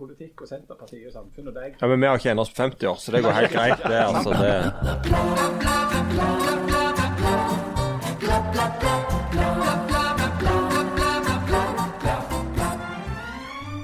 politikk 0.00 0.36
og 0.44 0.48
Senterpartiet 0.50 1.06
og 1.10 1.14
samfunn 1.18 1.50
og 1.52 1.56
deg. 1.60 1.70
Ja, 1.80 1.84
Men 1.86 1.98
vi 2.00 2.06
har 2.10 2.16
ikke 2.20 2.32
ennå 2.34 2.42
oss 2.46 2.54
på 2.54 2.62
50 2.64 2.84
år, 2.92 2.98
så 3.00 3.08
det 3.14 3.20
går 3.24 3.32
helt 3.40 3.54
greit. 3.56 3.80
det, 3.84 4.00
altså. 4.08 4.30
Det. 4.40 4.50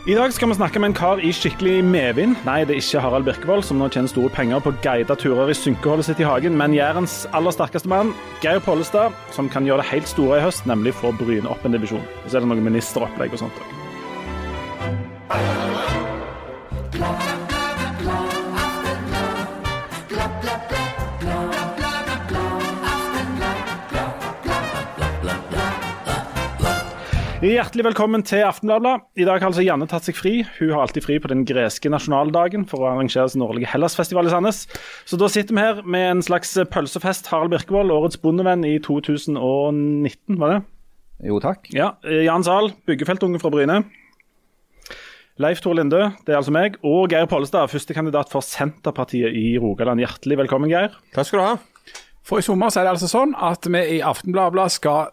I 0.07 0.15
dag 0.15 0.31
skal 0.31 0.47
vi 0.49 0.55
snakke 0.55 0.79
med 0.79 0.93
en 0.93 0.95
kar 0.95 1.19
i 1.19 1.33
skikkelig 1.35 1.81
medvind. 1.83 2.37
Nei, 2.47 2.61
det 2.63 2.77
er 2.77 2.79
ikke 2.79 3.01
Harald 3.03 3.27
Birkevold, 3.27 3.65
som 3.67 3.83
nå 3.83 3.89
tjener 3.91 4.07
store 4.13 4.31
penger 4.31 4.63
på 4.63 4.71
guida 4.85 5.17
turer 5.19 5.51
i 5.51 5.57
synkeholdet 5.59 6.07
sitt 6.07 6.23
i 6.23 6.29
hagen, 6.29 6.55
men 6.55 6.79
Jærens 6.79 7.27
aller 7.35 7.51
sterkeste 7.51 7.91
mann, 7.91 8.15
Geir 8.39 8.63
Pollestad, 8.63 9.11
som 9.35 9.51
kan 9.51 9.67
gjøre 9.67 9.83
det 9.83 9.91
helt 9.91 10.07
store 10.07 10.39
i 10.39 10.47
høst, 10.47 10.63
nemlig 10.71 10.95
få 10.95 11.11
Bryne 11.19 11.51
opp 11.51 11.67
en 11.67 11.75
divisjon. 11.75 12.07
Og 12.23 12.31
så 12.31 12.39
er 12.39 12.47
det 12.47 12.51
noe 12.53 12.69
ministeropplegg 12.69 13.35
og 13.35 13.43
sånt 13.43 13.59
òg. 13.59 13.67
Hjertelig 16.97 17.13
velkommen 27.85 28.25
til 28.25 28.41
Aftenbladet. 28.49 29.05
I 29.13 29.29
dag 29.29 29.43
har 29.43 29.51
altså 29.51 29.61
Janne 29.61 29.85
tatt 29.91 30.09
seg 30.09 30.17
fri. 30.17 30.41
Hun 30.57 30.73
har 30.73 30.87
alltid 30.87 31.05
fri 31.05 31.19
på 31.21 31.29
den 31.29 31.45
greske 31.45 31.93
nasjonaldagen 31.93 32.65
for 32.71 32.81
å 32.81 32.89
arrangere 32.95 33.29
sin 33.29 33.45
årlige 33.45 33.69
Hellasfestival 33.75 34.31
i 34.31 34.33
Sandnes. 34.33 34.65
Så 35.05 35.21
da 35.21 35.29
sitter 35.29 35.53
vi 35.53 35.67
her 35.67 35.85
med 35.85 36.15
en 36.15 36.25
slags 36.25 36.57
pølsefest. 36.73 37.29
Harald 37.29 37.53
Birkevold, 37.53 37.93
årets 37.93 38.17
bondevenn 38.25 38.65
i 38.65 38.81
2019, 38.81 40.41
var 40.41 40.57
det? 40.57 40.65
Jo, 41.29 41.45
takk. 41.45 41.69
Ja, 41.77 42.01
Jan 42.09 42.49
Zahl, 42.49 42.73
byggefeltunge 42.89 43.37
fra 43.45 43.53
Bryne. 43.53 43.83
Leif 45.37 45.61
Tor 45.61 45.75
Linde, 45.77 46.15
det 46.25 46.33
er 46.33 46.39
altså 46.39 46.53
meg. 46.55 46.79
Og 46.81 47.11
Geir 47.13 47.27
Pollestad, 47.29 47.69
førstekandidat 47.69 48.31
for 48.33 48.41
Senterpartiet 48.41 49.35
i 49.37 49.59
Rogaland. 49.61 50.01
Hjertelig 50.01 50.39
velkommen, 50.41 50.71
Geir. 50.73 50.95
Takk 51.13 51.29
skal 51.29 51.43
du 51.43 51.45
ha. 51.45 51.99
For 52.25 52.41
i 52.41 52.47
sommer 52.47 52.73
så 52.73 52.81
er 52.81 52.87
det 52.87 52.95
altså 52.95 53.11
sånn 53.11 53.35
at 53.37 53.69
vi 53.69 53.83
i 53.99 54.01
Aftenbladet 54.01 54.71
skal 54.79 55.11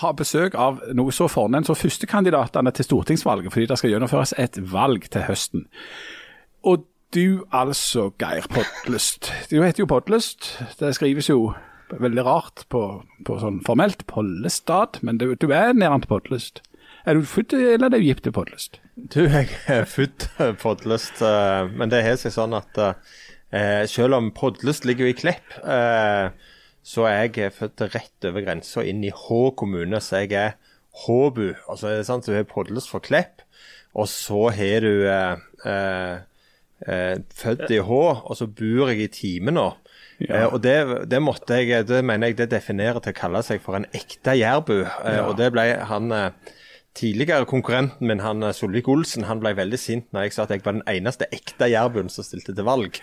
ha 0.00 0.12
besøk 0.16 0.56
av 0.58 0.80
noe 0.96 1.12
så 1.14 1.28
fornemt 1.28 1.68
som 1.68 1.76
førstekandidatene 1.76 2.72
til 2.74 2.88
stortingsvalget, 2.88 3.52
fordi 3.52 3.68
det 3.68 3.78
skal 3.78 3.92
gjennomføres 3.92 4.32
et 4.40 4.56
valg 4.72 5.04
til 5.12 5.26
høsten. 5.28 5.66
Og 6.64 6.88
du 7.14 7.44
altså, 7.52 8.08
Geir 8.16 8.48
Podlest. 8.48 9.28
Du 9.52 9.60
heter 9.60 9.84
jo 9.84 9.90
Podlest. 9.92 10.54
Det 10.80 10.94
skrives 10.96 11.28
jo 11.28 11.52
veldig 11.92 12.24
rart 12.24 12.64
på, 12.72 12.82
på 13.28 13.38
sånn 13.44 13.60
formelt 13.68 14.08
Pollestad, 14.08 15.02
men 15.04 15.20
du, 15.20 15.34
du 15.36 15.52
er 15.52 15.76
til 15.76 16.08
Podlest. 16.08 16.64
Er 17.04 17.20
du 17.20 17.28
født 17.28 17.52
eller 17.52 17.92
er 17.92 18.00
du 18.00 18.08
gift 18.08 18.24
til 18.24 18.34
Podlest? 18.34 18.80
Du, 18.96 19.26
jeg 19.28 19.50
er 19.68 19.84
født 19.84 20.30
podlyst, 20.62 21.20
men 21.76 21.90
det 21.92 22.00
har 22.00 22.14
seg 22.16 22.32
sånn 22.32 22.56
at 22.56 22.78
eh, 22.80 23.84
selv 23.92 24.16
om 24.16 24.30
podlyst 24.32 24.86
ligger 24.88 25.10
i 25.10 25.16
Klepp 25.16 25.58
eh, 25.60 26.32
så 26.80 27.04
er 27.10 27.26
jeg 27.26 27.52
født 27.52 27.84
rett 27.92 28.28
over 28.30 28.46
grensa 28.46 28.84
inn 28.88 29.04
i 29.04 29.12
Hå 29.12 29.50
kommune, 29.58 30.00
så 30.00 30.22
jeg 30.22 30.32
er 30.40 30.56
Håbu. 31.02 31.50
Altså, 31.68 31.90
det 31.90 31.98
er 32.00 32.08
sant, 32.08 32.24
Du 32.24 32.32
har 32.32 32.48
podlyst 32.48 32.88
for 32.88 33.04
Klepp, 33.04 33.44
og 33.92 34.08
så 34.08 34.46
har 34.56 34.86
du 34.86 35.04
eh, 35.12 36.16
eh, 36.88 37.16
født 37.36 37.76
i 37.76 37.84
Hå, 37.84 38.02
og 38.16 38.38
så 38.38 38.48
bor 38.48 38.94
jeg 38.94 39.04
i 39.04 39.12
Time 39.12 39.52
nå. 39.52 39.70
Ja. 40.24 40.46
Eh, 40.46 40.46
og 40.48 40.62
det, 40.64 40.76
det, 41.12 41.20
måtte 41.20 41.60
jeg, 41.60 41.84
det 41.90 42.00
mener 42.00 42.32
jeg 42.32 42.40
det 42.40 42.52
definerer 42.54 43.04
til 43.04 43.12
å 43.12 43.20
kalle 43.20 43.44
seg 43.44 43.60
for 43.60 43.76
en 43.76 43.90
ekte 43.92 44.38
jærbu. 44.40 44.78
Eh, 44.86 45.18
ja. 45.18 45.26
Og 45.28 45.36
det 45.36 45.52
ble 45.52 45.68
han 45.90 46.14
eh, 46.16 46.54
tidligere 46.96 47.46
konkurrenten 47.48 48.08
min, 48.08 48.22
han 48.24 48.44
Solvik-Olsen, 48.56 49.26
han 49.28 49.40
ble 49.42 49.52
veldig 49.58 49.78
sint 49.80 50.06
når 50.14 50.26
jeg 50.26 50.36
sa 50.36 50.46
at 50.46 50.54
jeg 50.54 50.64
var 50.64 50.78
den 50.78 50.86
eneste 50.88 51.28
ekte 51.34 51.68
jærbuen 51.70 52.08
som 52.12 52.24
stilte 52.26 52.54
til 52.56 52.66
valg. 52.66 53.00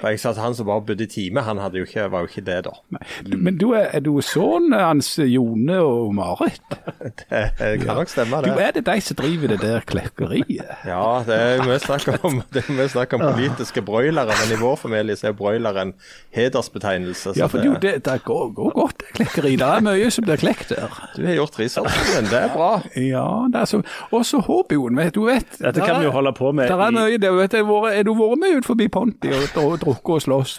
For 0.00 0.12
jeg 0.12 0.22
sa 0.22 0.32
at 0.32 0.40
han 0.42 0.56
som 0.56 0.68
bare 0.68 0.84
bodde 0.88 1.06
i 1.06 1.10
time, 1.10 1.44
han 1.44 1.60
jo 1.74 1.84
ikke, 1.84 2.08
var 2.12 2.24
jo 2.24 2.30
ikke 2.30 2.44
det, 2.46 2.58
da. 2.68 2.74
Nei. 2.94 3.02
Men 3.36 3.58
du 3.60 3.70
er, 3.76 3.90
er 3.92 4.04
du 4.04 4.12
sønnen 4.24 4.76
hans 4.78 5.14
Jone 5.18 5.78
og 5.82 6.14
Marit? 6.16 6.76
det 7.60 7.72
kan 7.82 8.00
nok 8.00 8.12
stemme, 8.12 8.42
det. 8.44 8.54
Du 8.54 8.62
Er 8.64 8.74
det 8.76 8.84
de 8.88 8.96
som 9.04 9.18
driver 9.20 9.54
det 9.54 9.60
der 9.64 9.84
klekkeriet? 9.88 10.72
Ja, 10.94 11.22
det 11.26 11.34
er 11.34 11.62
mye 11.64 11.78
snakk 11.80 12.24
om, 12.26 12.40
det 12.52 12.64
er 12.68 12.88
snakk 12.92 13.14
om 13.16 13.22
politiske 13.24 13.82
broilere, 13.84 14.34
men 14.42 14.52
i 14.54 14.58
vår 14.60 14.76
familie 14.80 15.16
så 15.18 15.30
er 15.30 15.36
broiler 15.36 15.78
en 15.80 15.94
hedersbetegnelse. 16.34 17.34
Ja, 17.38 17.48
for 17.50 17.62
det, 17.62 17.76
det, 17.82 17.94
det 18.06 18.18
går, 18.26 18.50
går, 18.56 18.72
godt 18.76 19.04
klekkeri. 19.16 19.54
Det 19.60 19.68
er 19.68 19.84
mye 19.84 20.10
som 20.14 20.26
blir 20.26 20.40
klekt 20.40 20.74
der. 20.74 20.92
Du 21.16 21.24
har 21.26 21.38
gjort 21.38 21.58
researchen, 21.58 22.28
det 22.30 22.40
er 22.40 22.52
bra. 22.54 22.70
Ja, 23.00 23.33
det 23.52 23.60
er 23.62 23.68
så, 23.70 23.80
også 24.14 24.40
Håbioen, 24.46 24.96
vet 24.98 25.14
du 25.16 25.24
vet. 25.28 25.58
Dette 25.60 25.82
kan 25.82 26.00
vi 26.00 26.08
jo 26.08 26.12
holde 26.14 26.32
på 26.36 26.52
med. 26.56 26.68
Der 26.70 26.80
er 26.86 26.94
mye, 26.94 27.18
det, 27.20 27.32
vet 27.38 27.56
du. 27.56 27.74
Er 27.90 28.06
du 28.06 28.12
vært 28.18 28.40
med 28.42 28.60
ut 28.60 28.68
forbi 28.68 28.88
Ponti 28.92 29.32
og, 29.34 29.44
og 29.62 29.76
drukket 29.82 30.14
og 30.16 30.24
slåss? 30.26 30.56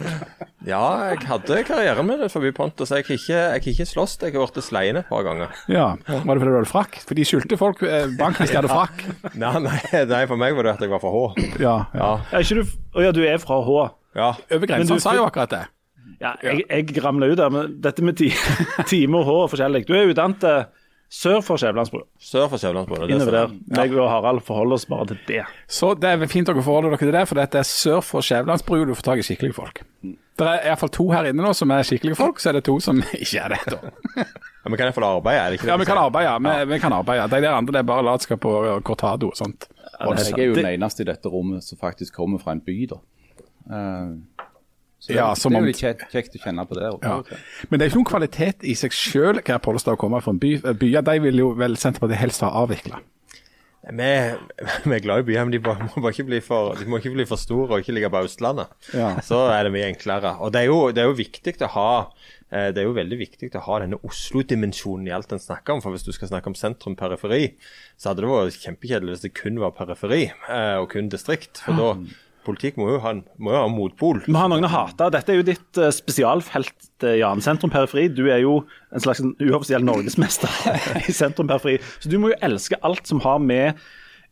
Ja, 0.66 0.82
jeg 1.12 1.22
hadde 1.30 1.60
karriere 1.68 2.04
med 2.06 2.24
det 2.24 2.32
forbi 2.34 2.50
Ponti, 2.56 2.88
så 2.88 3.00
jeg 3.00 3.06
har 3.10 3.20
ikke, 3.20 3.42
jeg 3.42 3.76
ikke 3.76 3.90
slåss. 3.92 4.18
Jeg 4.24 4.34
har 4.34 4.50
blitt 4.56 4.66
sleien 4.66 5.02
et 5.02 5.10
par 5.12 5.26
ganger. 5.28 5.54
Ja, 5.72 5.92
Var 6.08 6.24
det 6.26 6.42
fordi 6.42 6.54
du 6.54 6.58
hadde 6.58 6.72
frakk? 6.72 6.98
For 7.06 7.18
de 7.18 7.28
skyldte 7.28 7.60
folk 7.62 7.84
eh, 7.86 8.08
bank 8.18 8.40
hvis 8.42 8.54
de 8.54 8.60
hadde 8.62 8.72
frakk. 8.74 9.06
nei, 9.36 9.54
nei, 9.68 9.78
nei, 10.10 10.24
for 10.30 10.42
meg 10.42 10.58
var 10.58 10.70
det 10.70 10.76
at 10.78 10.86
jeg 10.88 10.94
var 10.96 11.04
fra 11.04 11.14
H. 11.14 11.46
Ja, 11.62 11.78
ja. 11.94 12.12
Er 12.32 12.46
ikke 12.46 12.64
du, 12.64 12.76
ja, 13.04 13.14
du 13.16 13.22
er 13.28 13.38
fra 13.44 13.62
H? 13.66 13.78
Ja. 14.16 14.32
Over 14.56 14.72
grensa 14.72 14.98
sa 15.04 15.16
jo 15.18 15.28
akkurat 15.28 15.54
det. 15.54 15.64
Ja, 16.22 16.32
jeg, 16.44 16.64
jeg 16.70 17.04
ramla 17.04 17.28
ut 17.28 17.38
der, 17.38 17.52
men 17.52 17.78
dette 17.84 18.04
med 18.06 18.18
ti, 18.20 18.32
time 18.92 19.20
og 19.20 19.28
H 19.28 19.38
er 19.44 19.54
forskjellig. 19.54 19.84
Du 19.88 19.94
er 19.98 20.10
utdannet 20.10 20.46
Sør 21.12 21.42
for 21.46 21.62
Skjævelandsbrua. 21.62 22.04
Sør 22.20 22.48
for 22.50 22.58
Skjævelandsbrua. 22.58 23.08
Innover 23.08 23.32
der. 23.32 23.52
Jeg 23.78 24.00
og 24.00 24.10
Harald 24.10 24.42
forholder 24.42 24.74
oss 24.80 24.86
bare 24.90 25.06
til 25.08 25.20
det. 25.28 25.44
Så 25.68 25.94
det 25.94 26.10
er 26.10 26.28
fint 26.28 26.48
dere 26.50 26.64
forholder 26.66 26.90
dere 26.96 27.04
til 27.04 27.14
det, 27.14 27.28
for 27.30 27.40
dette 27.40 27.62
er 27.62 27.68
sør 27.70 28.02
for 28.04 28.26
Skjævlandsbrua 28.26 28.88
du 28.90 28.96
får 28.98 29.06
tak 29.12 29.22
i 29.22 29.28
skikkelige 29.28 29.54
folk. 29.54 29.84
Det 30.36 30.48
er 30.48 30.66
iallfall 30.68 30.92
to 30.92 31.06
her 31.14 31.30
inne 31.30 31.46
nå 31.46 31.54
som 31.56 31.72
er 31.72 31.86
skikkelige 31.88 32.18
folk, 32.20 32.42
så 32.44 32.50
er 32.52 32.58
det 32.58 32.66
to 32.68 32.80
som 32.84 33.00
ikke 33.24 33.40
er 33.40 33.54
det. 33.54 33.62
da. 33.72 33.94
ja, 34.18 34.72
Vi 34.72 34.76
kan 34.76 34.90
iallfall 34.90 35.08
arbeide, 35.08 35.40
er 35.40 35.54
det 35.54 35.60
ikke 35.60 35.70
det? 35.70 35.72
Ja, 35.72 35.78
vi 35.78 35.88
kan 35.88 36.02
arbeide. 36.02 36.38
Vi, 36.42 36.54
ja. 36.58 36.70
vi 36.74 36.80
kan 36.84 36.94
arbeide. 36.98 37.30
De 37.32 37.42
der 37.46 37.56
andre 37.56 37.78
det 37.78 37.84
er 37.84 37.90
bare 37.94 38.06
latskap 38.10 38.46
og 38.46 38.84
cortado 38.84 39.30
og 39.30 39.38
sånt. 39.38 39.70
Ja, 40.00 40.12
jeg 40.12 40.40
er 40.40 40.50
jo 40.50 40.56
den 40.58 40.74
eneste 40.74 41.06
i 41.06 41.08
dette 41.08 41.30
rommet 41.32 41.64
som 41.64 41.80
faktisk 41.80 42.18
kommer 42.18 42.42
fra 42.42 42.58
en 42.58 42.64
by, 42.66 42.82
da. 42.92 43.00
Uh, 43.66 44.18
så 45.00 45.12
det, 45.12 45.18
ja, 45.20 45.26
det 45.36 45.50
er 45.52 45.60
jo 45.60 45.68
litt 45.68 45.82
kjekt, 45.82 46.06
kjekt, 46.10 46.38
å 46.40 46.44
kjenne 46.48 46.64
på 46.66 46.78
det. 46.80 46.88
Ja. 47.04 47.18
Men 47.70 47.78
det 47.78 47.86
er 47.86 47.92
ikke 47.92 48.00
noen 48.00 48.08
kvalitet 48.10 48.64
i 48.66 48.74
seg 48.80 48.96
selv 48.96 49.44
hva 49.46 49.60
Pollestad 49.62 50.00
kommer 50.02 50.24
fra 50.24 50.34
Byer 50.34 50.74
by. 50.80 50.94
De 51.06 51.18
vil 51.28 51.44
jo 51.44 51.52
vel 51.60 51.78
Senterpartiet 51.78 52.24
helst 52.24 52.46
ha 52.46 52.50
avvikla. 52.64 53.04
Vi, 53.86 54.08
vi, 54.86 54.94
er 54.96 55.04
glad 55.04 55.22
i 55.22 55.26
byer, 55.28 55.46
men 55.46 55.54
de 55.54 55.60
må, 55.62 55.76
må, 56.02 56.10
ikke 56.10 56.26
bli 56.26 56.40
for, 56.42 56.74
de 56.80 56.88
må 56.90 56.98
ikke 56.98 57.14
bli 57.14 57.28
for 57.30 57.38
store 57.38 57.68
og 57.70 57.84
ikke 57.84 57.94
ligge 57.94 58.10
på 58.14 58.24
Østlandet. 58.26 58.74
Ja. 58.98 59.12
Så 59.26 59.44
er 59.54 59.68
det 59.68 59.76
mye 59.76 59.92
enklere. 59.92 60.36
Og 60.42 60.56
det 60.56 60.64
er 60.64 60.72
jo, 60.72 60.80
det 60.96 61.04
er 61.04 61.12
jo 61.12 61.20
viktig 61.20 61.54
å 61.68 61.72
ha 61.76 61.92
eh, 62.50 62.72
det 62.74 62.82
er 62.82 62.88
jo 62.88 62.98
veldig 62.98 63.20
viktig 63.20 63.52
å 63.54 63.66
ha 63.68 63.80
denne 63.84 64.02
Oslo-dimensjonen 64.08 65.12
i 65.12 65.14
alt 65.14 65.36
en 65.36 65.44
snakker 65.44 65.78
om. 65.78 65.86
For 65.86 65.94
hvis 65.94 66.08
du 66.08 66.14
skal 66.18 66.34
snakke 66.34 66.50
om 66.50 66.58
sentrum-periferi, 66.58 67.44
så 67.94 68.10
hadde 68.10 68.26
det 68.26 68.34
vært 68.34 68.62
kjempekjedelig 68.66 69.14
hvis 69.14 69.28
det 69.28 69.36
kun 69.38 69.62
var 69.62 69.78
periferi 69.78 70.24
eh, 70.32 70.78
og 70.82 70.90
kun 70.96 71.12
distrikt. 71.14 71.62
For 71.68 71.78
da 71.78 71.94
politikk 72.46 72.80
må 72.80 72.90
jo 72.94 73.02
ha, 73.04 73.16
må 73.42 73.54
jo 73.54 73.60
ha 73.64 73.72
motpol. 73.72 74.22
Vi 74.28 74.38
har 74.38 74.52
noen 74.52 74.68
å 74.68 74.72
hate. 74.72 75.10
Dette 75.14 75.34
er 75.34 75.42
jo 75.42 75.48
ditt 75.48 75.82
uh, 75.82 75.90
spesialfelt, 75.94 76.76
uh, 77.04 77.12
Jan. 77.20 77.44
Sentrum-periferi. 77.44 78.08
Du 78.14 78.26
er 78.30 78.44
jo 78.44 78.60
en 78.94 79.04
slags 79.04 79.24
uoffisiell 79.24 79.86
norgesmester 79.86 80.52
i 81.10 81.16
sentrum-periferi. 81.16 81.78
Så 82.00 82.12
du 82.12 82.18
må 82.22 82.34
jo 82.34 82.42
elske 82.46 82.80
alt 82.86 83.06
som 83.10 83.24
har 83.26 83.42
med 83.44 83.82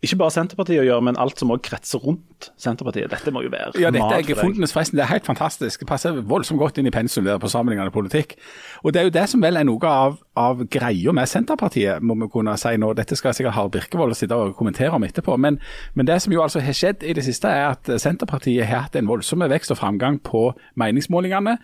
ikke 0.03 0.17
bare 0.19 0.33
Senterpartiet 0.35 0.81
å 0.81 0.85
gjøre, 0.85 1.03
men 1.07 1.17
alt 1.21 1.39
som 1.39 1.51
også 1.53 1.63
kretser 1.69 2.01
rundt 2.03 2.49
Senterpartiet. 2.59 3.07
Dette 3.11 3.31
må 3.31 3.43
jo 3.45 3.51
være 3.53 3.79
Ja, 3.79 3.91
dette 3.93 4.17
er 4.17 4.25
gefundenes 4.27 4.73
forresten. 4.75 4.97
Det 4.99 5.05
er 5.05 5.11
helt 5.13 5.27
fantastisk. 5.27 5.79
Det 5.79 5.87
passer 5.87 6.17
voldsomt 6.27 6.59
godt 6.59 6.79
inn 6.81 6.89
i 6.89 6.93
pensum 6.93 7.23
der 7.23 7.39
på 7.39 7.51
sammenlignende 7.51 7.93
politikk. 7.93 8.35
Og 8.83 8.91
det 8.91 8.99
er 8.99 9.07
jo 9.07 9.13
det 9.15 9.23
som 9.31 9.43
vel 9.43 9.59
er 9.59 9.67
noe 9.67 9.87
av, 9.87 10.17
av 10.39 10.65
greia 10.67 11.13
med 11.15 11.31
Senterpartiet, 11.31 12.03
må 12.03 12.17
vi 12.19 12.27
kunne 12.33 12.57
si 12.59 12.75
nå. 12.75 12.91
Dette 12.97 13.15
skal 13.19 13.35
sikkert 13.37 13.55
Harald 13.55 13.75
Birkevold 13.77 14.17
sitte 14.19 14.35
og 14.35 14.57
kommentere 14.59 14.91
om 14.97 15.07
etterpå. 15.07 15.37
Men, 15.39 15.61
men, 15.93 16.09
det 16.09 16.19
som 16.25 16.35
jo 16.35 16.43
altså 16.43 16.59
har 16.63 16.75
skjedd 16.75 17.07
i 17.07 17.15
det 17.15 17.23
siste, 17.23 17.47
er 17.47 17.71
at 17.77 17.87
Senterpartiet 18.03 18.67
har 18.67 18.89
hatt 18.89 18.99
en 18.99 19.07
voldsom 19.07 19.47
vekst 19.47 19.71
og 19.71 19.79
framgang 19.79 20.19
på 20.25 20.49
meningsmålingene. 20.79 21.57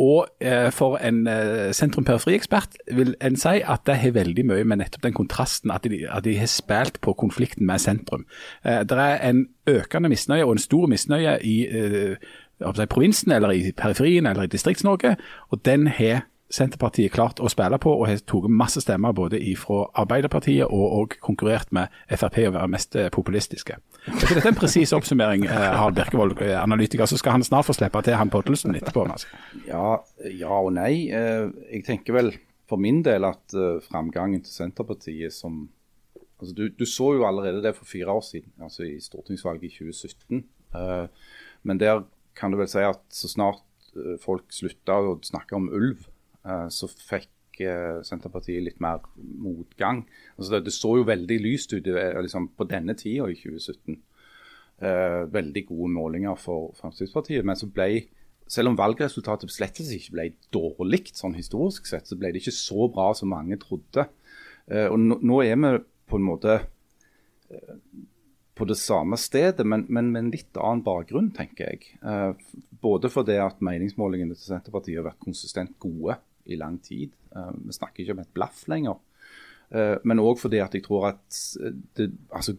Og 0.00 0.26
eh, 0.40 0.70
for 0.72 0.96
en 0.96 1.26
eh, 1.28 1.70
sentrum-periferi-ekspert 1.76 2.78
vil 2.96 3.14
en 3.20 3.36
si 3.36 3.60
at 3.60 3.84
det 3.86 3.98
har 4.00 4.14
veldig 4.16 4.44
mye 4.48 4.64
med 4.64 4.80
nettopp 4.80 5.04
den 5.04 5.16
kontrasten 5.16 5.70
at 5.74 5.84
de, 5.84 6.06
at 6.08 6.24
de 6.24 6.38
har 6.38 6.48
spilt 6.48 7.00
på 7.04 7.12
konflikten 7.12 7.66
med 7.68 7.82
sentrum. 7.82 8.24
Eh, 8.64 8.80
det 8.88 8.98
er 8.98 9.20
en 9.28 9.46
økende 9.68 10.08
misnøye 10.08 10.46
og 10.46 10.56
en 10.56 10.64
stor 10.64 10.88
misnøye 10.88 11.36
i 11.44 11.56
provinsen 12.88 13.32
eller 13.32 13.50
i 13.50 13.72
periferien 13.76 14.26
eller 14.26 14.42
i 14.46 14.52
Distrikts-Norge, 14.52 15.16
og 15.50 15.64
den 15.64 15.86
har 15.86 16.24
Senterpartiet 16.52 17.14
klart 17.14 17.40
å 17.40 17.48
spille 17.48 17.78
på 17.80 17.94
og 17.94 18.04
har 18.10 18.20
tatt 18.28 18.48
masse 18.52 18.82
stemmer 18.84 19.14
både 19.16 19.40
fra 19.56 19.86
Arbeiderpartiet 20.02 20.66
og, 20.66 20.84
og 20.98 21.16
konkurrert 21.24 21.72
med 21.72 21.92
Frp 22.12 22.36
å 22.44 22.52
være 22.58 22.72
mest 22.72 22.96
eh, 22.98 23.08
populistiske. 23.12 23.78
Så 24.04 24.20
dette 24.26 24.42
er 24.42 24.50
en 24.50 24.58
presis 24.58 24.92
oppsummering, 24.92 25.46
eh, 25.48 25.68
Harald 25.72 25.96
Birkevold, 25.96 26.36
eh, 26.44 26.58
analytiker. 26.60 27.08
Så 27.08 27.16
skal 27.20 27.38
han 27.38 27.46
snart 27.46 27.68
få 27.68 27.76
slippe 27.76 28.02
til 28.04 28.18
han 28.20 28.32
Poddelsen 28.32 28.76
etterpå. 28.76 29.06
Altså. 29.14 29.32
Ja, 29.68 29.96
ja, 30.28 30.52
og 30.58 30.74
nei. 30.76 31.08
Jeg 31.08 31.86
tenker 31.88 32.18
vel 32.18 32.34
for 32.68 32.80
min 32.80 33.00
del 33.04 33.24
at 33.28 33.56
framgangen 33.88 34.44
til 34.44 34.52
Senterpartiet 34.52 35.34
som 35.36 35.68
Altså, 36.42 36.56
du, 36.58 36.64
du, 36.74 36.82
så 36.90 37.12
jo 37.14 37.20
allerede 37.22 37.60
det 37.62 37.70
for 37.76 37.86
fire 37.86 38.16
år 38.16 38.24
siden, 38.26 38.50
altså 38.66 38.82
i 38.82 38.96
stortingsvalget 38.98 39.68
i 39.68 39.76
2017. 39.76 40.40
Uh, 40.74 41.04
men 41.62 41.78
der 41.78 42.00
kan 42.34 42.50
du 42.50 42.58
vel 42.58 42.66
si 42.66 42.82
at 42.82 42.98
så 43.14 43.30
snart 43.30 43.62
folk 44.18 44.50
slutta 44.50 44.96
å 44.98 45.12
snakke 45.22 45.54
om 45.54 45.68
ulv, 45.70 46.02
så 46.42 46.88
fikk 46.90 47.30
Senterpartiet 48.02 48.64
litt 48.64 48.80
mer 48.82 49.04
motgang. 49.14 50.00
Altså, 50.34 50.56
det, 50.56 50.60
det, 50.66 50.72
så 50.74 50.96
jo 50.98 51.04
veldig 51.06 51.36
lyst 51.44 51.74
ut 51.76 51.86
liksom, 51.86 52.48
på 52.56 52.66
denne 52.66 52.96
tida 52.98 53.28
i 53.30 53.36
2017. 53.38 53.98
veldig 55.36 55.62
gode 55.68 55.90
målinger 55.92 56.40
for 56.40 56.72
Fremskrittspartiet. 56.80 57.44
Men 57.46 57.60
så 57.60 57.68
ble 57.70 58.08
selv 58.50 58.72
om 58.72 58.80
valgresultatet 58.80 59.52
slett 59.52 59.78
ikke 59.84 60.16
ble 60.16 60.26
dårlig 60.50 61.12
sånn 61.14 61.36
historisk 61.38 61.86
sett, 61.86 62.08
så 62.08 62.18
ble 62.18 62.32
det 62.32 62.42
ikke 62.42 62.56
så 62.56 62.88
bra 62.90 63.12
som 63.14 63.30
mange 63.30 63.60
trodde. 63.62 64.08
og 64.88 64.98
nå, 64.98 65.20
nå 65.22 65.38
er 65.44 65.60
vi 65.60 65.76
på 66.12 66.20
en 66.20 66.26
måte 66.26 66.58
eh, 67.50 67.76
på 68.54 68.66
det 68.68 68.76
samme 68.76 69.16
stedet, 69.16 69.64
men, 69.66 69.86
men, 69.88 70.10
med 70.12 70.26
en 70.26 70.32
litt 70.34 70.58
annen 70.60 70.84
bakgrunn, 70.84 71.30
tenker 71.34 71.70
jeg. 71.70 71.94
Eh, 72.04 72.34
både 72.84 73.08
fordi 73.12 73.38
at 73.40 73.62
meningsmålingene 73.64 74.36
til 74.36 74.52
Senterpartiet 74.52 75.00
har 75.00 75.08
vært 75.08 75.24
konsistent 75.24 75.78
gode 75.82 76.18
i 76.46 76.58
lang 76.60 76.78
tid. 76.84 77.14
Eh, 77.34 77.52
vi 77.66 77.76
snakker 77.76 78.04
ikke 78.04 78.16
om 78.16 78.24
et 78.24 78.34
blaff 78.34 78.66
lenger. 78.72 79.00
Men 80.04 80.20
òg 80.20 80.36
fordi 80.36 80.58
at 80.60 80.74
jeg 80.76 80.82
tror 80.84 81.06
at 81.08 81.36
det, 81.96 82.10
altså, 82.28 82.52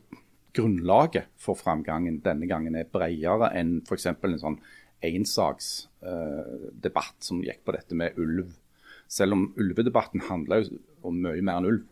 grunnlaget 0.57 1.27
for 1.38 1.53
framgangen 1.53 2.15
denne 2.25 2.47
gangen 2.50 2.74
er 2.74 2.88
bredere 2.89 3.51
enn 3.53 3.75
f.eks. 3.85 4.07
en 4.09 4.39
sånn 4.41 4.57
ensaksdebatt 5.03 7.19
som 7.21 7.44
gikk 7.44 7.65
på 7.65 7.71
dette 7.75 7.95
med 7.97 8.12
ulv. 8.18 8.53
Selv 9.12 9.33
om 9.38 9.53
ulvedebatten 9.59 10.21
handla 10.30 10.56
om 11.06 11.21
mye 11.21 11.41
mer 11.41 11.57
enn 11.59 11.65
ulv. 11.69 11.83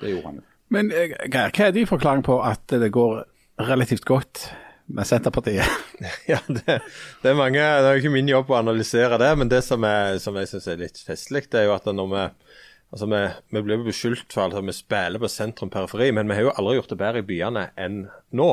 Det 0.00 0.10
gjorde 0.10 0.28
han 0.30 0.36
jo. 0.40 0.44
Men 0.74 0.84
eh, 0.90 1.10
Geir, 1.28 1.50
hva 1.54 1.64
er 1.68 1.72
din 1.76 1.90
forklaring 1.90 2.24
på 2.26 2.34
at 2.42 2.64
det 2.72 2.94
går 2.94 3.12
relativt 3.62 4.04
godt 4.08 4.34
med 4.86 5.04
Senterpartiet? 5.06 5.68
ja, 6.32 6.40
det, 6.48 6.80
det, 7.22 7.30
er 7.30 7.38
mange, 7.38 7.60
det 7.60 7.88
er 7.88 7.96
jo 7.96 8.02
ikke 8.02 8.14
min 8.14 8.30
jobb 8.30 8.52
å 8.52 8.60
analysere 8.60 9.18
det, 9.20 9.30
men 9.40 9.52
det 9.52 9.62
som, 9.66 9.84
er, 9.88 10.18
som 10.22 10.36
jeg 10.40 10.50
syns 10.50 10.70
er 10.70 10.80
litt 10.82 11.00
festlig, 11.00 11.46
det 11.52 11.62
er 11.62 11.68
jo 11.70 11.76
at 11.78 11.90
når 11.90 12.12
vi 12.14 12.28
Altså, 12.94 13.08
Vi, 13.10 13.20
vi 13.50 13.60
blir 13.66 13.80
beskyldt 13.82 14.30
for 14.30 14.44
at 14.44 14.52
altså, 14.52 14.60
vi 14.62 14.72
spiller 14.76 15.18
på 15.18 15.26
sentrum-periferi, 15.26 16.12
men 16.14 16.28
vi 16.30 16.36
har 16.36 16.44
jo 16.46 16.52
aldri 16.54 16.76
gjort 16.76 16.92
det 16.92 16.98
bedre 17.00 17.22
i 17.24 17.26
byene 17.26 17.64
enn 17.74 18.04
nå. 18.38 18.50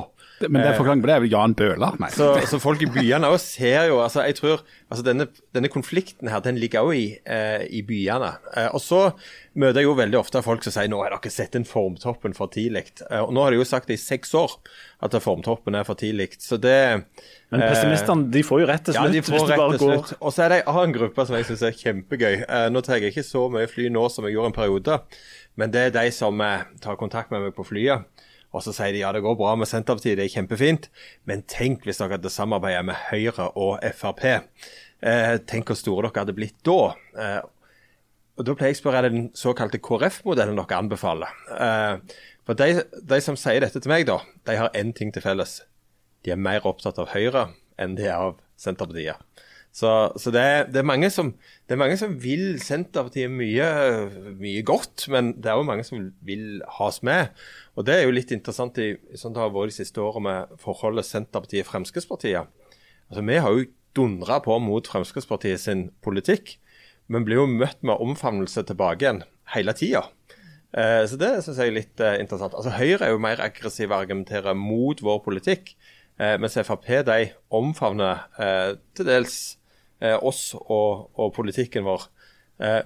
Men 0.47 0.63
det 0.63 0.71
er 0.71 0.79
forklaringen 0.79 1.03
på 1.03 1.09
det 1.11 1.13
er 1.13 1.21
vel 1.21 1.35
Jan 1.35 1.53
Bøhler? 1.53 1.99
Så, 2.15 2.31
så, 2.49 2.57
folk 2.63 2.81
i 2.81 2.89
byene 2.89 3.29
òg 3.29 3.37
ser 3.43 3.91
jo 3.91 3.99
altså 4.01 4.25
jeg 4.25 4.39
tror, 4.39 4.63
altså 4.91 5.05
Denne, 5.07 5.27
denne 5.55 5.69
konflikten 5.71 6.27
her, 6.27 6.41
den 6.43 6.57
ligger 6.59 6.89
òg 6.89 6.97
i, 6.97 7.05
eh, 7.23 7.63
i, 7.71 7.79
byene. 7.87 8.33
Eh, 8.59 8.67
og 8.75 8.81
så 8.83 8.99
møter 9.55 9.81
jeg 9.81 9.87
jo 9.87 9.93
veldig 9.95 10.17
ofte 10.19 10.41
folk 10.43 10.65
som 10.65 10.73
sier 10.75 10.89
nå 10.91 10.99
har 10.99 11.15
dere 11.15 11.31
sett 11.31 11.55
inn 11.55 11.67
formtoppen 11.67 12.35
for 12.35 12.51
tidlig. 12.51 12.89
Eh, 13.07 13.21
og 13.21 13.31
nå 13.35 13.45
har 13.45 13.55
de 13.55 13.61
jo 13.61 13.67
sagt 13.67 13.87
det 13.87 13.95
i 13.95 14.01
seks 14.01 14.35
år 14.35 14.57
at 15.07 15.15
formtoppen 15.23 15.77
er 15.79 15.87
for 15.87 15.99
tidlig. 15.99 16.33
Så 16.43 16.59
det 16.61 17.05
Men 17.51 17.63
pessimistene 17.63 18.27
de 18.33 18.43
får 18.43 18.63
jo 18.63 18.67
rett 18.67 18.83
til 18.89 18.97
slutt. 18.97 19.07
Ja, 19.07 19.15
de 19.15 19.21
får 19.25 19.47
rett 19.53 19.77
til 19.77 19.85
slutt. 19.85 20.11
Og 20.19 20.35
så 20.35 20.45
er 20.45 20.53
det 20.53 20.59
en 20.61 20.73
annen 20.75 20.97
gruppe 20.97 21.27
som 21.27 21.39
jeg 21.39 21.47
syns 21.47 21.63
er 21.69 21.77
kjempegøy. 21.79 22.43
Eh, 22.43 22.67
nå 22.73 22.83
tar 22.83 22.99
jeg 22.99 23.15
ikke 23.15 23.27
så 23.27 23.45
mye 23.53 23.71
fly 23.71 23.87
nå 23.95 24.03
som 24.11 24.27
jeg 24.27 24.35
gjorde 24.35 24.51
en 24.51 24.59
periode, 24.59 24.99
men 25.55 25.71
det 25.71 25.87
er 25.87 25.95
de 26.01 26.11
som 26.15 26.43
eh, 26.43 26.67
tar 26.83 26.99
kontakt 26.99 27.31
med 27.31 27.47
meg 27.47 27.55
på 27.55 27.67
flyet. 27.71 28.27
Og 28.51 28.63
så 28.65 28.73
sier 28.75 28.91
de 28.93 29.03
ja, 29.03 29.11
det 29.15 29.23
går 29.23 29.37
bra 29.39 29.53
med 29.59 29.69
Senterpartiet, 29.69 30.17
det 30.19 30.27
er 30.27 30.33
kjempefint. 30.33 30.89
Men 31.29 31.45
tenk 31.49 31.85
hvis 31.87 32.01
dere 32.01 32.17
hadde 32.17 32.33
samarbeidet 32.33 32.83
med 32.89 32.99
Høyre 33.09 33.47
og 33.59 33.79
Frp. 33.95 34.25
Eh, 35.01 35.37
tenk 35.49 35.71
hvor 35.71 35.79
store 35.79 36.09
dere 36.09 36.25
hadde 36.25 36.35
blitt 36.37 36.59
da. 36.67 36.79
Eh, 37.15 37.39
og 38.39 38.47
Da 38.47 38.55
pleier 38.57 38.73
jeg 38.73 38.79
å 38.79 38.81
spørre 38.81 39.01
er 39.01 39.07
det 39.07 39.15
den 39.15 39.29
såkalte 39.37 39.81
KrF-modellen 39.83 40.59
dere 40.59 40.81
anbefaler. 40.81 41.39
Eh, 41.55 42.19
for 42.47 42.57
de, 42.57 42.83
de, 42.97 43.21
som 43.23 43.37
sier 43.39 43.63
dette 43.63 43.79
til 43.79 43.91
meg, 43.91 44.07
da, 44.09 44.19
de 44.49 44.57
har 44.59 44.75
én 44.77 44.91
ting 44.97 45.13
til 45.13 45.23
felles. 45.23 45.61
De 46.25 46.33
er 46.33 46.41
mer 46.41 46.65
opptatt 46.67 46.99
av 47.01 47.11
Høyre 47.13 47.49
enn 47.81 47.95
de 47.97 48.07
er 48.09 48.17
av 48.17 48.39
Senterpartiet. 48.59 49.21
Så, 49.71 49.87
så 50.19 50.33
det, 50.35 50.41
er, 50.41 50.65
det, 50.67 50.81
er 50.83 51.13
som, 51.13 51.31
det, 51.63 51.75
er, 51.75 51.79
mange 51.79 51.95
som, 51.97 52.17
vil 52.19 52.59
Senterpartiet 52.59 53.31
mye, 53.31 53.67
mye 54.35 54.63
godt, 54.67 55.07
men 55.13 55.31
det 55.39 55.51
er 55.51 55.59
òg 55.61 55.69
mange 55.69 55.85
som 55.87 56.09
vil 56.27 56.59
ha 56.67 56.89
oss 56.89 56.99
med. 57.07 57.31
Og 57.79 57.85
Det 57.87 57.95
er 57.95 58.03
jo 58.03 58.15
litt 58.15 58.31
interessant 58.35 58.77
i 58.83 58.93
sånn 59.15 59.33
det 59.35 59.41
har 59.41 59.53
vært 59.53 59.71
de 59.71 59.77
siste 59.79 60.01
årene 60.03 60.27
med 60.27 60.57
forholdet 60.59 61.07
Senterpartiet-Fremskrittspartiet. 61.07 62.49
Altså, 63.09 63.21
Vi 63.23 63.37
har 63.37 63.51
jo 63.51 63.69
dundra 63.95 64.39
på 64.43 64.57
mot 64.59 64.87
Fremskrittspartiet 64.87 65.59
sin 65.59 65.91
politikk, 66.03 66.57
men 67.07 67.25
blir 67.27 67.41
jo 67.41 67.47
møtt 67.47 67.81
med 67.83 67.99
omfavnelse 67.99 68.63
tilbake 68.67 69.03
igjen 69.03 69.23
hele 69.55 69.73
tida. 69.75 70.05
Eh, 70.71 71.03
så 71.07 71.17
det 71.19 71.31
syns 71.43 71.59
jeg 71.59 71.71
er 71.71 71.75
litt 71.75 72.03
eh, 72.03 72.19
interessant. 72.23 72.55
Altså 72.55 72.75
Høyre 72.77 73.07
er 73.07 73.11
jo 73.11 73.23
mer 73.23 73.41
aggressive 73.43 73.91
og 73.91 74.05
argumenterer 74.05 74.55
mot 74.55 75.01
vår 75.03 75.19
politikk, 75.25 75.73
eh, 76.19 76.37
mens 76.39 76.55
Frp 76.63 76.87
de 77.07 77.19
omfavner 77.51 78.23
til 78.95 79.07
dels 79.07 79.39
oss 80.01 80.55
og, 80.57 81.11
og, 81.13 81.27
politikken 81.35 81.83
vår. 81.85 82.07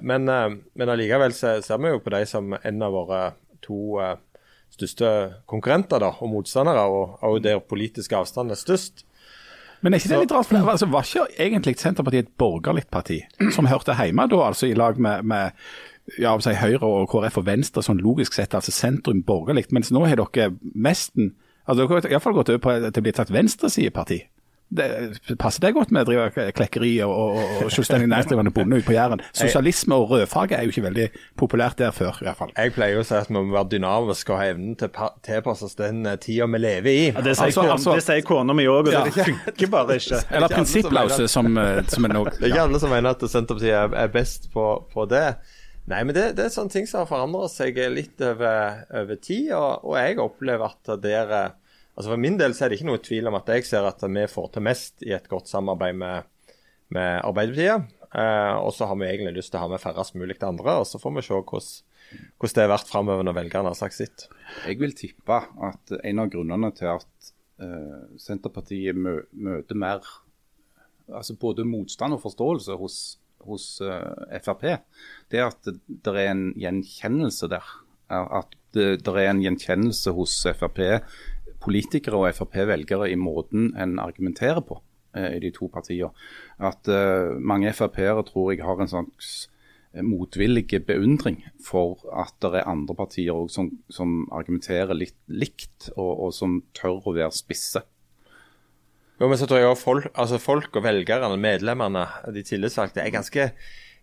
Men, 0.03 0.27
men 0.27 0.89
allikevel 0.91 1.31
ser 1.31 1.79
vi 1.79 1.93
jo 1.93 2.01
på 2.03 2.11
de 2.11 2.19
som 2.27 2.51
en 2.57 2.83
av 2.83 2.91
våre 2.91 3.19
to 3.63 3.95
største 4.75 5.09
konkurrenter 5.49 6.03
da, 6.03 6.11
og 6.19 6.31
motstandere, 6.31 6.85
og, 6.91 7.17
og 7.23 7.41
der 7.43 7.63
politiske 7.63 8.17
avstand 8.17 8.53
er 8.53 8.59
størst. 8.59 9.05
Men 9.81 9.93
er 9.93 10.01
ikke 10.01 10.13
det 10.13 10.21
litt 10.23 10.33
rart? 10.33 10.47
For 10.49 10.71
altså, 10.71 10.87
Var 10.89 11.09
ikke 11.09 11.43
egentlig 11.45 11.75
Senterpartiet 11.79 12.25
et 12.25 12.37
borgerlig 12.39 12.85
parti, 12.91 13.19
som 13.55 13.67
hørte 13.69 13.95
hjemme 13.97 14.27
da, 14.31 14.39
altså 14.47 14.69
i 14.69 14.77
lag 14.77 14.99
med, 15.01 15.23
med 15.23 15.51
ja, 16.21 16.35
si 16.41 16.53
Høyre 16.57 16.85
og 16.85 17.09
KrF 17.11 17.41
og 17.41 17.47
Venstre, 17.47 17.83
sånn 17.85 18.01
logisk 18.01 18.37
sett, 18.37 18.55
altså 18.57 18.73
sentrum 18.73 19.23
borgerlig. 19.25 19.67
Mens 19.75 19.91
nå 19.93 20.05
har 20.05 20.21
dere 20.21 20.53
mesten 20.73 21.35
altså 21.65 21.81
Dere 21.81 21.97
har 21.97 22.11
iallfall 22.13 22.35
gått 22.37 22.51
over 22.53 22.61
på 22.61 22.73
at 22.75 22.93
det 22.93 23.01
blir 23.01 23.15
tatt 23.17 23.31
venstresideparti. 23.33 24.19
Det, 24.69 25.19
passer 25.37 25.61
det 25.61 25.71
godt 25.75 25.91
med 25.93 26.03
å 26.03 26.07
drive 26.09 26.45
klekkeri 26.57 26.91
og, 27.05 27.11
og, 27.13 27.35
og 27.65 27.71
selvstendig 27.71 28.07
næringsdrivende 28.09 28.51
bonde 28.51 28.79
ute 28.79 28.87
på 28.87 28.95
Jæren? 28.95 29.21
Sosialisme 29.37 29.95
og 30.01 30.09
rødfarge 30.09 30.57
er 30.57 30.65
jo 30.65 30.73
ikke 30.73 30.83
veldig 30.87 31.05
populært 31.37 31.77
der 31.79 31.93
før, 31.93 32.17
i 32.21 32.25
hvert 32.25 32.39
fall. 32.39 32.53
Jeg 32.57 32.73
pleier 32.73 32.99
å 32.99 33.03
si 33.05 33.13
at 33.15 33.29
vi 33.29 33.37
må 33.37 33.43
være 33.53 33.69
dynamiske 33.75 34.33
og 34.33 34.41
ha 34.41 34.47
evnen 34.55 34.73
til 34.79 34.89
å 34.89 35.09
tilpasse 35.25 35.69
oss 35.69 35.77
den 35.77 36.01
eh, 36.09 36.17
tida 36.21 36.47
vi 36.49 36.61
lever 36.63 36.91
i. 36.91 37.03
Ja, 37.11 37.21
det 37.21 37.35
sier 37.37 37.51
altså, 37.51 37.93
altså, 37.93 37.97
sier 38.01 38.55
mi 38.57 38.65
òg, 38.65 38.89
og 38.89 38.95
ja. 38.95 39.03
det 39.05 39.13
funker 39.19 39.71
bare 39.75 39.99
ikke. 40.01 40.23
Eller 40.33 40.55
prinsippløse, 40.55 41.27
som, 41.31 41.51
eh, 41.61 41.83
som 41.91 42.09
er 42.09 42.15
nok 42.17 42.31
Det 42.39 42.49
er 42.49 42.55
ikke 42.55 42.65
alle 42.65 42.81
som 42.81 42.91
mener 42.95 43.13
at 43.13 43.27
Senterpartiet 43.29 43.99
er 44.01 44.09
best 44.11 44.49
på, 44.53 44.65
på 44.91 45.05
det. 45.11 45.27
Nei, 45.85 46.01
men 46.01 46.15
det, 46.17 46.31
det, 46.39 46.47
er 46.47 46.55
sånne 46.55 46.73
ting 46.73 46.89
som 46.89 47.03
har 47.03 47.11
forandret 47.11 47.53
seg 47.53 47.77
litt 47.93 48.21
over, 48.25 48.81
over 48.97 49.21
tid. 49.21 49.53
Og, 49.53 49.85
og, 49.85 49.93
jeg 50.01 50.17
opplever 50.23 50.73
at 50.73 50.95
der 51.03 51.35
altså 51.95 52.11
For 52.11 52.21
min 52.21 52.39
del 52.39 52.55
så 52.55 52.65
er 52.65 52.71
det 52.71 52.79
ikke 52.79 52.89
noe 52.91 53.03
tvil 53.03 53.29
om 53.31 53.37
at 53.39 53.51
jeg 53.51 53.67
ser 53.67 53.87
at 53.87 54.03
vi 54.03 54.25
får 54.31 54.51
til 54.53 54.65
mest 54.67 55.05
i 55.05 55.13
et 55.15 55.29
godt 55.31 55.51
samarbeid 55.51 55.97
med, 55.99 56.29
med 56.95 57.21
Arbeiderpartiet. 57.23 57.91
Eh, 58.15 58.55
og 58.61 58.71
så 58.75 58.87
har 58.87 58.99
vi 58.99 59.09
egentlig 59.09 59.37
lyst 59.39 59.51
til 59.53 59.59
å 59.59 59.65
ha 59.65 59.71
med 59.73 59.83
færrest 59.83 60.15
mulig 60.19 60.37
til 60.39 60.51
andre. 60.53 60.77
Og 60.81 60.87
så 60.87 61.01
får 61.01 61.17
vi 61.17 61.25
se 61.25 61.35
hvordan, 61.35 61.71
hvordan 62.39 62.57
det 62.57 62.65
har 62.65 62.73
vært 62.75 62.91
framover 62.91 63.27
når 63.27 63.39
velgerne 63.39 63.73
har 63.73 63.79
sagt 63.79 63.97
sitt. 63.97 64.27
Jeg 64.67 64.79
vil 64.83 64.95
tippe 64.95 65.41
at 65.69 65.97
en 66.01 66.23
av 66.23 66.31
grunnene 66.31 66.71
til 66.77 66.93
at 66.93 67.33
eh, 67.63 67.99
Senterpartiet 68.21 68.95
mø 68.95 69.17
møter 69.31 69.79
mer 69.79 70.03
altså 71.05 71.35
både 71.37 71.67
motstand 71.69 72.15
og 72.15 72.23
forståelse 72.23 72.79
hos 72.81 72.97
hos 73.45 73.81
eh, 73.81 74.39
Frp, 74.41 74.63
det 75.29 75.41
er 75.41 75.49
at 75.49 75.67
det 75.69 76.13
er 76.13 76.31
en 76.31 76.47
gjenkjennelse 76.59 77.49
der. 77.51 77.65
At 78.09 78.53
det, 78.75 79.03
det 79.05 79.13
er 79.13 79.31
en 79.31 79.43
gjenkjennelse 79.43 80.13
hos 80.17 80.35
Frp-politikere 81.65 82.21
og 82.21 82.35
Frp-velgere 82.35 83.09
i 83.09 83.17
måten 83.17 83.73
en 83.77 83.97
argumenterer 83.99 84.61
på 84.61 84.77
uh, 85.17 85.31
i 85.33 85.39
de 85.41 85.51
to 85.51 85.67
partiene. 85.73 86.11
At 86.59 86.85
uh, 86.87 87.35
mange 87.41 87.73
Frp-ere 87.73 88.23
tror 88.23 88.53
jeg 88.53 88.63
har 88.63 88.79
en 88.79 88.87
slags 88.87 89.49
motvillig 89.95 90.67
beundring 90.85 91.45
for 91.63 92.01
at 92.11 92.33
det 92.41 92.59
er 92.59 92.67
andre 92.67 92.95
partier 92.95 93.47
som, 93.47 93.69
som, 93.89 94.27
argumenterer 94.29 94.93
litt 94.93 95.15
likt, 95.27 95.89
og, 95.95 96.25
og 96.25 96.33
som 96.35 96.63
tør 96.75 96.99
å 96.99 97.13
være 97.15 97.31
spisse. 97.31 97.79
Jo, 99.15 99.29
men 99.29 99.37
så 99.39 99.47
tror 99.47 99.61
jeg 99.61 99.69
også 99.69 99.83
folk, 99.85 100.09
altså 100.11 100.37
folk 100.37 100.75
og 100.75 100.83
velgerne, 100.83 101.37
medlemmene, 101.39 102.03
de 102.35 102.43
tillitsvalgte, 102.43 102.99
er 102.99 103.13
ganske, 103.15 103.47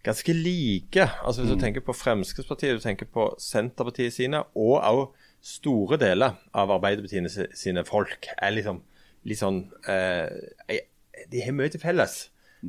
ganske 0.02 0.32
like. 0.32 1.04
Altså 1.20 1.42
Hvis 1.42 1.52
mm. 1.52 1.58
du 1.58 1.64
tenker 1.66 1.84
på 1.84 1.92
Fremskrittspartiet, 1.92 2.80
du 2.80 2.80
tenker 2.80 3.12
på 3.12 3.28
Senterpartiet 3.36 4.16
sine, 4.16 4.46
og 4.56 4.80
også 4.80 5.21
store 5.42 5.98
deler 5.98 6.36
av 6.54 6.70
Arbeiderpartiet 6.70 7.56
sine 7.58 7.82
folk 7.86 8.28
er 8.36 8.54
liksom 8.54 8.82
litt 9.26 9.40
sånn 9.40 9.64
eh, 9.90 10.28
De 11.30 11.42
har 11.42 11.54
mye 11.54 11.70
til 11.70 11.82
felles. 11.82 12.14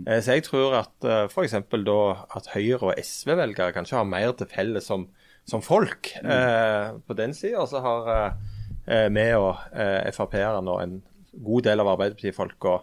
Eh, 0.06 0.20
så 0.26 0.38
jeg 0.38 0.46
tror 0.48 0.80
at 0.82 1.06
eh, 1.08 1.26
f.eks. 1.30 1.56
da 1.86 2.00
at 2.38 2.50
Høyre- 2.54 2.82
og 2.90 2.98
SV-velgere 2.98 3.76
kanskje 3.76 4.00
har 4.00 4.10
mer 4.10 4.34
til 4.38 4.50
felles 4.50 4.90
som, 4.90 5.08
som 5.50 5.62
folk. 5.66 6.14
Mm. 6.22 6.32
Eh, 6.34 6.88
på 7.06 7.18
den 7.18 7.38
sida 7.38 7.66
så 7.70 7.82
har 7.86 8.10
eh, 8.18 9.08
vi 9.14 9.28
og 9.38 9.54
eh, 9.74 10.10
Frp-erne 10.14 10.80
en 10.82 10.98
god 11.34 11.70
del 11.70 11.82
av 11.82 11.94
Arbeiderpartifolka 11.94 12.80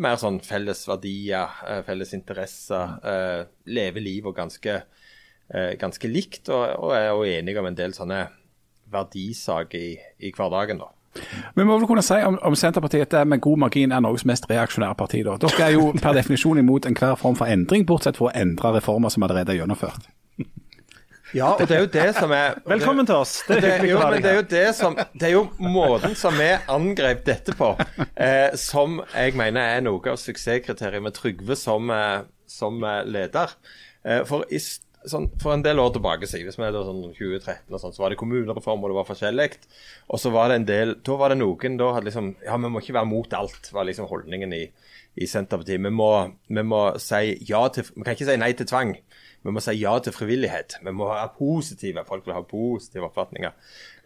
mer 0.00 0.16
sånn 0.20 0.40
felles 0.44 0.86
verdier, 0.88 1.50
eh, 1.68 1.82
felles 1.84 2.14
interesser, 2.16 2.94
eh, 3.04 3.40
lever 3.68 4.00
livet 4.00 4.36
ganske, 4.36 4.76
eh, 5.52 5.72
ganske 5.80 6.08
likt, 6.08 6.48
og, 6.48 6.62
og 6.78 6.94
er 6.96 7.08
jo 7.10 7.26
enige 7.28 7.60
om 7.60 7.68
en 7.68 7.76
del 7.76 7.92
sånne 7.92 8.22
verdisak 8.92 9.74
i, 9.78 9.96
i 10.20 10.32
hverdagen. 10.36 10.82
da. 10.82 10.90
Vi 11.56 11.64
må 11.64 11.76
vel 11.76 11.86
kunne 11.86 12.04
si 12.04 12.16
om, 12.24 12.38
om 12.40 12.56
Senterpartiet 12.56 13.10
at 13.10 13.18
det 13.18 13.26
med 13.28 13.42
god 13.44 13.60
margin 13.66 13.92
er 13.92 14.00
Norges 14.00 14.24
mest 14.28 14.48
reaksjonære 14.50 14.96
parti. 14.96 15.22
da. 15.26 15.36
Dere 15.40 15.68
er 15.68 15.76
jo 15.76 15.92
per 16.04 16.16
definisjon 16.16 16.62
imot 16.62 16.88
enhver 16.88 17.18
form 17.20 17.36
for 17.36 17.50
endring, 17.52 17.86
bortsett 17.88 18.20
fra 18.20 18.30
å 18.30 18.34
endre 18.34 18.76
reformer 18.78 19.12
som 19.12 19.26
allerede 19.26 19.54
er 19.54 19.62
gjennomført. 19.62 20.08
Ja, 21.32 21.54
og 21.56 21.64
det 21.64 21.76
er 21.76 21.86
jo 21.86 21.88
det 21.88 22.08
som 22.12 22.32
er 22.36 22.58
Velkommen 22.68 23.06
til 23.08 23.16
oss. 23.16 23.38
Det 23.46 23.56
er 23.56 23.80
det, 23.80 23.88
jo, 23.88 24.00
men 24.04 24.20
det 24.20 24.30
er 24.30 24.34
jo 24.36 24.44
det 24.50 24.66
som 24.76 24.98
Det 25.16 25.30
er 25.30 25.32
jo 25.32 25.46
måten 25.64 26.12
som 26.18 26.36
vi 26.36 26.50
angrep 26.68 27.22
dette 27.24 27.54
på, 27.56 27.70
eh, 28.20 28.52
som 28.60 28.98
jeg 29.14 29.32
mener 29.40 29.78
er 29.78 29.86
noe 29.86 30.12
av 30.12 30.20
suksesskriteriet 30.20 31.00
med 31.00 31.16
Trygve 31.16 31.56
som, 31.56 31.88
eh, 31.88 32.26
som 32.44 32.84
eh, 32.84 33.00
leder. 33.08 33.56
Eh, 34.04 34.20
for, 34.28 34.44
i, 34.52 34.60
sånn, 35.08 35.28
for 35.42 35.54
en 35.54 35.64
del 35.64 35.80
år 35.82 35.92
tilbake, 35.94 36.28
hvis 36.28 36.58
vi 36.58 36.64
er 36.66 36.76
sånn 36.76 37.02
2013, 37.16 37.68
og 37.72 37.80
sånn, 37.82 37.94
så 37.94 38.04
var 38.04 38.12
det 38.12 38.18
kommunereform, 38.20 38.84
og 38.84 38.92
det 38.92 38.98
var 38.98 39.08
forskjellig. 39.08 39.48
Og 40.08 40.22
så 40.22 40.32
var 40.34 40.50
det 40.50 40.58
en 40.60 40.68
del 40.68 40.94
Da 41.04 41.16
var 41.20 41.32
det 41.32 41.40
noen 41.40 41.78
da 41.80 41.92
hadde 41.96 42.08
liksom 42.10 42.32
Ja, 42.44 42.56
vi 42.56 42.70
må 42.72 42.82
ikke 42.82 42.96
være 42.98 43.10
mot 43.10 43.36
alt, 43.36 43.70
var 43.74 43.88
liksom 43.88 44.08
holdningen 44.10 44.54
i, 44.56 44.62
i 45.16 45.28
Senterpartiet. 45.28 45.82
Vi 45.82 45.92
må, 45.92 46.10
vi 46.48 46.64
må 46.66 46.84
si 47.02 47.36
ja 47.48 47.66
til 47.72 47.88
Vi 47.90 48.04
kan 48.04 48.16
ikke 48.16 48.30
si 48.30 48.38
nei 48.40 48.52
til 48.58 48.68
tvang. 48.70 48.96
Vi 49.42 49.50
må 49.50 49.62
si 49.62 49.74
ja 49.80 49.96
til 49.98 50.14
frivillighet. 50.14 50.78
Vi 50.84 50.94
må 50.94 51.08
være 51.10 51.32
positive. 51.38 52.04
Folk 52.06 52.26
vil 52.28 52.36
ha 52.36 52.44
positive 52.46 53.08
oppfatninger. 53.08 53.54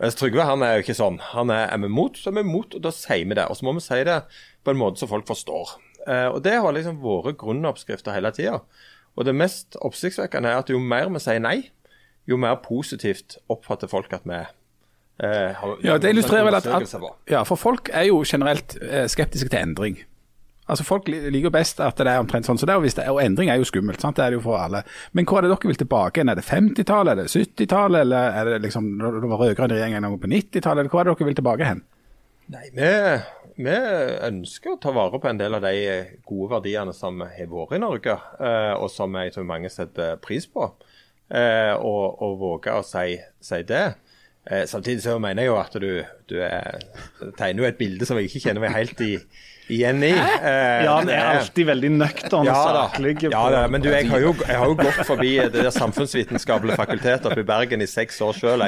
Mens 0.00 0.17
Trygve 0.17 0.47
han 0.49 0.65
er 0.65 0.79
jo 0.79 0.87
ikke 0.87 0.97
sånn. 0.97 1.19
Han 1.35 1.53
er, 1.53 1.67
er 1.75 1.83
vi 1.83 1.93
mot, 1.93 2.17
så 2.17 2.33
er 2.33 2.38
vi 2.38 2.47
mot, 2.49 2.73
og 2.73 2.85
da 2.87 2.93
sier 2.95 3.26
vi 3.29 3.37
det. 3.37 3.45
Og 3.50 3.59
så 3.59 3.69
må 3.69 3.76
vi 3.76 3.85
si 3.85 4.00
det 4.09 4.23
på 4.65 4.73
en 4.73 4.81
måte 4.81 5.03
som 5.03 5.12
folk 5.12 5.29
forstår. 5.29 5.76
Eh, 6.07 6.29
og 6.31 6.41
Det 6.47 6.57
har 6.57 6.73
liksom 6.73 7.03
vært 7.05 7.37
grunnoppskrifter 7.43 8.17
hele 8.17 8.33
tida. 8.33 8.62
Og 9.17 9.25
det 9.25 9.35
mest 9.35 9.77
oppsiktsvekkende 9.81 10.51
er 10.53 10.61
at 10.61 10.71
jo 10.73 10.79
mer 10.83 11.09
vi 11.15 11.23
sier 11.25 11.41
nei, 11.41 11.71
jo 12.29 12.37
mer 12.37 12.59
positivt 12.65 13.39
oppfatter 13.49 13.89
folk 13.89 14.13
at 14.13 14.25
vi 14.29 14.35
eh, 14.43 15.55
har 15.57 15.77
Ja, 15.87 15.97
Det 15.99 16.11
illustrerer 16.13 16.45
vel 16.49 16.55
at, 16.59 16.67
at 16.67 16.97
ja, 17.31 17.43
For 17.49 17.57
folk 17.57 17.89
er 17.95 18.09
jo 18.11 18.23
generelt 18.27 18.77
eh, 18.83 19.07
skeptiske 19.09 19.49
til 19.53 19.63
endring. 19.63 19.97
Altså 20.69 20.83
Folk 20.85 21.07
li- 21.09 21.29
liker 21.31 21.53
best 21.55 21.79
at 21.81 21.97
det 22.03 22.11
er 22.11 22.19
omtrent 22.19 22.45
sånn 22.49 22.59
som 22.59 22.67
det 22.67 22.75
er, 22.75 22.81
og, 22.81 22.83
hvis 22.89 22.97
det 22.99 23.05
er, 23.07 23.13
og 23.15 23.21
endring 23.23 23.49
er 23.53 23.61
jo 23.61 23.69
skummelt. 23.69 24.01
sant? 24.03 24.17
Det 24.19 24.25
er 24.25 24.35
det 24.35 24.41
jo 24.41 24.45
for 24.49 24.59
alle. 24.59 24.81
Men 25.15 25.25
hvor 25.25 25.39
er 25.39 25.47
det 25.47 25.53
dere 25.55 25.71
vil 25.71 25.79
tilbake? 25.79 26.25
Er 26.27 26.35
det 26.35 26.45
50-tallet, 26.45 27.13
er 27.13 27.23
det 27.23 27.31
70-tallet, 27.31 28.01
eller 28.03 28.35
er 28.41 28.51
det 28.51 28.57
liksom 28.67 28.89
når 28.99 29.21
det 29.23 29.31
var 29.31 29.43
rød-grønn 29.45 29.71
regjering 29.77 30.19
på 30.25 30.33
90-tallet? 30.35 30.81
eller 30.83 30.91
Hvor 30.91 31.01
er 31.01 31.07
det 31.13 31.15
dere 31.21 31.29
vil 31.31 31.39
tilbake 31.39 31.69
hen? 31.71 31.85
Nei, 32.51 32.67
vi, 32.75 32.91
vi 33.57 33.77
ønsker 34.27 34.75
å 34.75 34.81
ta 34.81 34.93
vare 34.93 35.21
på 35.21 35.31
en 35.31 35.41
del 35.41 35.57
av 35.57 35.65
de 35.65 35.73
gode 36.29 36.51
verdiene 36.59 36.93
som 36.97 37.23
har 37.25 37.49
vært 37.53 37.77
i 37.77 37.81
Norge, 37.81 38.17
eh, 38.41 38.75
og 38.77 38.91
som 38.93 39.17
jeg 39.17 39.33
tror 39.35 39.49
mange 39.49 39.71
setter 39.73 40.21
pris 40.23 40.49
på. 40.49 40.69
Eh, 41.27 41.73
og, 41.75 42.21
og 42.23 42.37
våge 42.43 42.75
å 42.77 42.85
si, 42.87 43.17
si 43.43 43.63
det. 43.67 43.97
Eh, 44.47 44.62
samtidig 44.71 45.03
så 45.03 45.19
mener 45.19 45.43
jeg 45.43 45.50
jo 45.50 45.59
at 45.59 45.75
du, 45.83 45.91
du 46.31 46.38
er, 46.47 46.79
tegner 47.38 47.65
jo 47.65 47.69
et 47.73 47.79
bilde 47.81 48.07
som 48.07 48.19
jeg 48.21 48.31
ikke 48.31 48.45
kjenner 48.47 48.62
meg 48.62 48.76
helt 48.76 49.00
i, 49.03 49.17
igjen 49.75 49.99
i. 50.07 50.12
Eh, 50.15 50.85
Ja, 50.87 50.93
han 51.00 51.09
er 51.11 51.25
alltid 51.33 51.67
veldig 51.67 51.88
nøktern 51.97 52.45
og 52.45 52.50
ja, 52.53 52.61
saklig. 52.76 53.17
ja 53.26 53.41
da, 53.50 53.65
men 53.73 53.83
du, 53.83 53.88
jeg 53.91 54.07
har, 54.07 54.23
jo, 54.23 54.31
jeg 54.47 54.61
har 54.61 54.71
jo 54.71 54.76
gått 54.79 55.00
forbi 55.09 55.33
det 55.49 55.65
der 55.65 55.73
samfunnsvitenskapelige 55.75 56.79
fakultetet 56.79 57.26
oppe 57.26 57.43
i 57.43 57.49
Bergen 57.49 57.83
i 57.83 57.88
seks 57.91 58.21
år 58.23 58.38
sjøl. 58.38 58.62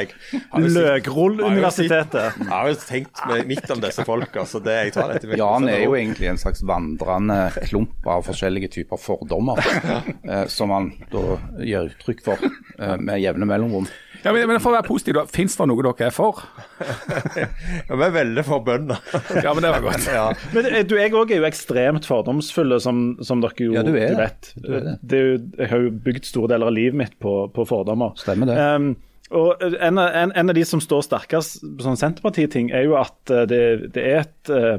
Løkroll-universitetet. 0.58 2.40
Jeg 2.42 2.50
har 2.50 2.72
jo 2.72 2.80
tenkt 2.82 3.22
midt 3.52 3.70
om 3.76 3.84
disse 3.86 4.02
folka, 4.08 4.42
så 4.50 4.58
det 4.64 4.74
jeg 4.80 4.96
tar 4.98 5.12
dette 5.14 5.30
med 5.30 5.38
Jan 5.38 5.70
er 5.70 5.84
jo 5.84 5.94
egentlig 5.98 6.32
en 6.32 6.40
slags 6.42 6.64
vandrende 6.66 7.38
klump 7.68 8.10
av 8.10 8.26
forskjellige 8.26 8.72
typer 8.80 8.98
fordommer, 8.98 9.62
eh, 10.26 10.44
som 10.50 10.74
han 10.74 10.90
da 11.14 11.24
gir 11.62 11.88
uttrykk 11.92 12.26
for 12.26 12.42
eh, 12.50 12.96
med 12.98 13.22
jevne 13.22 13.46
mellomrom. 13.48 13.86
Ja, 14.24 14.32
men, 14.34 14.44
men 14.50 14.58
For 14.60 14.72
å 14.72 14.76
være 14.78 14.86
positiv, 14.88 15.14
da, 15.18 15.22
fins 15.30 15.54
det 15.58 15.66
noe 15.70 15.82
dere 15.86 16.08
er 16.08 16.14
for? 16.14 16.40
Ja, 16.80 17.94
Vi 17.96 18.04
er 18.08 18.14
veldig 18.14 18.44
for 18.46 18.62
bønder. 18.66 19.00
Ja, 19.44 19.52
men 19.54 19.62
det 19.64 19.70
var 19.74 19.84
godt. 19.84 20.06
ja. 20.18 20.24
Men 20.54 20.68
eh, 20.72 20.84
du, 20.88 20.96
jeg 20.98 21.14
òg 21.16 21.32
er 21.34 21.42
jo 21.42 21.48
ekstremt 21.48 22.08
fordomsfulle, 22.08 22.80
som, 22.82 23.02
som 23.24 23.42
dere 23.44 23.68
jo 23.68 23.76
Ja, 23.76 23.84
du 23.86 23.92
er 23.98 24.14
Du 24.14 24.20
vet. 24.22 24.50
Du 24.58 24.70
er 24.78 24.86
det. 24.88 24.96
Det 25.02 25.20
er 25.20 25.26
jo, 25.28 25.36
jeg 25.60 25.70
har 25.72 25.84
jo 25.86 25.92
bygd 26.08 26.28
store 26.30 26.50
deler 26.54 26.70
av 26.72 26.76
livet 26.76 26.98
mitt 27.04 27.16
på, 27.22 27.34
på 27.54 27.66
fordommer. 27.68 28.14
Stemmer 28.20 28.50
det. 28.50 28.58
Um, 28.58 28.90
og 29.38 29.60
en, 29.60 29.98
av- 30.00 30.14
en, 30.16 30.30
en 30.40 30.50
av 30.52 30.56
de 30.56 30.62
som 30.64 30.80
står 30.80 31.02
sterkest 31.04 31.58
på 31.62 31.84
sånn 31.84 31.98
Senterparti-ting, 32.00 32.70
er 32.72 32.86
jo 32.88 32.94
at 33.00 33.34
eh, 33.34 33.44
det, 33.50 33.60
det 33.96 34.06
er 34.08 34.22
et, 34.22 34.52
eh, 34.54 34.78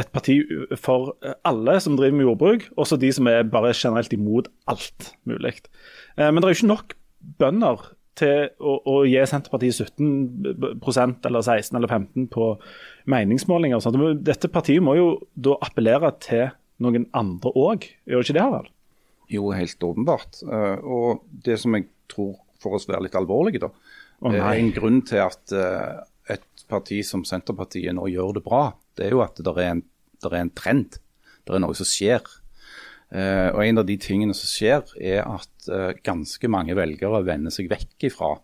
et 0.00 0.08
parti 0.14 0.38
for 0.80 1.12
alle 1.46 1.74
som 1.84 1.98
driver 1.98 2.16
med 2.16 2.26
jordbruk, 2.30 2.64
også 2.80 2.96
de 3.02 3.10
som 3.12 3.28
er 3.28 3.44
bare 3.52 3.74
generelt 3.76 4.14
imot 4.16 4.48
alt 4.72 5.12
mulig. 5.28 5.58
Eh, 6.16 6.30
Men 6.30 6.40
det 6.40 6.48
er 6.48 6.54
jo 6.56 6.60
ikke 6.62 6.70
nok 6.72 6.96
bønder 7.42 7.86
til 8.18 8.48
å, 8.58 8.76
å 8.82 8.96
gi 9.08 9.20
Senterpartiet 9.30 9.78
17 9.78 11.22
eller 11.28 11.42
16 11.42 11.78
eller 11.78 11.90
15 11.90 12.28
på 12.34 12.50
meningsmålinger. 13.10 13.78
og 13.78 13.84
sånt. 13.84 14.24
Dette 14.26 14.50
partiet 14.52 14.84
må 14.84 14.96
jo 14.98 15.12
da 15.34 15.56
appellere 15.64 16.12
til 16.22 16.48
noen 16.82 17.08
andre 17.16 17.52
òg, 17.58 17.86
gjør 18.06 18.22
det 18.22 18.26
ikke 18.26 18.36
det, 18.36 18.44
Harald? 18.44 18.74
Jo, 19.28 19.50
helt 19.52 19.84
åpenbart. 19.84 20.42
Eh, 20.46 20.84
og 20.84 21.24
det 21.44 21.58
som 21.60 21.74
jeg 21.76 21.88
tror, 22.10 22.36
for 22.62 22.78
oss 22.78 22.88
være 22.88 23.06
litt 23.06 23.18
alvorlige, 23.18 23.66
da, 23.66 23.72
oh, 24.24 24.34
er 24.34 24.54
en 24.54 24.72
grunn 24.74 25.02
til 25.06 25.22
at 25.26 25.54
eh, 25.54 25.98
et 26.36 26.64
parti 26.70 27.02
som 27.06 27.26
Senterpartiet 27.28 27.96
nå 27.96 28.08
gjør 28.12 28.38
det 28.38 28.44
bra, 28.46 28.62
det 28.98 29.08
er 29.08 29.16
jo 29.16 29.24
at 29.24 29.38
det 29.38 29.52
er 29.54 29.72
en, 29.72 29.82
det 30.18 30.30
er 30.30 30.40
en 30.40 30.54
trend. 30.56 30.98
Det 31.44 31.56
er 31.56 31.62
noe 31.64 31.76
som 31.76 31.88
skjer. 31.88 32.24
Eh, 33.08 33.48
og 33.54 33.62
En 33.64 33.80
av 33.80 33.86
de 33.88 33.96
tingene 34.00 34.34
som 34.36 34.50
skjer, 34.50 34.84
er 35.00 35.22
at 35.24 35.68
eh, 35.72 35.94
ganske 36.04 36.50
mange 36.52 36.76
velgere 36.76 37.22
vender 37.24 37.54
seg 37.54 37.70
vekk 37.72 38.08
ifra 38.10 38.34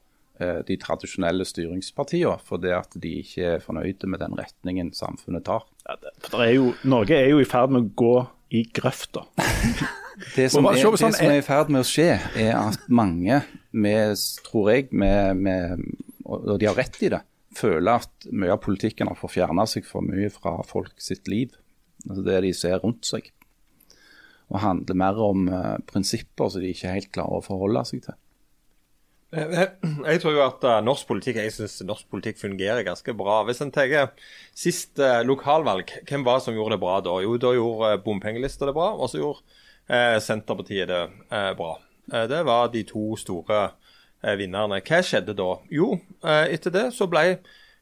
eh, 0.41 0.63
de 0.65 0.79
tradisjonelle 0.81 1.45
styringspartiene, 1.49 2.39
fordi 2.49 2.73
at 2.77 2.97
de 3.01 3.13
ikke 3.21 3.51
er 3.57 3.65
fornøyde 3.65 4.09
med 4.09 4.25
den 4.25 4.39
retningen 4.41 4.95
samfunnet 4.97 5.45
tar. 5.49 5.67
Ja, 5.85 5.99
det, 6.01 6.15
er 6.33 6.55
jo, 6.57 6.71
Norge 6.89 7.19
er 7.19 7.29
jo 7.35 7.43
i 7.43 7.49
ferd 7.49 7.75
med 7.77 7.91
å 7.91 7.93
gå 8.05 8.15
i 8.55 8.65
grøfta. 8.73 9.27
Det 10.37 10.45
som, 10.47 10.63
er, 10.71 10.77
det 10.79 10.85
sånn- 10.87 11.11
som 11.11 11.27
er 11.27 11.41
i 11.41 11.43
ferd 11.43 11.73
med 11.75 11.83
å 11.83 11.87
skje, 11.89 12.13
er 12.39 12.53
at 12.55 12.85
mange, 12.87 13.41
med, 13.75 14.13
tror 14.47 14.69
jeg, 14.71 14.85
med, 14.95 15.41
med, 15.43 15.81
og 16.23 16.53
de 16.63 16.69
har 16.71 16.77
rett 16.79 17.01
i 17.03 17.11
det, 17.11 17.19
føler 17.59 17.99
at 17.99 18.29
mye 18.31 18.55
av 18.55 18.61
politikken 18.63 19.11
har 19.11 19.19
fått 19.19 19.35
fjerna 19.35 19.67
seg 19.67 19.83
for 19.89 20.07
mye 20.07 20.31
fra 20.31 20.61
folk 20.71 20.95
sitt 21.03 21.27
liv. 21.27 21.57
Altså 22.07 22.23
det 22.31 22.39
de 22.47 22.53
ser 22.55 22.79
rundt 22.85 23.11
seg. 23.11 23.27
Og 24.53 24.61
handler 24.61 24.99
mer 25.01 25.19
om 25.25 25.49
uh, 25.49 25.79
prinsipper 25.89 26.53
som 26.53 26.63
de 26.63 26.75
ikke 26.75 26.93
helt 26.93 27.11
klarer 27.15 27.41
å 27.41 27.45
forholde 27.45 27.85
seg 27.89 28.05
til. 28.05 28.19
Jeg 29.35 29.69
jeg 30.05 30.21
tror 30.23 30.35
jo 30.37 30.43
at 30.45 30.65
eh, 30.69 30.83
norsk 30.85 31.09
politikk 31.09 31.41
jeg 31.41 31.53
synes 31.55 31.81
norsk 31.87 32.07
politikk 32.13 32.39
fungerer 32.39 32.85
ganske 32.87 33.15
bra. 33.19 33.41
Hvis 33.49 33.63
en 33.65 33.73
tenker 33.75 34.13
sist 34.55 35.01
eh, 35.03 35.23
lokalvalg, 35.27 35.91
hvem 36.07 36.27
var 36.27 36.39
det 36.39 36.47
som 36.47 36.55
gjorde 36.55 36.77
det 36.77 36.83
bra 36.85 37.01
da? 37.03 37.17
Jo, 37.25 37.35
da 37.41 37.51
gjorde 37.57 37.97
bompengelista 38.05 38.69
det 38.69 38.77
bra, 38.77 38.93
og 38.95 39.11
så 39.11 39.19
gjorde 39.19 39.43
eh, 39.89 40.21
Senterpartiet 40.23 40.91
det 40.93 41.03
eh, 41.35 41.51
bra. 41.59 41.73
Eh, 42.13 42.27
det 42.31 42.45
var 42.47 42.71
de 42.73 42.85
to 42.87 43.17
store 43.21 43.61
eh, 44.23 44.37
vinnerne. 44.39 44.83
Hva 44.85 45.03
skjedde 45.03 45.37
da? 45.39 45.51
Jo, 45.73 45.95
eh, 46.23 46.55
etter 46.55 46.75
det 46.75 46.87
så 46.95 47.09
ble 47.11 47.27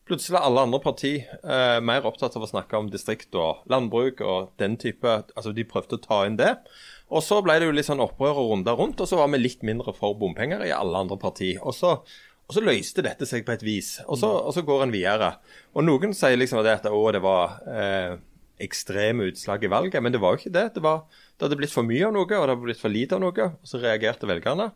plutselig 0.09 0.39
er 0.39 0.47
alle 0.47 0.65
andre 0.67 0.81
parti 0.83 1.13
eh, 1.23 1.79
mer 1.85 2.07
opptatt 2.09 2.35
av 2.39 2.47
å 2.47 2.51
snakke 2.51 2.79
om 2.79 2.91
distrikt 2.93 3.35
og 3.39 3.63
landbruk 3.71 4.23
og 4.27 4.51
den 4.63 4.75
type 4.81 5.15
Altså 5.37 5.55
de 5.55 5.67
prøvde 5.69 5.99
å 5.99 6.03
ta 6.03 6.23
inn 6.27 6.39
det. 6.41 6.57
Og 7.13 7.25
så 7.25 7.43
ble 7.45 7.59
det 7.61 7.69
jo 7.69 7.77
litt 7.77 7.89
sånn 7.89 8.03
opprør 8.03 8.41
og 8.41 8.53
runder 8.53 8.77
rundt, 8.79 9.01
og 9.03 9.09
så 9.09 9.19
var 9.21 9.29
vi 9.33 9.43
litt 9.43 9.65
mindre 9.67 9.93
for 9.97 10.17
bompenger 10.19 10.65
i 10.65 10.73
alle 10.73 11.05
andre 11.05 11.19
parti. 11.21 11.53
Og 11.61 11.77
så, 11.77 11.99
og 12.49 12.57
så 12.57 12.63
løste 12.65 13.05
dette 13.05 13.29
seg 13.29 13.45
på 13.45 13.53
et 13.53 13.65
vis, 13.67 13.99
og 14.07 14.17
så, 14.21 14.31
og 14.41 14.55
så 14.57 14.65
går 14.65 14.87
en 14.87 14.95
videre. 14.95 15.35
Og 15.77 15.85
noen 15.85 16.17
sier 16.17 16.39
liksom 16.41 16.63
at 16.65 16.89
å, 16.89 17.03
det 17.13 17.21
var 17.21 17.59
eh, 17.69 18.17
ekstreme 18.65 19.29
utslag 19.29 19.65
i 19.67 19.71
valget, 19.73 20.01
men 20.03 20.15
det 20.15 20.23
var 20.23 20.35
jo 20.35 20.41
ikke 20.41 20.55
det. 20.57 20.67
Det, 20.79 20.85
var, 20.85 21.05
det 21.37 21.47
hadde 21.47 21.61
blitt 21.61 21.75
for 21.75 21.87
mye 21.87 22.09
av 22.09 22.17
noe, 22.17 22.25
og 22.25 22.33
det 22.33 22.41
hadde 22.41 22.61
blitt 22.65 22.81
for 22.81 22.95
lite 22.95 23.19
av 23.19 23.25
noe. 23.25 23.49
Og 23.61 23.69
så 23.69 23.83
reagerte 23.83 24.31
velgerne. 24.31 24.71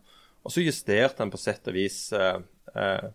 Og 0.46 0.52
så 0.54 0.62
justerte 0.62 1.24
en 1.24 1.32
på 1.32 1.40
sett 1.40 1.72
og 1.72 1.74
vis 1.74 2.00
eh, 2.14 2.38
eh, 2.76 3.08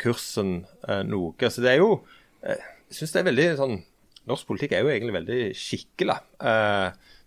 kursen 0.00 0.64
eh, 0.88 1.02
noe. 1.06 1.50
Så 1.50 1.64
det 1.64 1.74
er 1.74 1.82
jo 1.82 2.00
eh, 2.42 2.62
Jeg 2.88 3.00
syns 3.00 3.12
det 3.12 3.20
er 3.20 3.28
veldig 3.30 3.50
sånn 3.60 3.76
Norsk 4.26 4.48
politikk 4.48 4.72
er 4.74 4.82
jo 4.82 4.90
egentlig 4.90 5.14
veldig 5.14 5.42
skikkelig. 5.54 6.16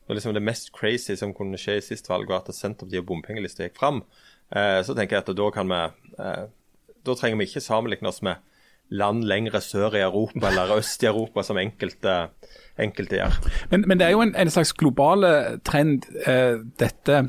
Når 0.10 0.18
liksom 0.18 0.34
Det 0.36 0.42
mest 0.44 0.74
crazy 0.76 1.16
som 1.16 1.32
kunne 1.38 1.60
skje 1.62 1.78
i 1.80 1.86
sist 1.86 2.10
valg, 2.10 2.28
var 2.28 2.42
at 2.42 2.56
Senterpartiet 2.58 3.04
og 3.04 3.08
bompengelista 3.12 3.64
gikk 3.64 3.78
fram. 3.80 4.02
Eh, 4.50 4.82
så 4.82 4.96
tenker 4.98 5.20
jeg 5.20 5.26
at 5.28 5.36
da 5.38 5.50
kan 5.54 5.70
vi 5.70 5.82
eh, 6.26 6.46
Da 7.06 7.16
trenger 7.16 7.38
vi 7.38 7.46
ikke 7.46 7.62
sammenligne 7.62 8.10
oss 8.10 8.24
med 8.26 8.42
land 8.90 9.22
lengre 9.30 9.62
sør 9.62 9.94
i 9.94 10.02
Europa 10.02 10.50
eller 10.50 10.72
øst 10.80 11.04
i 11.06 11.08
Europa, 11.08 11.44
som 11.46 11.60
enkelte, 11.62 12.16
enkelte 12.82 13.20
gjør. 13.20 13.36
Men, 13.70 13.84
men 13.86 14.00
det 14.00 14.08
er 14.08 14.16
jo 14.16 14.24
en, 14.24 14.32
en 14.34 14.50
slags 14.50 14.72
global 14.74 15.28
trend, 15.62 16.08
eh, 16.26 16.58
dette 16.82 17.20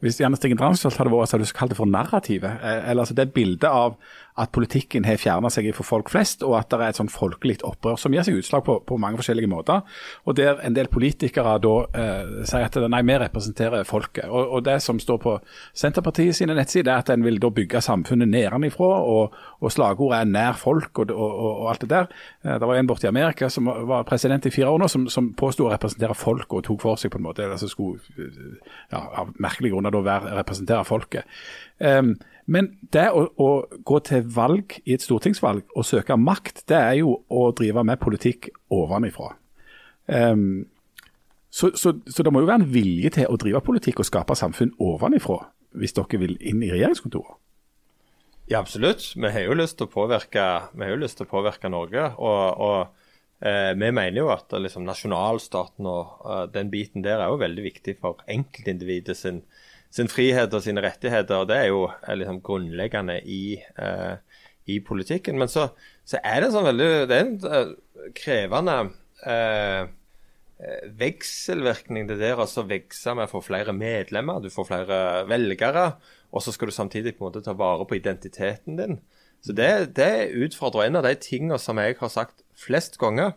Hvis 0.00 0.16
Janne 0.20 0.40
Stigen 0.40 0.56
Drangsvold 0.56 0.96
hadde 0.96 1.12
vært, 1.12 1.28
så 1.28 1.36
hadde 1.36 1.50
du 1.50 1.52
kalt 1.58 1.74
det 1.74 1.78
for 1.78 1.92
narrativet. 1.92 2.56
Eh, 2.56 2.88
eller 2.88 3.04
altså 3.04 3.16
Det 3.20 3.34
bildet 3.36 3.68
av 3.68 3.98
at 4.34 4.50
politikken 4.50 5.04
har 5.06 5.18
fjerna 5.20 5.46
seg 5.52 5.68
fra 5.76 5.84
folk 5.86 6.08
flest, 6.10 6.42
og 6.42 6.56
at 6.58 6.72
det 6.72 6.80
er 6.80 6.90
et 6.90 6.98
sånn 6.98 7.10
folkelig 7.12 7.60
opprør 7.66 7.98
som 8.00 8.14
gir 8.14 8.24
seg 8.26 8.40
utslag 8.40 8.64
på, 8.66 8.80
på, 8.82 8.96
mange 8.98 9.20
forskjellige 9.20 9.50
måter. 9.50 9.84
Og 10.26 10.34
Der 10.34 10.58
en 10.66 10.74
del 10.74 10.88
politikere 10.90 11.52
da 11.62 11.74
eh, 11.94 12.32
sier 12.42 12.66
at 12.66 12.78
nei, 12.90 13.02
vi 13.06 13.18
representerer 13.22 13.86
folket. 13.86 14.26
Og, 14.26 14.56
og, 14.56 14.64
Det 14.66 14.80
som 14.82 14.98
står 14.98 15.20
på 15.22 15.36
Senterpartiet 15.70 16.34
sine 16.34 16.56
nettsider, 16.58 16.90
er 16.90 17.04
at 17.04 17.12
en 17.14 17.22
vil 17.22 17.38
da 17.38 17.52
bygge 17.54 17.82
samfunnet 17.84 18.32
nedenifra, 18.32 18.88
og, 19.06 19.36
og 19.60 19.72
slagordet 19.72 20.24
er 20.24 20.32
'nær 20.32 20.58
folk' 20.58 21.04
og, 21.04 21.14
og, 21.14 21.68
alt 21.70 21.86
det 21.86 21.90
der. 21.90 22.10
Eh, 22.44 22.58
det 22.58 22.66
var 22.66 22.74
en 22.74 22.90
borte 22.90 23.06
i 23.06 23.12
Amerika 23.12 23.48
som 23.48 23.70
var 23.70 24.02
president 24.02 24.46
i 24.46 24.50
fire 24.50 24.66
år 24.66 24.82
nå, 24.82 24.88
som, 24.88 25.06
som 25.08 25.30
påsto 25.32 25.68
å 25.68 25.70
representere 25.70 26.14
folk 26.14 26.52
og 26.52 26.64
tok 26.64 26.82
for 26.82 26.98
seg 26.98 27.14
på 27.14 27.22
en 27.22 27.28
måte, 27.28 27.46
eller 27.46 27.56
som 27.56 27.70
skulle 27.70 28.02
ja, 28.90 28.98
av 28.98 29.30
merkelige 29.38 29.76
grunner 29.76 29.94
da 29.94 30.02
være, 30.02 30.34
representere 30.42 30.84
folket. 30.84 31.22
Um, 31.80 32.14
men 32.46 32.68
det 32.92 33.06
å, 33.16 33.24
å, 33.40 33.48
gå 33.86 33.98
til 34.04 34.26
valg 34.34 34.76
i 34.84 34.94
et 34.94 35.02
stortingsvalg 35.02 35.64
og 35.74 35.86
søke 35.88 36.16
makt, 36.20 36.66
det 36.70 36.76
er 36.76 36.98
jo 37.00 37.16
å 37.32 37.48
drive 37.56 37.84
med 37.86 38.02
politikk 38.02 38.50
ovenifra. 38.72 39.32
Um, 40.06 40.66
så, 41.54 41.70
så, 41.78 41.94
så, 42.10 42.22
det 42.26 42.32
må 42.34 42.42
jo 42.42 42.50
være 42.50 42.64
en 42.64 42.72
vilje 42.74 43.14
til 43.14 43.30
å 43.30 43.38
drive 43.40 43.62
politikk 43.64 44.02
og 44.02 44.08
skape 44.08 44.36
samfunn 44.36 44.74
ovenifra, 44.82 45.38
hvis 45.78 45.96
dere 45.96 46.20
vil 46.20 46.36
inn 46.42 46.62
i 46.66 46.72
regjeringskontoret? 46.74 47.38
Ja, 48.50 48.58
absolutt. 48.60 49.06
Vi 49.16 49.30
har 49.32 49.46
jo 49.46 49.56
lyst 49.56 49.78
til 49.78 49.86
å 49.86 49.92
påvirke, 49.92 50.44
til 50.74 51.24
å 51.24 51.30
påvirke 51.30 51.70
Norge. 51.72 52.10
og, 52.18 52.60
og 52.60 53.46
eh, 53.46 53.70
vi 53.72 53.88
mener 53.88 54.18
jo 54.18 54.28
at 54.34 54.52
liksom, 54.52 54.84
nasjonalstaten 54.84 55.88
og 55.88 56.26
uh, 56.26 56.42
den 56.52 56.68
biten 56.74 57.06
der 57.06 57.22
er 57.22 57.32
jo 57.32 57.40
veldig 57.40 57.64
viktig 57.64 57.96
for 58.02 58.20
enkeltindividet 58.28 59.16
sin, 59.16 59.40
sin 59.94 60.10
frihet 60.10 60.54
og 60.54 60.62
sine 60.64 60.82
rettigheter. 60.82 61.42
og 61.42 61.48
Det 61.50 61.58
er 61.58 61.68
jo 61.70 61.86
er 61.86 62.18
liksom 62.18 62.40
grunnleggende 62.44 63.20
i, 63.22 63.58
uh, 63.78 64.16
i, 64.66 64.80
politikken. 64.80 65.38
Men 65.38 65.50
så, 65.50 65.68
så, 66.04 66.18
er 66.22 66.42
det 66.42 66.52
sånn 66.54 66.66
veldig 66.66 66.88
Det 67.10 67.18
er 67.18 67.26
en 67.26 67.36
uh, 67.46 68.08
krevende 68.18 68.78
uh, 69.26 69.92
vekselvirkning 70.98 72.08
det 72.08 72.20
der 72.20 72.40
altså 72.40 72.64
vokse 72.66 73.14
med 73.16 73.26
å 73.26 73.32
få 73.32 73.42
flere 73.44 73.74
medlemmer, 73.76 74.40
du 74.40 74.52
får 74.54 74.68
flere 74.68 74.98
velgere, 75.28 75.88
og 76.30 76.42
så 76.42 76.54
skal 76.54 76.70
du 76.70 76.74
samtidig 76.76 77.16
på 77.16 77.24
en 77.24 77.28
måte 77.28 77.42
ta 77.44 77.56
vare 77.58 77.86
på 77.86 77.98
identiteten 77.98 78.78
din. 78.78 79.00
Så 79.44 79.52
Det, 79.52 79.96
det 79.98 80.32
utfordrer 80.32 80.86
en 80.86 80.96
av 80.96 81.04
de 81.04 81.14
tingene 81.20 81.58
som 81.60 81.78
jeg 81.82 81.98
har 81.98 82.08
sagt 82.08 82.46
flest 82.56 82.96
ganger, 83.02 83.34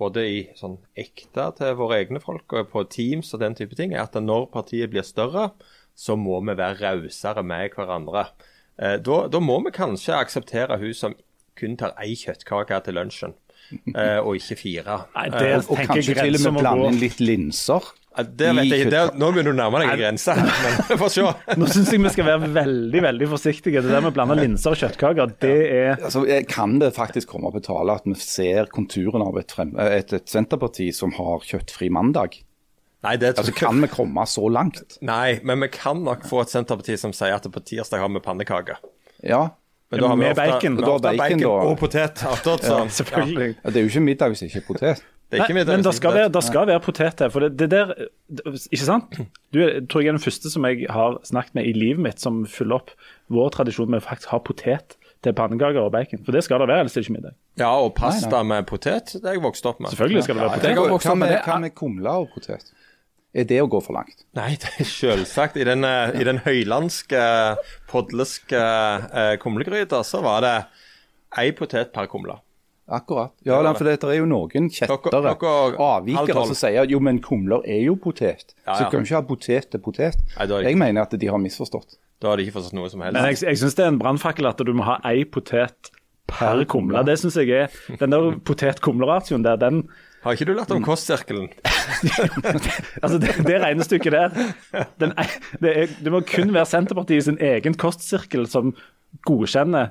både 0.00 0.24
i 0.24 0.38
sånn 0.56 0.78
ekte 0.98 1.50
til 1.58 1.76
våre 1.78 2.00
egne 2.02 2.22
folk 2.22 2.54
og 2.56 2.70
på 2.72 2.84
Teams 2.90 3.34
og 3.34 3.42
den 3.42 3.56
type 3.58 3.76
ting, 3.78 3.92
er 3.92 4.06
at 4.06 4.16
når 4.16 4.48
partiet 4.54 4.90
blir 4.90 5.04
større, 5.06 5.50
så 5.94 6.16
må 6.18 6.40
vi 6.46 6.56
være 6.58 6.80
rausere 6.80 7.44
med 7.46 7.76
hverandre. 7.76 8.26
Eh, 8.80 8.98
da, 9.04 9.22
da, 9.28 9.40
må 9.40 9.60
vi 9.66 9.74
kanskje 9.74 10.16
akseptere 10.16 10.80
hun 10.80 10.94
som 10.96 11.16
kun 11.58 11.76
tar 11.80 11.94
ei 12.00 12.14
kjøttkake 12.16 12.78
til 12.86 12.96
lunsjen, 12.96 13.34
eh, 13.92 14.18
og 14.18 14.38
ikke 14.40 14.58
fire. 14.62 15.02
Nei, 15.16 15.26
det, 15.34 15.48
eh, 15.48 15.58
og, 15.60 15.74
og 15.74 15.82
kanskje 15.90 16.16
til 16.16 16.38
og 16.38 16.46
med 16.46 16.62
blande 16.62 16.94
inn 16.94 17.02
litt 17.02 17.20
linser. 17.22 17.92
Det 18.12 18.50
vet 18.52 18.68
jeg 18.68 18.86
ikke. 18.90 19.02
nå 19.16 19.28
begynner 19.32 19.54
du 19.54 19.56
å 19.56 19.56
nærme 19.56 19.80
deg 19.80 19.90
en 19.94 20.00
grense. 20.02 20.34
Men 20.36 20.74
vi 20.90 20.96
får 21.00 21.12
se. 21.14 21.22
Nå 21.56 21.68
syns 21.72 21.92
jeg 21.94 22.02
vi 22.02 22.12
skal 22.12 22.28
være 22.28 22.50
veldig 22.52 23.02
veldig 23.06 23.28
forsiktige. 23.30 23.80
Det 23.80 23.88
der 23.88 24.04
med 24.04 24.12
å 24.12 24.16
blande 24.18 24.36
linser 24.36 24.74
og 24.74 24.82
kjøttkaker, 24.82 25.32
det 25.40 25.54
er 25.72 25.94
altså, 25.96 26.26
Kan 26.50 26.76
det 26.82 26.92
faktisk 26.96 27.32
komme 27.32 27.52
på 27.54 27.62
tale 27.64 27.96
at 27.96 28.08
vi 28.08 28.16
ser 28.20 28.68
konturen 28.72 29.24
av 29.24 29.38
et, 29.40 29.54
frem, 29.56 29.72
et, 29.80 30.12
et 30.12 30.28
Senterparti 30.28 30.90
som 30.96 31.14
har 31.16 31.46
kjøttfri 31.48 31.88
mandag? 31.94 32.36
Nei, 33.02 33.16
det 33.18 33.32
altså, 33.34 33.52
Kan 33.56 33.80
vi 33.82 33.88
komme 33.90 34.26
så 34.30 34.46
langt? 34.52 34.98
Nei, 35.02 35.40
men 35.42 35.64
vi 35.64 35.68
kan 35.74 36.04
nok 36.06 36.26
få 36.28 36.44
et 36.44 36.52
Senterparti 36.52 36.94
som 37.00 37.14
sier 37.16 37.34
at 37.34 37.48
på 37.50 37.62
tirsdag 37.66 38.02
har 38.02 38.12
vi 38.12 38.22
pannekaker. 38.22 38.78
Ja. 39.26 39.48
Men 39.90 40.00
da 40.00 40.12
har 40.12 40.20
vi 40.20 40.28
ofte, 40.30 40.44
bacon. 40.44 40.76
Da 40.78 40.92
bacon, 40.98 41.18
bacon 41.18 41.42
og 41.48 41.74
potet 41.80 42.22
attåt. 42.24 42.68
Ja, 42.68 42.84
selvfølgelig. 43.00 43.48
Ja. 43.58 43.72
Det 43.72 43.80
er 43.80 43.88
jo 43.88 43.90
ikke 43.90 44.04
middag 44.06 44.32
hvis 44.32 44.44
det 44.44 44.52
ikke 44.52 44.62
er 44.62 44.68
potet. 44.68 45.02
Det 45.32 45.40
er 45.40 45.46
ikke 45.46 45.56
middag, 45.56 45.78
men 45.78 45.84
det 45.84 45.94
skal, 45.96 46.14
være, 46.14 46.28
det 46.28 46.42
skal 46.44 46.66
være 46.68 46.80
potet 46.84 47.20
her. 47.24 47.30
For 47.32 47.44
det, 47.44 47.54
det, 47.58 47.70
der 47.72 47.92
Ikke 48.70 48.84
sant? 48.84 49.20
Du 49.52 49.60
tror 49.88 50.04
jeg 50.04 50.12
er 50.12 50.18
den 50.18 50.22
første 50.22 50.50
som 50.52 50.66
jeg 50.68 50.86
har 50.92 51.16
snakket 51.24 51.54
med 51.56 51.68
i 51.68 51.72
livet 51.76 52.04
mitt 52.04 52.20
som 52.20 52.42
fyller 52.46 52.82
opp 52.82 52.92
vår 53.32 53.54
tradisjon 53.56 53.90
med 53.90 54.04
å 54.04 54.06
faktisk 54.06 54.34
ha 54.34 54.42
potet 54.44 54.98
til 55.22 55.34
pannekaker 55.38 55.80
og 55.80 55.92
bacon. 55.94 56.20
For 56.26 56.36
det 56.36 56.44
skal 56.44 56.60
det 56.62 56.68
være, 56.68 56.84
ellers 56.84 56.96
er 56.96 57.00
det 57.00 57.08
ikke 57.08 57.16
middag. 57.16 57.36
Ja, 57.60 57.72
og 57.72 57.94
pasta 57.96 58.28
nei, 58.28 58.42
nei. 58.42 58.48
med 58.52 58.68
potet, 58.68 59.14
det 59.16 59.28
har 59.28 59.38
jeg 59.38 59.44
vokst 59.44 59.68
opp 59.70 59.80
med. 59.80 59.92
Selvfølgelig 59.94 60.24
skal 60.28 60.38
det 60.38 60.46
være 60.46 60.60
potet. 60.60 61.04
Hva 61.08 61.16
med, 61.16 61.36
med 61.66 61.74
kumle 61.78 62.16
og 62.22 62.32
potet? 62.34 62.72
Er 63.32 63.46
det 63.48 63.62
å 63.64 63.68
gå 63.70 63.80
for 63.80 63.96
langt? 63.96 64.26
Nei, 64.36 64.54
det 64.60 64.70
er 64.82 64.88
selvsagt. 64.88 65.56
I 65.56 65.64
den, 65.64 65.86
eh, 65.88 66.12
i 66.20 66.24
den 66.28 66.42
høylandske, 66.44 67.22
podleske 67.88 68.60
eh, 68.60 69.34
kumlegryta 69.40 70.02
så 70.04 70.20
var 70.24 70.44
det 70.44 70.56
én 71.40 71.54
potet 71.56 71.94
per 71.94 72.10
kumle. 72.12 72.36
Akkurat. 72.92 73.32
Ja, 73.46 73.62
det. 73.62 73.72
for 73.78 73.88
det 73.88 73.94
er 74.04 74.18
jo 74.18 74.26
noen 74.28 74.68
kjettere, 74.68 75.32
avvikere, 75.32 76.44
som 76.50 76.58
sier 76.58 76.84
jo, 76.90 76.98
men 77.00 77.22
kumler 77.24 77.64
er 77.64 77.80
jo 77.86 77.94
potet. 77.96 78.52
Ja, 78.66 78.74
ja. 78.74 78.74
Så 78.74 78.84
du 78.84 78.96
kan 78.96 79.06
ikke 79.06 79.16
ha 79.16 79.24
potet 79.24 79.70
til 79.72 79.80
potet. 79.80 80.18
Nei, 80.36 80.48
jeg 80.66 80.80
mener 80.82 81.06
at 81.06 81.16
de 81.16 81.30
har 81.30 81.40
misforstått. 81.40 81.96
Da 82.20 82.34
har 82.34 82.38
de 82.38 82.44
ikke 82.44 82.58
forstått 82.58 82.76
noe 82.76 82.90
som 82.92 83.00
helst. 83.06 83.16
Men 83.16 83.30
jeg, 83.30 83.40
jeg 83.48 83.62
syns 83.62 83.78
det 83.78 83.86
er 83.86 83.94
en 83.94 84.00
brannfakkel 84.02 84.50
at 84.50 84.60
du 84.60 84.74
må 84.76 84.84
ha 84.90 84.98
én 85.08 85.24
potet 85.30 85.92
per 86.28 86.66
kumle. 86.68 87.00
Det 87.06 87.16
syns 87.22 87.38
jeg 87.40 87.64
er 87.64 87.98
Den 88.02 88.12
der 88.12 88.34
potet-kumle-ratioen 88.44 89.46
der, 89.46 89.56
den 89.62 89.86
har 90.22 90.36
ikke 90.36 90.46
du 90.48 90.52
lært 90.54 90.70
om 90.74 90.84
kostsirkelen? 90.86 91.48
altså 93.02 93.18
det, 93.22 93.32
det, 93.46 93.56
regnestykket 93.62 94.14
der 94.14 94.36
den, 95.00 95.14
det 95.62 95.72
er, 95.72 95.96
Det 95.98 96.12
må 96.14 96.22
kun 96.26 96.52
være 96.54 96.68
Senterpartiet 96.70 97.26
sin 97.26 97.40
egen 97.42 97.74
kostsirkel 97.78 98.46
som 98.50 98.74
godkjenner 99.26 99.90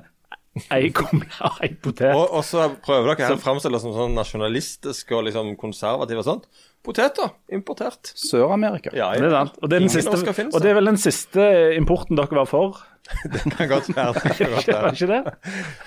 ei 0.72 0.90
kumle 0.92 1.28
og 1.48 1.60
ei 1.64 1.72
potet. 1.80 2.12
Og, 2.12 2.26
og, 2.28 2.42
så 2.44 2.68
prøver 2.84 3.12
dere 3.12 3.30
her 3.30 3.38
å 3.38 3.40
framstille 3.40 3.80
som 3.82 3.94
sånn 3.96 4.16
nasjonalistisk 4.18 5.14
og 5.16 5.26
liksom 5.28 5.54
konservativ 5.60 6.22
og 6.22 6.28
sånt. 6.28 6.48
Poteter 6.82 7.30
importert. 7.54 8.10
Sør-Amerika. 8.18 8.90
Ja, 8.96 9.12
det 9.14 9.28
er 9.28 9.36
sant. 9.36 9.60
Og 9.62 9.70
det 9.70 9.78
er, 9.78 9.88
siste, 9.92 10.48
og 10.48 10.58
det 10.64 10.72
er 10.72 10.80
vel 10.80 10.90
den 10.90 10.98
siste 11.00 11.44
importen 11.76 12.18
dere 12.18 12.40
var 12.42 12.48
for? 12.50 12.80
det 13.32 13.56
kan 13.56 13.68
godt 13.68 13.96
være. 13.96 14.90
Det 14.90 15.08
det? 15.08 15.22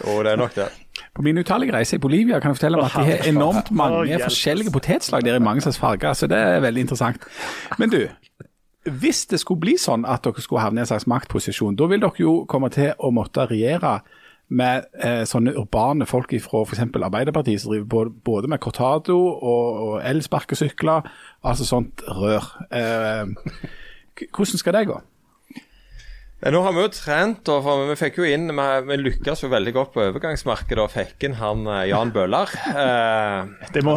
Jo, 0.05 0.23
det 0.23 0.31
er 0.31 0.35
nok 0.35 0.55
det. 0.55 0.67
På 1.15 1.21
min 1.21 1.37
utallige 1.37 1.73
reise 1.73 1.95
i 1.95 1.99
Bolivia 1.99 2.39
kan 2.39 2.49
jeg 2.49 2.55
fortelle 2.59 2.77
om 2.77 2.85
at 2.85 2.91
de 2.95 3.11
har 3.11 3.29
enormt 3.29 3.71
mange 3.71 4.19
forskjellige 4.23 4.71
potetslag 4.71 5.25
der 5.25 5.35
i 5.35 5.39
mange 5.39 5.61
slags 5.61 5.79
farger, 5.79 6.13
så 6.13 6.27
det 6.27 6.37
er 6.37 6.59
veldig 6.59 6.81
interessant. 6.81 7.23
Men 7.79 7.89
du, 7.89 8.07
hvis 8.91 9.25
det 9.25 9.39
skulle 9.39 9.59
bli 9.59 9.77
sånn 9.81 10.05
at 10.05 10.25
dere 10.25 10.43
skulle 10.43 10.61
havne 10.61 10.81
i 10.81 10.85
en 10.85 10.91
slags 10.91 11.07
maktposisjon, 11.07 11.75
da 11.75 11.87
vil 11.89 12.03
dere 12.03 12.21
jo 12.21 12.35
komme 12.49 12.69
til 12.73 12.93
å 12.99 13.11
måtte 13.15 13.47
regjere 13.49 13.99
med 14.53 14.85
eh, 15.01 15.23
sånne 15.25 15.55
urbane 15.57 16.05
folk 16.05 16.35
fra 16.43 16.61
f.eks. 16.61 16.83
Arbeiderpartiet 16.93 17.63
som 17.63 17.71
driver 17.71 17.87
både, 17.89 18.13
både 18.25 18.51
med 18.51 18.61
cortado 18.61 19.17
og, 19.17 19.79
og 19.87 19.95
elsparkesykler, 20.05 21.09
altså 21.41 21.65
sånt 21.65 22.05
rør. 22.05 22.45
Eh, 22.69 23.33
hvordan 24.29 24.61
skal 24.61 24.77
det 24.77 24.87
gå? 24.91 24.99
Nå 26.43 26.59
har 26.61 26.73
vi 26.75 26.81
jo 26.83 26.89
trent, 26.91 27.47
og 27.49 27.67
vi 27.89 27.95
fikk 27.97 28.19
jo 28.19 28.25
inn 28.27 28.49
Vi, 28.51 28.65
vi 28.89 28.97
lykkes 28.99 29.45
jo 29.45 29.49
veldig 29.53 29.71
godt 29.73 29.93
på 29.93 30.01
overgangsmarkedet 30.03 30.81
og 30.83 30.91
fikk 30.91 31.23
inn 31.29 31.37
han 31.39 31.63
eh, 31.63 31.85
Jan 31.89 32.11
Bøhler. 32.13 32.51
Eh, 32.75 33.69
det 33.73 33.85
må 33.85 33.95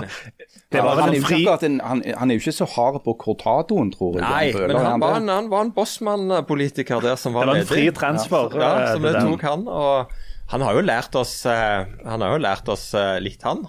det 0.69 0.83
var 0.85 1.01
han, 1.01 1.15
er 1.17 1.25
fri... 1.25 1.41
en, 1.49 1.79
han, 1.81 2.03
han, 2.05 2.31
er 2.31 2.37
jo 2.37 2.43
ikke 2.43 2.53
så 2.59 2.67
hard 2.69 2.99
på 3.05 3.15
cortadoen, 3.21 3.89
tror 3.95 4.19
jeg. 4.19 4.25
Nei, 4.29 4.67
men 4.69 4.77
han 4.77 5.01
var, 5.01 5.15
en, 5.17 5.31
han 5.33 5.49
var 5.49 5.65
en 5.65 5.73
bossmann-politiker 5.73 7.01
der 7.05 7.17
som 7.17 7.33
var 7.37 7.49
ledig. 7.49 7.65
Det 7.65 7.71
var 7.71 7.79
en 7.79 7.87
fri 7.89 7.95
transfer. 7.97 8.57
Ja, 8.61 8.69
ja 8.83 8.91
som 8.93 9.07
det 9.07 9.15
tok 9.17 9.47
han. 9.49 9.65
Og 9.65 10.13
han 10.53 10.65
har 10.67 10.77
jo 10.77 10.85
lært 10.85 11.17
oss, 11.17 11.35
eh, 11.49 11.89
han 12.05 12.25
har 12.25 12.37
jo 12.37 12.43
lært 12.45 12.69
oss 12.73 12.91
litt, 13.25 13.49
han. 13.49 13.65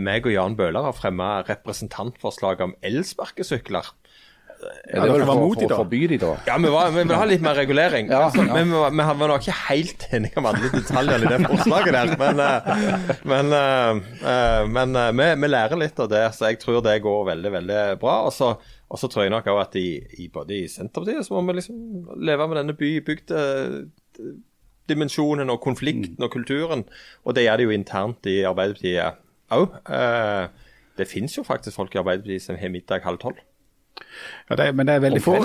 meg 0.00 0.28
og 0.28 0.32
Jan 0.32 0.56
Bøhler 0.56 0.88
har 0.88 0.96
fremma 0.96 1.28
representantforslag 1.48 2.64
om 2.64 2.74
elsparkesykler. 2.80 3.92
Ja, 4.60 5.04
det 5.04 5.12
var, 5.12 5.22
var 5.28 5.38
mot 5.40 5.58
for, 5.58 5.72
å 5.72 5.78
forby 5.82 6.00
de 6.10 6.18
da? 6.20 6.30
Ja, 6.48 6.56
vi, 6.60 6.70
var, 6.72 6.90
vi 6.94 7.04
vi 7.08 7.16
har 7.16 7.28
litt 7.30 7.44
mer 7.44 7.56
regulering. 7.58 8.10
Ja, 8.12 8.24
altså, 8.26 8.44
ja. 8.44 8.56
Men 8.56 8.72
vi, 8.72 8.80
vi 8.98 9.06
var 9.22 9.32
nok 9.32 9.44
ikke 9.44 9.56
helt 9.68 10.06
enige 10.16 10.40
om 10.40 10.48
alle 10.50 10.70
detaljene 10.74 11.28
i 11.28 11.32
det 11.32 11.38
forslaget 11.46 11.96
der. 11.96 12.12
Men, 12.20 12.42
men, 13.30 13.52
men, 13.52 13.54
uh, 13.54 14.68
men 14.68 14.98
uh, 14.98 15.08
vi, 15.16 15.28
vi, 15.44 15.50
lærer 15.52 15.80
litt 15.80 16.02
av 16.02 16.10
det, 16.12 16.22
så 16.36 16.50
jeg 16.50 16.60
tror 16.62 16.84
det 16.86 16.98
går 17.04 17.24
veldig, 17.30 17.52
veldig 17.56 17.80
bra. 18.02 18.16
Og 18.28 18.34
så, 18.36 18.52
og 18.60 19.00
så 19.00 19.10
tror 19.10 19.26
jeg 19.26 19.34
nok 19.34 19.50
òg 19.54 19.62
at 19.64 19.80
i, 19.80 19.88
i, 20.20 20.30
både 20.32 20.58
i 20.58 20.70
Senterpartiet 20.70 21.26
så 21.26 21.36
må 21.36 21.44
vi 21.48 21.58
liksom 21.60 22.14
leve 22.20 22.48
med 22.50 22.62
denne 22.62 22.76
bybygde 22.78 23.44
dimensjonen 24.90 25.52
og 25.52 25.62
konflikten 25.64 26.18
og 26.26 26.32
kulturen. 26.34 26.84
Og 27.24 27.36
det 27.36 27.46
gjør 27.46 27.60
det 27.60 27.68
jo 27.68 27.76
internt 27.76 28.26
i 28.28 28.40
Arbeiderpartiet 28.48 29.22
òg. 29.54 29.78
Det 30.98 31.06
finnes 31.08 31.32
jo 31.32 31.46
faktisk 31.46 31.78
folk 31.78 31.94
i 31.94 32.02
Arbeiderpartiet 32.02 32.44
som 32.44 32.58
har 32.60 32.72
middag 32.74 33.06
halv 33.06 33.22
tolv. 33.22 33.38
Ja, 34.50 34.58
det, 34.60 34.72
men 34.74 34.88
det 34.88 34.98
er 34.98 35.06
veldig 35.06 35.22
få. 35.24 35.38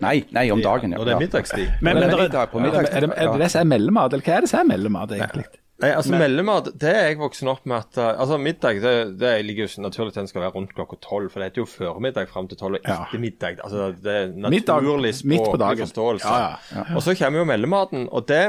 Nei, 0.00 0.16
nei, 0.32 0.46
om 0.52 0.62
dagen. 0.64 0.94
Ja. 0.94 1.00
Og 1.00 1.08
det 1.08 1.12
er 1.12 1.20
middagstid. 1.20 1.66
Men, 1.84 1.98
men, 1.98 2.06
men, 2.06 2.14
er, 2.14 2.22
er, 2.24 3.04
det, 3.04 3.10
er 3.12 3.34
det 3.34 3.40
det 3.42 3.50
som 3.52 3.66
er 3.66 3.72
mellommat, 3.74 4.14
eller 4.16 4.24
hva 4.24 4.38
er 4.38 4.46
det 4.46 4.52
som 4.52 4.62
er 4.62 4.70
mellommat, 4.70 5.12
egentlig? 5.18 5.44
Nei, 5.80 5.90
altså 5.96 6.12
Mellommat 6.20 6.66
det 6.80 6.90
er 6.92 7.06
jeg 7.08 7.18
voksen 7.22 7.48
opp 7.48 7.62
med 7.68 7.78
at 7.78 7.98
uh, 8.00 8.08
altså 8.20 8.36
Middag 8.40 8.82
det, 8.84 8.94
det 9.20 9.30
ligger 9.46 9.64
jo 9.64 9.84
naturlig 9.86 10.12
til 10.12 10.20
den 10.20 10.28
skal 10.28 10.42
være 10.44 10.52
rundt 10.56 10.74
klokka 10.76 10.98
tolv. 11.00 11.30
For 11.32 11.40
det 11.40 11.50
heter 11.50 11.62
jo 11.62 11.68
formiddag 11.70 12.28
fram 12.32 12.50
til 12.50 12.60
tolv, 12.60 12.80
og 12.80 13.06
ikke 13.06 13.20
middag. 13.22 13.62
Altså 13.64 13.90
Det 13.96 14.16
er 14.16 14.34
naturlig 14.36 15.14
språklig 15.22 15.86
forståelse. 15.86 16.34
Ja, 16.34 16.50
ja. 16.76 16.84
Og 16.92 17.04
så 17.06 17.16
kommer 17.16 17.40
jo 17.40 17.48
mellommaten. 17.48 18.08
Og 18.12 18.28
det 18.28 18.44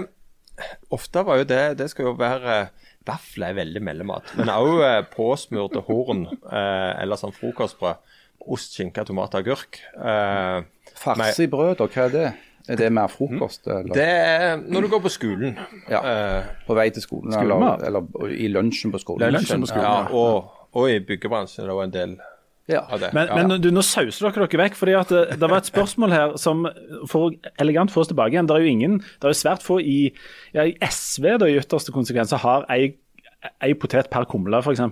ofte 0.91 1.23
var 1.25 1.39
jo 1.39 1.47
det 1.47 1.63
Det 1.79 1.87
skal 1.89 2.11
jo 2.11 2.17
være 2.19 2.65
Vafler 3.07 3.49
er 3.49 3.55
veldig 3.57 3.81
mellommat, 3.81 4.27
men 4.37 4.51
òg 4.53 4.83
eh, 4.85 4.99
påsmurte 5.09 5.81
horn 5.87 6.19
eh, 6.29 6.91
eller 7.01 7.17
sånn 7.17 7.33
frokostbrød. 7.33 7.97
Ost, 8.47 8.73
skinke, 8.77 9.03
tomat, 9.05 9.35
agurk. 9.37 9.77
Eh, 9.95 10.63
Farse 11.01 11.43
i 11.45 11.47
brød, 11.51 11.81
og 11.81 11.91
hva 11.93 12.07
er 12.07 12.15
det? 12.15 12.25
Er 12.69 12.77
det 12.77 12.91
mer 12.93 13.07
frokost? 13.09 13.65
Eller? 13.67 13.93
det 13.93 14.03
er 14.07 14.57
når 14.61 14.85
du 14.85 14.87
går 14.93 15.01
på 15.01 15.09
skolen. 15.11 15.55
Ja. 15.89 16.01
Eh, 16.05 16.43
På 16.67 16.75
vei 16.77 16.89
til 16.93 17.01
skolen, 17.03 17.33
eller, 17.33 17.81
eller 17.87 18.29
i 18.37 18.47
lunsjen 18.53 18.91
på 18.93 18.99
skolen? 19.01 19.33
Lunsjen 19.33 19.61
på 19.65 19.71
skolen. 19.71 19.87
ja, 19.87 20.05
og, 20.13 20.51
og 20.77 20.89
i 20.91 20.99
byggebransjen 20.99 21.65
er 21.65 21.71
det 21.71 21.75
var 21.79 21.89
en 21.89 21.95
del 21.95 22.13
Ja. 22.69 22.83
av 22.87 22.99
det. 23.01 23.09
Men, 23.17 23.27
ja. 23.27 23.35
men 23.41 23.61
du, 23.61 23.71
nå 23.73 23.81
sauser 23.83 24.29
dere 24.29 24.45
dere 24.45 24.61
vekk. 24.61 24.75
fordi 24.77 24.93
at 24.95 25.09
det, 25.09 25.23
det 25.41 25.49
var 25.49 25.57
et 25.57 25.71
spørsmål 25.71 26.13
her 26.13 26.35
som 26.39 26.61
for 27.09 27.33
elegant 27.59 27.91
får 27.91 28.05
oss 28.05 28.11
tilbake 28.13 28.37
igjen. 28.37 28.47
Det 28.47 28.55
er 28.55 28.63
jo 28.63 28.69
ingen, 28.77 28.99
det 29.01 29.25
er 29.27 29.33
jo 29.33 29.41
svært 29.41 29.65
få 29.65 29.79
i, 29.81 30.13
ja, 30.53 30.63
i 30.69 30.77
SV 30.85 31.37
da, 31.41 31.49
i 31.49 31.57
ytterste 31.59 31.91
konsekvenser 31.91 32.39
har 32.45 32.69
ei, 32.71 32.93
ei 33.65 33.73
potet 33.73 34.07
per 34.13 34.29
kumle, 34.29 34.61
f.eks. 34.61 34.85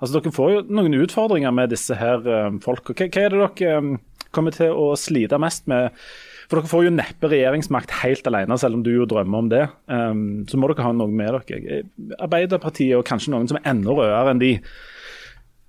Altså, 0.00 0.16
dere 0.16 0.32
får 0.34 0.52
jo 0.52 0.60
noen 0.72 0.96
utfordringer 1.02 1.52
med 1.54 1.72
disse 1.74 1.96
her 1.96 2.24
um, 2.24 2.58
folka. 2.64 2.96
Hva, 2.96 3.06
er 3.06 3.34
det 3.34 3.40
dere 3.60 3.78
um, 3.78 3.94
kommer 4.34 4.54
til 4.56 4.72
å 4.72 4.92
slite 4.98 5.38
mest 5.42 5.68
med? 5.70 5.94
For 6.48 6.58
dere 6.58 6.70
får 6.72 6.86
jo 6.86 6.94
neppe 6.96 7.30
regjeringsmakt 7.30 7.92
helt 8.00 8.26
alene, 8.26 8.56
selv 8.58 8.80
om 8.80 8.84
du 8.86 8.90
jo 8.94 9.08
drømmer 9.08 9.44
om 9.44 9.50
det. 9.52 9.66
Um, 9.92 10.22
så 10.50 10.58
må 10.58 10.70
dere 10.72 10.88
ha 10.88 10.94
noe 10.96 11.12
med 11.12 11.36
dere. 11.50 11.82
Arbeiderpartiet 12.18 12.96
og 12.98 13.06
kanskje 13.06 13.34
noen 13.36 13.50
som 13.50 13.60
er 13.60 13.68
enda 13.70 13.94
rødere 13.94 14.34
enn 14.34 14.42
de. 14.42 14.54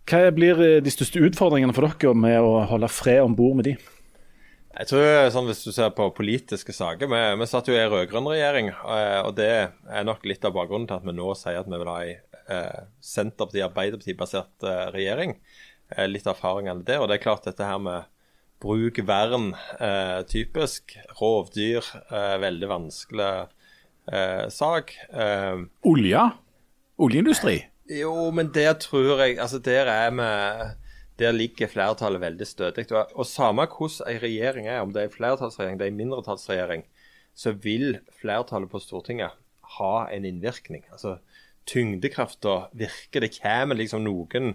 Hva 0.10 0.28
blir 0.34 0.60
eh, 0.64 0.80
de 0.84 0.92
største 0.92 1.22
utfordringene 1.24 1.76
for 1.76 1.88
dere 1.88 2.18
med 2.18 2.40
å 2.42 2.64
holde 2.72 2.90
fred 2.92 3.22
om 3.24 3.36
bord 3.38 3.60
med 3.60 3.70
de? 3.70 3.76
Jeg 4.72 4.88
tror 4.88 5.30
sånn 5.34 5.50
Hvis 5.50 5.66
du 5.66 5.72
ser 5.76 5.92
på 5.96 6.06
politiske 6.16 6.72
saker 6.72 7.10
Vi, 7.12 7.22
vi 7.42 7.48
satt 7.50 7.68
jo 7.68 7.76
i 7.76 7.82
en 7.82 7.92
rød-grønn 7.92 8.30
regjering, 8.32 8.72
eh, 8.72 9.20
og 9.22 9.36
det 9.38 9.52
er 9.52 10.08
nok 10.08 10.24
litt 10.28 10.46
av 10.48 10.56
bakgrunnen 10.56 10.88
til 10.90 11.00
at 11.00 11.08
vi 11.08 11.16
nå 11.16 11.34
sier 11.38 11.60
at 11.60 11.68
vi 11.70 11.80
vil 11.80 11.92
ha 11.92 11.98
en 12.06 12.14
eh, 12.16 12.31
Senterparti-Arbeiderparti-basert 13.12 14.68
eh, 14.68 14.86
regjering. 14.96 15.36
Eh, 15.96 16.08
litt 16.10 16.28
erfaringene 16.30 16.86
der. 16.88 17.02
Og 17.02 17.10
det 17.10 17.20
er 17.20 17.26
klart 17.26 17.48
dette 17.48 17.68
her 17.68 17.82
med 17.82 18.10
bruk, 18.62 19.02
vern, 19.08 19.52
eh, 19.80 20.22
typisk. 20.30 20.96
Rovdyr, 21.22 21.86
eh, 22.12 22.38
veldig 22.44 22.70
vanskelig 22.72 23.34
eh, 24.12 24.48
sak. 24.54 24.96
Eh, 25.10 25.66
Olje? 25.90 26.30
Oljeindustri? 27.02 27.60
jo, 27.92 28.32
men 28.32 28.52
der 28.54 28.74
tror 28.80 29.20
jeg 29.24 29.40
Altså, 29.40 29.60
der 29.60 29.90
er 29.90 30.12
vi 30.12 30.76
Der 31.20 31.32
ligger 31.32 31.68
flertallet 31.68 32.22
veldig 32.22 32.48
stødig. 32.48 32.92
Og, 32.92 33.12
og 33.14 33.26
samme 33.26 33.68
hvordan 33.68 34.08
en 34.10 34.22
regjering 34.22 34.68
er, 34.68 34.80
om 34.82 34.94
det 34.94 35.02
er 35.02 35.10
en 35.10 35.14
flertallsregjering, 35.14 35.78
det 35.78 35.86
er 35.86 35.92
en 35.92 35.98
mindretallsregjering, 35.98 36.84
så 37.36 37.52
vil 37.52 38.00
flertallet 38.22 38.72
på 38.72 38.80
Stortinget 38.80 39.36
ha 39.78 40.08
en 40.10 40.26
innvirkning. 40.26 40.82
Altså, 40.92 41.20
tyngdekrafta 41.70 42.70
virker. 42.72 43.22
Det 43.22 43.36
kommer 43.38 43.78
liksom 43.78 44.06
noen, 44.06 44.54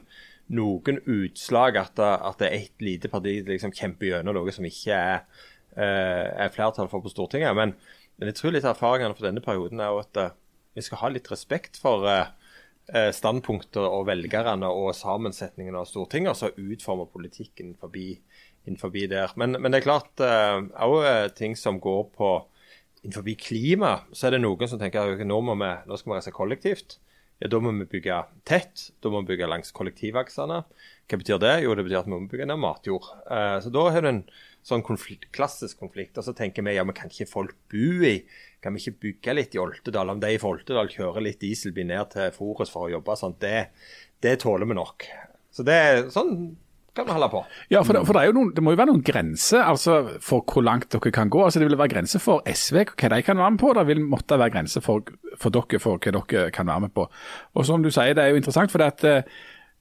noen 0.54 1.02
utslag 1.04 1.78
at, 1.80 2.00
at 2.00 2.40
det 2.40 2.48
er 2.48 2.56
ett 2.58 2.84
lite 2.84 3.10
parti 3.12 3.38
liksom 3.46 3.74
kjemper 3.74 4.10
gjennom 4.10 4.38
noe 4.38 4.54
som 4.54 4.66
ikke 4.68 4.96
er, 4.96 5.44
eh, 5.76 6.24
er 6.46 6.54
flertall 6.54 6.90
for 6.92 7.04
på 7.04 7.12
Stortinget. 7.12 7.54
Men, 7.56 7.76
men 8.16 8.32
jeg 8.32 8.40
tror 8.40 8.56
litt 8.56 8.66
av 8.66 8.74
erfaringene 8.74 9.16
for 9.18 9.28
denne 9.28 9.44
perioden 9.44 9.82
er 9.82 10.00
at 10.02 10.22
eh, 10.22 10.34
vi 10.76 10.84
skal 10.84 11.04
ha 11.04 11.12
litt 11.12 11.30
respekt 11.32 11.78
for 11.80 12.04
eh, 12.10 13.12
standpunkter 13.16 13.86
og 13.86 14.10
velgerne 14.10 14.68
og 14.68 14.92
sammensetningen 14.96 15.78
av 15.78 15.88
Stortinget, 15.88 16.34
og 16.34 16.40
så 16.40 16.52
utforme 16.52 17.08
politikken 17.10 17.74
forbi, 17.80 18.12
innenfor 18.66 18.90
der. 18.90 19.30
Men, 19.38 19.56
men 19.62 19.70
det 19.70 19.78
er 19.78 19.84
klart 19.86 20.20
òg 20.20 21.04
ting 21.38 21.52
som 21.54 21.78
går 21.78 22.08
på 22.18 22.30
innenfor 23.06 23.26
klima, 23.40 24.00
så 24.12 24.28
er 24.28 24.36
det 24.36 24.42
noen 24.42 24.70
som 24.70 24.80
tenker 24.80 25.14
at 25.14 25.26
nå, 25.26 25.40
vi, 25.46 25.72
nå 25.86 25.98
skal 25.98 26.12
vi 26.12 26.18
reise 26.18 26.34
kollektivt. 26.34 26.98
Ja, 27.38 27.50
Da 27.52 27.60
må 27.60 27.70
vi 27.76 27.84
bygge 27.98 28.22
tett, 28.48 28.90
da 29.04 29.12
må 29.12 29.20
vi 29.20 29.34
bygge 29.34 29.48
langs 29.50 29.72
kollektivaksene. 29.76 30.62
Hva 31.06 31.18
betyr 31.20 31.40
det? 31.42 31.54
Jo, 31.66 31.74
det 31.76 31.84
betyr 31.84 32.00
at 32.00 32.08
vi 32.08 32.14
må 32.14 32.22
bygge 32.30 32.46
ned 32.48 32.60
matjord. 32.62 33.10
Eh, 33.28 33.58
så 33.60 33.72
da 33.72 33.82
har 33.92 34.02
du 34.02 34.08
en 34.08 34.22
sånn 34.66 34.82
konflikt, 34.86 35.28
klassisk 35.36 35.78
konflikt. 35.82 36.16
Og 36.16 36.24
så 36.26 36.34
tenker 36.36 36.64
vi 36.64 36.74
ja, 36.78 36.84
men 36.86 36.96
kan 36.96 37.12
ikke 37.12 37.28
folk 37.30 37.56
bo 37.72 37.92
i 38.08 38.18
Kan 38.64 38.74
vi 38.74 38.80
ikke 38.82 39.02
bygge 39.04 39.34
litt 39.36 39.52
i 39.54 39.60
Oltedal? 39.62 40.10
Om 40.10 40.20
de 40.24 40.32
i 40.32 40.40
Oltedal 40.42 40.88
kjører 40.90 41.22
litt 41.22 41.38
dieselbil 41.44 41.86
ned 41.86 42.08
til 42.10 42.32
Forus 42.34 42.72
for 42.72 42.88
å 42.88 42.94
jobbe, 42.96 43.14
sånn, 43.20 43.36
det, 43.38 43.68
det 44.24 44.38
tåler 44.42 44.66
vi 44.66 44.74
nok. 44.74 45.06
Så 45.54 45.62
det 45.62 45.76
er 45.76 46.00
sånn 46.10 46.56
kan 46.96 47.06
vi 47.08 47.14
holde 47.14 47.28
på. 47.32 47.42
Ja, 47.72 47.82
for, 47.84 47.96
det, 47.96 48.04
for 48.08 48.18
det, 48.18 48.34
noen, 48.36 48.52
det 48.56 48.64
må 48.64 48.72
jo 48.74 48.80
være 48.80 48.90
noen 48.90 49.04
grenser 49.06 49.66
altså, 49.66 49.98
for 50.24 50.44
hvor 50.48 50.64
langt 50.66 50.88
dere 50.94 51.12
kan 51.14 51.32
gå. 51.32 51.42
Altså, 51.44 51.60
det 51.62 51.68
vil 51.68 51.78
være 51.78 51.92
grenser 51.94 52.22
for 52.22 52.46
SV, 52.46 52.82
hva 52.92 53.10
de 53.12 53.20
kan 53.26 53.40
være 53.40 53.56
med 53.56 53.62
på. 53.62 53.74
Det 53.76 53.84
vil 53.90 54.00
måtte 54.04 54.38
være 54.40 54.54
grenser 54.56 54.84
for, 54.84 55.12
for 55.36 55.54
dere 55.54 55.82
for 55.82 56.00
hva 56.00 56.14
dere 56.16 56.48
kan 56.54 56.68
være 56.68 56.86
med 56.86 56.94
på. 56.96 57.06
Og 57.54 57.68
som 57.68 57.84
du 57.84 57.92
sier, 57.92 58.16
det 58.16 58.24
er 58.24 58.34
jo 58.34 58.40
interessant, 58.40 58.72
for 58.72 58.82
det 58.82 58.90
at 58.94 59.06
eh, 59.10 59.36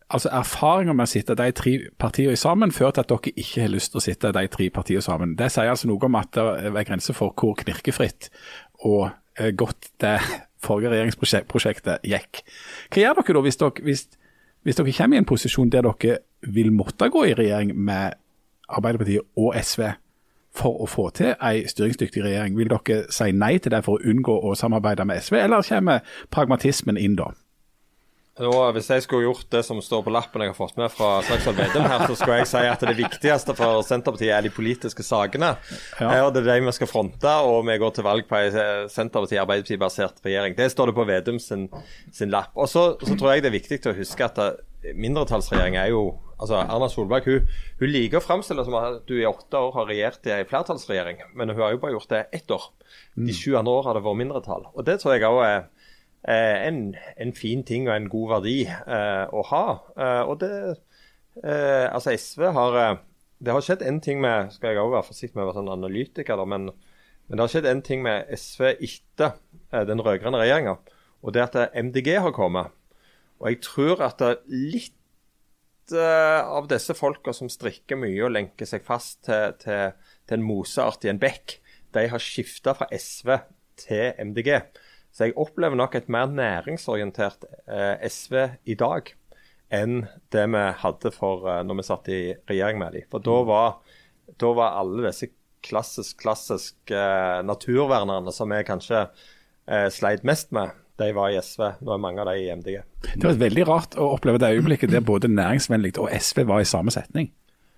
altså, 0.10 0.32
erfaringer 0.36 0.98
med 0.98 1.08
å 1.08 1.14
sitte 1.16 1.38
de 1.40 1.52
tre 1.56 1.76
partiene 2.02 2.40
sammen 2.40 2.74
fører 2.76 2.98
til 2.98 3.06
at 3.06 3.14
dere 3.14 3.36
ikke 3.36 3.66
har 3.66 3.72
lyst 3.74 3.94
til 3.94 4.02
å 4.02 4.06
sitte 4.06 4.34
de 4.36 4.48
tre 4.52 4.70
partiene 4.74 5.06
sammen. 5.06 5.38
Det 5.40 5.52
sier 5.54 5.72
altså 5.72 5.90
noe 5.92 6.10
om 6.10 6.20
at 6.20 6.34
det 6.36 6.74
er 6.74 6.90
grenser 6.90 7.18
for 7.18 7.36
hvor 7.38 7.56
knirkefritt 7.62 8.30
og 8.86 9.08
eh, 9.40 9.54
godt 9.56 9.94
det 10.04 10.18
forrige 10.66 10.92
regjeringsprosjektet 10.94 12.06
gikk. 12.10 12.44
Hva 12.94 13.02
gjør 13.04 13.20
dere 13.22 13.38
da 13.38 13.44
hvis 13.46 13.60
dere, 13.62 13.86
hvis, 13.86 14.06
hvis 14.66 14.80
dere 14.80 14.94
kommer 14.98 15.18
i 15.18 15.22
en 15.22 15.28
posisjon 15.30 15.70
der 15.70 15.86
dere 15.86 16.18
vil 16.42 16.72
måtte 16.74 17.10
gå 17.14 17.24
i 17.24 17.36
regjering 17.38 17.76
med 17.78 18.18
Arbeiderpartiet 18.70 19.22
og 19.38 19.54
SV 19.62 19.92
for 20.56 20.82
å 20.82 20.88
få 20.90 21.10
til 21.14 21.36
en 21.38 21.68
styringsdyktig 21.70 22.24
regjering? 22.26 22.58
Vil 22.58 22.72
dere 22.74 23.04
si 23.14 23.30
nei 23.32 23.60
til 23.62 23.76
det 23.76 23.84
for 23.86 24.00
å 24.00 24.10
unngå 24.10 24.40
å 24.42 24.56
samarbeide 24.58 25.06
med 25.06 25.22
SV, 25.22 25.38
eller 25.44 25.68
kommer 25.70 26.18
pragmatismen 26.34 26.98
inn 26.98 27.18
da? 27.20 27.30
Nå, 28.36 28.52
hvis 28.76 28.90
jeg 28.92 29.04
skulle 29.06 29.30
gjort 29.30 29.46
det 29.54 29.62
som 29.64 29.78
står 29.80 30.02
på 30.04 30.12
lappen 30.12 30.42
jeg 30.44 30.52
har 30.52 30.58
fått 30.58 30.76
med 30.76 30.92
fra 30.92 31.22
Slagsvold 31.24 31.56
Vedum 31.56 31.86
her, 31.88 32.02
så 32.04 32.18
skulle 32.20 32.42
jeg 32.42 32.50
si 32.52 32.64
at 32.68 32.82
det 32.84 32.96
viktigste 32.98 33.56
for 33.56 33.80
Senterpartiet 33.88 34.34
er 34.36 34.44
de 34.44 34.52
politiske 34.52 35.06
sakene. 35.08 35.54
Ja. 36.02 36.10
Og 36.26 36.34
det 36.36 36.42
er 36.44 36.50
de 36.50 36.66
vi 36.66 36.74
skal 36.76 36.90
fronte, 36.92 37.32
og 37.48 37.64
vi 37.70 37.78
går 37.80 37.96
til 37.96 38.04
valg 38.04 38.28
på 38.28 38.42
en 38.42 38.90
Senterparti-Arbeiderparti-basert 38.92 40.20
regjering. 40.28 40.58
Det 40.60 40.68
står 40.74 40.92
det 40.92 40.98
på 40.98 41.08
Vedum 41.08 41.40
sin, 41.40 41.70
sin 42.12 42.34
lapp. 42.34 42.52
Og 42.60 42.68
så, 42.68 42.84
så 43.00 43.16
tror 43.16 43.38
jeg 43.38 43.46
det 43.46 43.54
er 43.54 43.56
viktig 43.56 43.80
å 43.88 43.96
huske 44.02 44.28
at 44.28 44.44
eh, 44.44 44.92
mindretallsregjering 45.00 45.80
er 45.80 45.94
jo 45.94 46.04
altså 46.36 46.60
Erna 46.60 46.90
Solberg 46.92 47.30
hun, 47.30 47.48
hun 47.80 47.88
liker 47.88 48.20
å 48.20 48.26
framstille 48.26 48.60
det 48.60 48.68
som 48.68 48.76
at 48.82 49.08
du 49.08 49.16
i 49.16 49.28
åtte 49.30 49.64
år 49.64 49.72
har 49.78 49.88
regjert 49.88 50.28
i 50.28 50.36
en 50.36 50.50
flertallsregjering, 50.50 51.24
men 51.40 51.56
hun 51.56 51.64
har 51.64 51.72
jo 51.72 51.80
bare 51.80 51.96
gjort 51.96 52.12
det 52.12 52.26
ett 52.36 52.52
år. 52.52 52.68
De 53.16 53.32
sju 53.32 53.56
andre 53.56 53.80
år 53.80 53.88
har 53.88 53.96
det 53.96 54.04
vært 54.04 54.20
mindretall. 54.20 54.68
Og 54.76 54.84
det 54.88 55.00
tror 55.00 55.16
jeg 55.16 55.24
også 55.24 55.48
er 55.48 55.70
en, 56.32 56.96
en 57.22 57.34
fin 57.38 57.62
ting 57.64 57.90
og 57.90 57.96
en 57.96 58.10
god 58.10 58.32
verdi 58.38 58.56
eh, 58.66 59.26
å 59.30 59.44
ha. 59.52 59.66
Eh, 59.94 60.22
og 60.26 60.40
det 60.42 60.52
eh, 61.44 61.86
Altså, 61.92 62.16
SV 62.16 62.48
har 62.56 62.80
eh, 62.82 62.98
Det 63.46 63.54
har 63.54 63.66
skjedd 63.66 63.86
en 63.86 64.02
ting 64.02 64.22
med 64.24 64.54
Skal 64.56 64.74
jeg 64.74 64.82
òg 64.82 64.94
være 64.96 65.10
forsiktig 65.10 65.38
med 65.38 65.46
å 65.46 65.50
være 65.52 65.60
sånn 65.60 65.74
analytiker, 65.76 66.40
da, 66.40 66.48
men, 66.50 66.70
men 67.28 67.38
det 67.38 67.44
har 67.44 67.54
skjedd 67.54 67.70
en 67.70 67.86
ting 67.86 68.04
med 68.06 68.32
SV 68.34 68.72
etter 68.74 69.38
eh, 69.72 69.86
den 69.86 70.02
rød-grønne 70.02 70.42
regjeringa, 70.42 70.78
og 71.22 71.36
det 71.36 71.44
er 71.44 71.50
at 71.50 71.60
eh, 71.62 71.80
MDG 71.84 72.12
har 72.22 72.36
kommet. 72.36 72.74
Og 73.42 73.50
jeg 73.52 73.62
tror 73.66 74.02
at 74.06 74.22
det 74.22 74.32
litt 74.50 75.94
eh, 75.94 76.42
av 76.42 76.70
disse 76.72 76.96
folka 76.98 77.34
som 77.36 77.52
strikker 77.52 78.00
mye 78.00 78.24
og 78.26 78.34
lenker 78.34 78.70
seg 78.70 78.86
fast 78.88 79.26
til, 79.28 79.54
til, 79.62 79.94
til 80.26 80.40
en 80.40 80.48
moseart 80.48 81.06
i 81.06 81.12
en 81.12 81.22
bekk, 81.22 81.60
de 81.96 82.08
har 82.12 82.22
skifta 82.24 82.74
fra 82.78 82.88
SV 82.92 83.36
til 83.80 84.16
MDG. 84.32 84.56
Så 85.16 85.30
jeg 85.30 85.38
opplever 85.40 85.80
nok 85.80 85.96
et 85.96 86.10
mer 86.12 86.28
næringsorientert 86.28 87.46
eh, 87.72 88.04
SV 88.12 88.36
i 88.68 88.76
dag 88.76 89.14
enn 89.74 90.02
det 90.36 90.44
vi 90.52 90.64
hadde 90.82 91.12
for 91.16 91.48
eh, 91.48 91.62
når 91.64 91.80
vi 91.80 91.86
satt 91.88 92.10
i 92.12 92.20
regjering 92.52 92.82
med 92.82 92.98
dem. 92.98 93.08
For 93.12 93.24
da 93.24 93.38
var, 93.48 93.78
da 94.42 94.52
var 94.58 94.76
alle 94.82 95.08
disse 95.08 95.32
klassisk, 95.66 96.18
klassisk 96.20 96.92
eh, 96.92 97.40
naturvernerne 97.48 98.34
som 98.36 98.52
vi 98.52 98.60
kanskje 98.68 99.06
eh, 99.06 99.88
sleit 99.94 100.28
mest 100.28 100.52
med, 100.56 100.76
de 101.00 101.10
var 101.16 101.32
i 101.32 101.40
SV. 101.40 101.64
Nå 101.80 101.96
er 101.96 102.04
mange 102.04 102.24
av 102.24 102.34
de 102.34 102.44
i 102.44 102.52
MDG. 102.52 102.84
Det 103.16 103.24
var 103.24 103.40
veldig 103.40 103.66
rart 103.72 103.96
å 103.96 104.12
oppleve 104.18 104.44
det 104.44 104.52
øyeblikket 104.58 104.92
der 104.92 105.04
både 105.06 105.32
næringsvennlig 105.32 105.96
og 105.96 106.12
SV 106.12 106.44
var 106.52 106.64
i 106.64 106.70
samme 106.70 106.94
setning. 106.94 107.32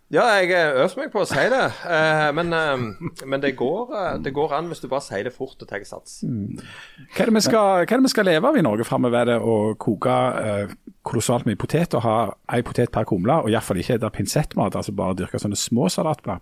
Ja, 0.07 0.23
jeg 0.39 0.53
eh, 0.55 0.69
øver 0.79 1.01
meg 1.01 1.09
på 1.11 1.19
å 1.19 1.27
si 1.27 1.41
det, 1.51 1.63
eh, 1.83 2.29
men, 2.31 2.53
eh, 2.55 2.83
men 3.27 3.41
det, 3.43 3.57
går, 3.59 3.89
det 4.23 4.31
går 4.31 4.53
an 4.55 4.69
hvis 4.71 4.79
du 4.79 4.87
bare 4.87 5.03
sier 5.03 5.27
det 5.27 5.33
fort 5.35 5.59
og 5.59 5.67
tar 5.67 5.83
sats. 5.83 6.21
Hva 6.23 7.25
er 7.25 7.43
skal, 7.43 7.83
hva 7.83 7.83
er 7.83 7.91
det 7.91 8.05
vi 8.05 8.13
skal 8.13 8.29
leve 8.29 8.47
av 8.47 8.55
i 8.55 8.63
Norge 8.63 8.87
framover? 8.87 9.19
Er 9.19 9.33
det 9.33 9.37
å 9.43 9.75
koke 9.75 10.15
kolossalt 11.07 11.43
mye 11.47 11.59
potet 11.59 11.95
og 11.99 12.05
ha 12.05 12.15
ei 12.55 12.63
potet 12.63 12.93
per 12.95 13.03
kumle, 13.09 13.41
og 13.43 13.51
iallfall 13.51 13.83
ikke 13.83 13.99
spise 13.99 14.13
pinsettmat, 14.15 14.79
altså 14.79 14.95
bare 14.95 15.17
dyrke 15.19 15.43
sånne 15.43 15.59
små 15.59 15.91
salatblad? 15.91 16.39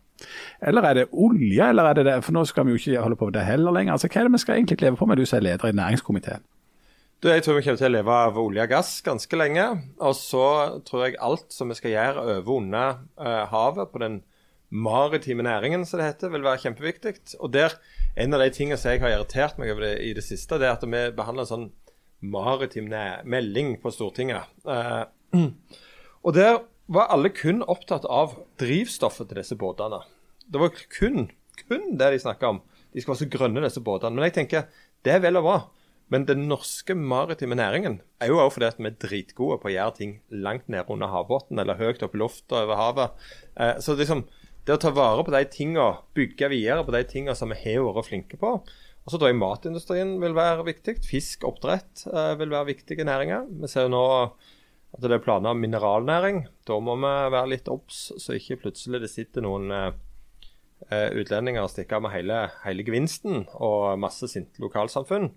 Eller 0.61 0.85
er 0.85 0.99
det 0.99 1.09
olje, 1.09 1.65
eller 1.65 1.89
er 1.89 1.97
det 1.97 2.05
det? 2.11 2.19
For 2.27 2.37
nå 2.37 2.45
skal 2.45 2.69
vi 2.69 2.75
jo 2.75 2.83
ikke 2.83 3.01
holde 3.01 3.17
på 3.17 3.31
med 3.31 3.39
det 3.39 3.49
heller 3.49 3.73
lenger. 3.73 3.97
Altså, 3.97 4.13
hva 4.13 4.21
er 4.21 4.29
det 4.29 4.37
vi 4.37 4.45
skal 4.45 4.59
egentlig 4.59 4.83
leve 4.85 5.01
på 5.01 5.09
med, 5.09 5.17
du 5.17 5.25
som 5.25 5.41
er 5.41 5.49
leder 5.49 5.73
i 5.73 5.79
næringskomiteen? 5.81 6.45
Du, 7.25 7.31
jeg 7.31 7.41
tror 7.41 7.55
vi 7.57 7.63
kommer 7.65 7.79
til 7.79 7.87
å 7.87 7.89
leve 7.95 8.15
av 8.21 8.35
olje 8.37 8.61
og 8.67 8.69
gass 8.69 8.89
ganske 9.01 9.37
lenge. 9.39 9.63
Og 9.97 10.11
så 10.13 10.45
tror 10.85 11.07
jeg 11.07 11.15
alt 11.25 11.47
som 11.49 11.71
vi 11.71 11.77
skal 11.79 11.95
gjøre 11.95 12.21
over 12.35 12.51
under 12.53 12.99
eh, 13.17 13.45
havet 13.49 13.89
på 13.89 14.01
den 14.03 14.19
maritime 14.69 15.41
næringen, 15.47 15.87
som 15.89 15.97
det 15.97 16.11
heter, 16.11 16.29
vil 16.35 16.43
være 16.45 16.61
kjempeviktig. 16.67 17.15
Og 17.39 17.49
der, 17.55 17.73
En 18.13 18.37
av 18.37 18.43
de 18.43 18.51
tingene 18.53 18.77
som 18.77 18.93
jeg 18.93 19.01
har 19.01 19.15
irritert 19.15 19.57
meg 19.57 19.71
over 19.73 19.87
det 19.87 19.95
i 20.05 20.11
det 20.13 20.21
siste, 20.21 20.59
det 20.61 20.67
er 20.67 20.75
at 20.75 20.85
vi 20.85 21.01
behandler 21.17 21.47
en 21.47 21.49
sånn 21.49 21.65
maritim 22.21 22.93
melding 23.25 23.73
på 23.81 23.89
Stortinget. 23.95 24.45
Eh, 24.69 25.49
og 26.21 26.35
der 26.37 26.59
var 26.85 27.09
alle 27.09 27.31
kun 27.33 27.65
opptatt 27.65 28.05
av 28.05 28.35
drivstoffet 28.61 29.31
til 29.31 29.39
disse 29.41 29.57
båtene. 29.57 30.03
Det 30.45 30.61
var 30.61 30.77
kun, 30.93 31.31
kun 31.65 31.89
det 31.97 32.11
de 32.13 32.21
snakka 32.21 32.53
om. 32.53 32.61
De 32.93 33.01
skal 33.01 33.15
være 33.15 33.23
så 33.23 33.31
grønne, 33.33 33.65
disse 33.65 33.81
båtene. 33.81 34.13
Men 34.13 34.29
jeg 34.29 34.37
tenker, 34.37 34.69
det 35.01 35.17
er 35.17 35.25
vel 35.25 35.41
og 35.41 35.49
bra. 35.49 35.57
Men 36.13 36.27
den 36.29 36.45
norske 36.49 36.93
maritime 36.93 37.57
næringen 37.57 37.99
er 38.21 38.29
jo 38.29 38.39
òg 38.43 38.51
fordi 38.53 38.67
at 38.67 38.79
vi 38.79 38.89
er 38.91 38.97
dritgode 39.01 39.57
på 39.61 39.71
å 39.71 39.73
gjøre 39.73 39.97
ting 39.97 40.17
langt 40.29 40.67
nede 40.69 40.85
under 40.93 41.09
havbunnen 41.09 41.61
eller 41.63 41.79
høyt 41.79 42.03
oppe 42.05 42.19
i 42.19 42.21
lufta 42.21 42.61
over 42.61 42.77
havet. 42.77 43.29
Eh, 43.57 43.79
så 43.81 43.97
liksom, 43.97 44.25
det 44.65 44.75
å 44.75 44.81
ta 44.81 44.93
vare 44.93 45.25
på 45.25 45.33
de 45.33 45.41
tingene, 45.49 46.03
bygge 46.17 46.51
videre 46.53 46.85
på 46.85 46.93
de 46.93 47.01
tingene 47.09 47.37
som 47.37 47.49
vi 47.53 47.57
har 47.63 47.85
vært 47.89 48.09
flinke 48.11 48.37
på. 48.41 48.59
Og 49.05 49.13
så 49.13 49.19
tror 49.21 49.29
jeg 49.29 49.37
matindustrien 49.37 50.15
vil 50.21 50.33
være 50.37 50.65
viktig. 50.65 50.97
Fisk, 51.05 51.45
oppdrett 51.45 52.07
eh, 52.09 52.33
vil 52.39 52.53
være 52.53 52.71
viktige 52.71 53.05
næringer. 53.05 53.45
Vi 53.61 53.69
ser 53.69 53.85
jo 53.85 53.93
nå 53.93 54.05
at 54.95 55.03
det 55.03 55.11
er 55.11 55.21
planer 55.21 55.53
om 55.53 55.61
mineralnæring. 55.61 56.45
Da 56.65 56.79
må 56.81 56.95
vi 57.01 57.11
være 57.35 57.51
litt 57.51 57.69
obs, 57.69 58.07
så 58.21 58.37
ikke 58.37 58.63
plutselig 58.63 59.03
det 59.03 59.11
sitter 59.13 59.45
noen 59.45 59.69
eh, 59.73 59.91
eh 60.89 61.19
utlendinger 61.21 61.65
og 61.65 61.71
stikker 61.73 61.99
av 61.99 62.05
med 62.07 62.15
hele, 62.15 62.39
hele, 62.63 62.85
gevinsten 62.87 63.45
og 63.53 63.99
masse 64.01 64.29
sinte 64.31 64.61
lokalsamfunn. 64.63 65.29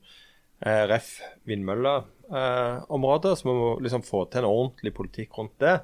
Eh, 0.60 0.84
ref. 0.90 1.20
vindmølleområdet. 1.46 3.30
Eh, 3.30 3.34
så 3.34 3.48
vi 3.48 3.54
må 3.54 3.68
liksom 3.80 4.02
få 4.02 4.24
til 4.26 4.42
en 4.42 4.50
ordentlig 4.50 4.94
politikk 4.94 5.38
rundt 5.38 5.58
det. 5.62 5.76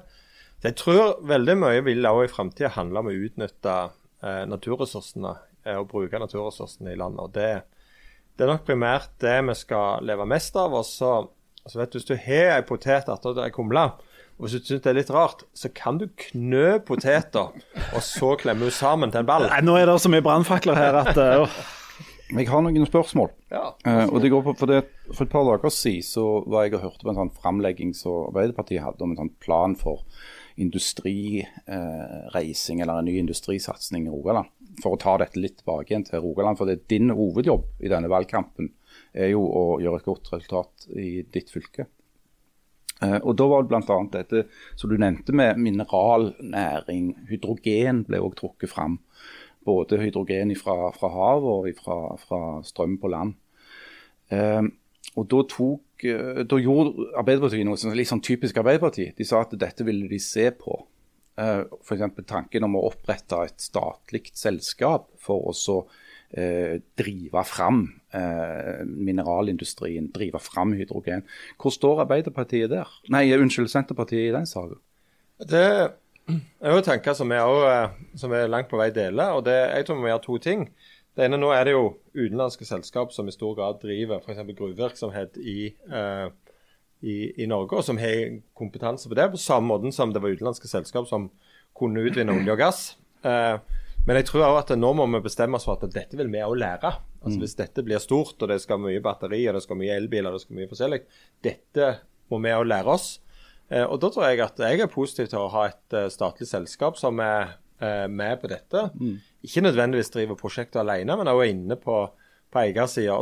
Så 0.59 0.69
jeg 0.69 0.77
tror 0.81 1.21
veldig 1.27 1.55
mye 1.61 1.83
vil 1.85 2.05
også 2.09 2.25
i 2.25 2.33
framtida 2.33 2.73
handle 2.75 3.01
om 3.01 3.11
å 3.11 3.15
utnytte 3.15 3.75
eh, 4.23 4.43
naturressursene 4.49 5.33
eh, 5.65 5.77
og 5.77 5.89
bruke 5.93 6.19
naturressursene 6.19 6.93
i 6.93 6.99
landet. 6.99 7.21
og 7.23 7.33
det, 7.35 7.63
det 8.35 8.45
er 8.45 8.51
nok 8.51 8.67
primært 8.67 9.15
det 9.23 9.37
vi 9.47 9.55
skal 9.55 10.05
leve 10.05 10.27
mest 10.27 10.55
av. 10.59 10.73
og 10.73 10.85
så 10.87 11.15
Altså 11.65 11.79
vet 11.79 11.93
du, 11.93 11.97
Hvis 11.97 12.05
du 12.05 12.15
har 12.21 12.59
ei 12.59 12.61
potet 12.61 13.07
etter 13.09 13.39
ei 13.41 13.49
kumle, 13.49 13.87
og 14.37 14.43
hvis 14.45 14.59
du 14.59 14.67
syns 14.67 14.83
det 14.85 14.91
er 14.91 14.97
litt 14.99 15.09
rart, 15.09 15.39
så 15.57 15.71
kan 15.73 15.97
du 15.97 16.05
knø 16.27 16.75
poteter, 16.85 17.55
og 17.89 18.03
så 18.05 18.35
klemme 18.37 18.67
henne 18.67 18.75
sammen 18.75 19.09
til 19.09 19.23
en 19.23 19.25
ball. 19.25 19.47
Nei, 19.49 19.63
Nå 19.65 19.73
er 19.79 19.89
det 19.89 19.95
så 20.03 20.11
mye 20.13 20.21
brannfakler 20.21 20.77
her 20.77 20.99
at 21.01 21.17
uh, 21.17 21.55
Jeg 22.33 22.47
har 22.49 22.63
noen 22.65 22.87
spørsmål. 22.87 23.27
Ja, 23.53 23.67
uh, 23.85 24.07
og 24.09 24.21
det 24.23 24.31
går 24.33 24.41
på, 24.47 24.53
for, 24.57 24.65
det, 24.71 24.79
for 25.11 25.23
et 25.27 25.33
par 25.33 25.45
dager 25.45 25.69
siden 25.73 26.07
så 26.07 26.23
var 26.49 26.63
jeg 26.65 26.73
og 26.77 26.85
hørte 26.87 27.03
på 27.05 27.11
en 27.11 27.19
sånn 27.19 27.37
framlegging 27.37 27.91
som 27.97 28.29
Arbeiderpartiet 28.31 28.81
hadde 28.81 29.03
om 29.05 29.11
en 29.13 29.21
sånn 29.21 29.37
plan 29.43 29.73
for 29.77 29.97
industrireising, 30.57 32.77
uh, 32.79 32.81
eller 32.81 32.95
en 32.97 33.05
ny 33.05 33.15
industrisatsing 33.21 34.01
i 34.07 34.13
Rogaland. 34.13 34.47
For 34.81 34.89
å 34.95 35.01
ta 35.01 35.13
dette 35.21 35.39
litt 35.39 35.57
tilbake 35.61 35.89
igjen 35.91 36.07
til 36.07 36.23
Rogaland. 36.23 36.57
For 36.57 36.65
det 36.67 36.75
er 36.79 36.89
din 36.95 37.09
hovedjobb 37.15 37.65
i 37.85 37.91
denne 37.91 38.11
valgkampen 38.11 38.65
er 39.15 39.27
jo 39.31 39.41
å 39.45 39.79
gjøre 39.83 39.97
et 40.01 40.09
godt 40.09 40.31
resultat 40.33 40.73
i 40.97 41.09
ditt 41.31 41.49
fylke. 41.53 41.83
Eh, 43.03 43.19
og 43.21 43.35
Da 43.35 43.47
var 43.51 43.63
det 43.63 43.71
bl.a. 43.71 43.97
dette 44.11 44.45
som 44.79 44.89
du 44.89 44.97
nevnte 44.97 45.35
med 45.35 45.59
mineralnæring. 45.59 47.13
Hydrogen 47.29 48.05
ble 48.07 48.21
òg 48.23 48.37
trukket 48.39 48.71
fram. 48.71 48.99
Både 49.65 49.99
hydrogen 50.01 50.53
fra, 50.59 50.91
fra 50.95 51.09
havet 51.09 51.51
og 51.51 51.83
fra, 51.83 51.99
fra, 52.21 52.41
strøm 52.65 52.97
på 53.01 53.11
land. 53.11 53.35
Eh, 54.33 54.63
og 55.15 55.29
Da 55.31 55.41
tok, 55.49 56.05
eh, 56.05 56.43
da 56.43 56.59
gjorde 56.59 57.09
Arbeiderpartiet 57.17 57.65
noe 57.67 57.79
som 57.79 57.93
litt 57.95 58.11
sånn 58.11 58.23
typisk 58.25 58.57
Arbeiderpartiet. 58.61 59.15
De 59.17 59.27
sa 59.27 59.41
at 59.41 59.55
dette 59.57 59.85
ville 59.87 60.09
de 60.11 60.19
se 60.19 60.49
på. 60.51 60.83
Eh, 61.35 61.61
F.eks. 61.83 62.25
tanken 62.27 62.63
om 62.67 62.77
å 62.79 62.85
opprette 62.91 63.41
et 63.43 63.59
statlig 63.59 64.29
selskap 64.37 65.09
for 65.19 65.51
å 65.51 65.77
eh, 66.31 66.79
drive 66.95 67.43
fram 67.47 67.81
eh, 68.15 68.85
mineralindustrien, 68.87 70.11
drive 70.15 70.39
fram 70.43 70.75
hydrogen. 70.79 71.25
Hvor 71.59 71.75
står 71.75 72.05
Arbeiderpartiet 72.05 72.71
der? 72.71 72.91
Nei, 73.11 73.27
unnskyld, 73.35 73.71
Senterpartiet 73.71 74.29
i 74.29 74.35
den 74.35 74.47
saken? 74.49 74.79
Det 75.43 75.67
er 76.29 76.73
jo 76.73 76.83
tanker 76.85 77.13
som 77.13 77.29
vi, 77.29 77.37
eh, 77.37 78.29
vi 78.29 78.47
langt 78.47 78.69
på 78.69 78.79
vei 78.79 78.89
deler. 78.91 79.37
og 79.37 79.45
det, 79.45 79.55
Jeg 79.75 79.85
tror 79.85 79.95
vi 79.95 80.01
må 80.01 80.07
gjøre 80.07 80.25
to 80.25 80.37
ting. 80.37 80.69
Det 81.15 81.25
ene 81.25 81.37
nå 81.39 81.51
er 81.55 81.63
det 81.65 81.75
jo 81.75 81.95
utenlandske 82.15 82.65
selskap 82.67 83.13
som 83.15 83.27
i 83.27 83.31
stor 83.31 83.55
grad 83.55 83.79
driver 83.79 84.19
f.eks. 84.19 84.41
gruvevirksomhet 84.57 85.37
i, 85.37 85.71
uh, 85.87 86.27
i, 86.99 87.31
i, 87.39 87.45
Norge, 87.47 87.77
og 87.77 87.85
som 87.87 87.97
har 88.01 88.41
kompetanse 88.57 89.07
på 89.07 89.15
det, 89.15 89.29
på 89.31 89.39
samme 89.39 89.69
måte 89.71 89.93
som 89.95 90.11
det 90.11 90.19
var 90.19 90.35
utenlandske 90.35 90.67
selskap 90.67 91.07
som 91.07 91.29
kunne 91.77 92.03
utvinne 92.03 92.35
olje 92.35 92.51
og 92.51 92.59
gass. 92.59 92.81
Uh, 93.23 93.63
men 94.05 94.19
jeg 94.19 94.27
tror 94.27 94.43
også 94.49 94.73
at 94.75 94.79
nå 94.81 94.91
må 94.97 95.07
vi 95.15 95.23
bestemme 95.23 95.55
oss 95.55 95.69
for 95.69 95.79
at 95.79 95.95
dette 95.95 96.19
vil 96.19 96.27
vi 96.33 96.43
òg 96.43 96.57
lære. 96.59 96.91
Altså 97.23 97.37
mm. 97.39 97.43
Hvis 97.45 97.57
dette 97.63 97.85
blir 97.85 98.03
stort, 98.03 98.35
og 98.35 98.51
det 98.51 98.59
skal 98.61 98.83
mye 98.83 99.01
batteri, 99.03 99.39
og 99.47 99.55
det 99.55 99.63
skal 99.63 99.79
mye 99.79 99.95
elbiler, 99.95 100.29
og 100.29 100.37
det 100.37 100.43
skal 100.43 100.59
mye 100.59 100.69
forskjellig, 100.69 100.99
dette 101.47 101.93
må 102.29 102.41
vi 102.43 102.53
òg 102.53 102.67
lære 102.69 102.91
oss. 102.91 103.07
Eh, 103.71 103.85
og 103.85 103.99
da 104.01 104.11
tror 104.13 104.27
jeg 104.29 104.43
at 104.45 104.59
jeg 104.61 104.83
er 104.83 104.91
positiv 104.91 105.31
til 105.31 105.41
å 105.41 105.51
ha 105.53 105.69
et 105.71 105.95
uh, 105.97 106.05
statlig 106.13 106.47
selskap 106.49 106.99
som 107.01 107.21
er 107.23 107.55
uh, 107.81 108.05
med 108.11 108.37
på 108.41 108.51
dette. 108.51 108.89
Mm. 108.99 109.17
Ikke 109.47 109.65
nødvendigvis 109.65 110.13
driver 110.13 110.39
prosjektet 110.39 110.83
alene, 110.83 111.17
men 111.17 111.31
også 111.31 111.47
er 111.47 111.53
inne 111.53 111.79
på, 111.81 111.97
på 112.53 112.61
eiersida. 112.61 113.17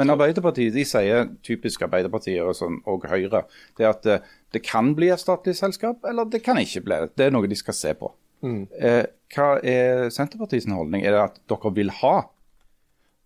Men 0.00 0.12
Arbeiderpartiet 0.12 0.76
de 0.76 0.84
sier, 0.88 1.32
typisk 1.46 1.86
Arbeiderpartiet 1.88 2.44
og, 2.44 2.52
sånn, 2.58 2.82
og 2.88 3.08
Høyre, 3.08 3.46
det 3.78 3.88
at 3.88 4.06
det 4.52 4.62
kan 4.64 4.94
bli 4.96 5.10
et 5.12 5.20
statlig 5.20 5.56
selskap, 5.58 6.04
eller 6.08 6.28
det 6.30 6.44
kan 6.44 6.60
ikke 6.60 6.84
bli 6.86 7.02
det. 7.02 7.10
Det 7.18 7.26
er 7.26 7.34
noe 7.34 7.48
de 7.50 7.58
skal 7.58 7.76
se 7.76 7.92
på. 7.98 8.12
Mm. 8.44 8.62
Eh, 8.78 9.04
hva 9.34 9.48
er 9.64 10.08
Senterpartiets 10.14 10.68
holdning? 10.70 11.04
Er 11.04 11.16
det 11.16 11.22
at 11.22 11.38
dere 11.50 11.72
vil 11.76 11.92
ha? 12.02 12.16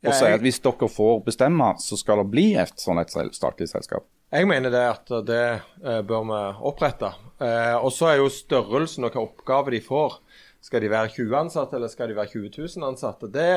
Og 0.01 0.16
sier 0.16 0.38
at 0.38 0.45
hvis 0.45 0.62
dere 0.64 0.88
får 0.88 1.21
bestemme, 1.27 1.75
så 1.83 1.99
skal 2.01 2.23
det 2.23 2.31
bli 2.33 2.47
et 2.59 2.79
sånn 2.81 3.01
et 3.03 3.12
statlig 3.12 3.69
selskap? 3.69 4.07
Jeg 4.31 4.47
mener 4.47 4.71
det 4.71 4.85
at 4.87 5.11
det 5.27 5.45
eh, 5.83 6.03
bør 6.07 6.23
vi 6.29 6.43
opprette. 6.71 7.11
Eh, 7.43 7.75
og 7.75 7.90
så 7.95 8.12
er 8.12 8.21
jo 8.21 8.31
størrelsen 8.31 9.09
og 9.09 9.16
hva 9.16 9.25
oppgave 9.25 9.75
de 9.75 9.81
får. 9.83 10.21
Skal 10.62 10.85
de 10.85 10.93
være 10.93 11.11
20 11.16 11.35
ansatte, 11.38 11.77
eller 11.77 11.90
skal 11.90 12.12
de 12.12 12.19
være 12.19 12.31
20 12.37 12.53
000 12.79 12.87
ansatte? 12.93 13.31
Det 13.33 13.51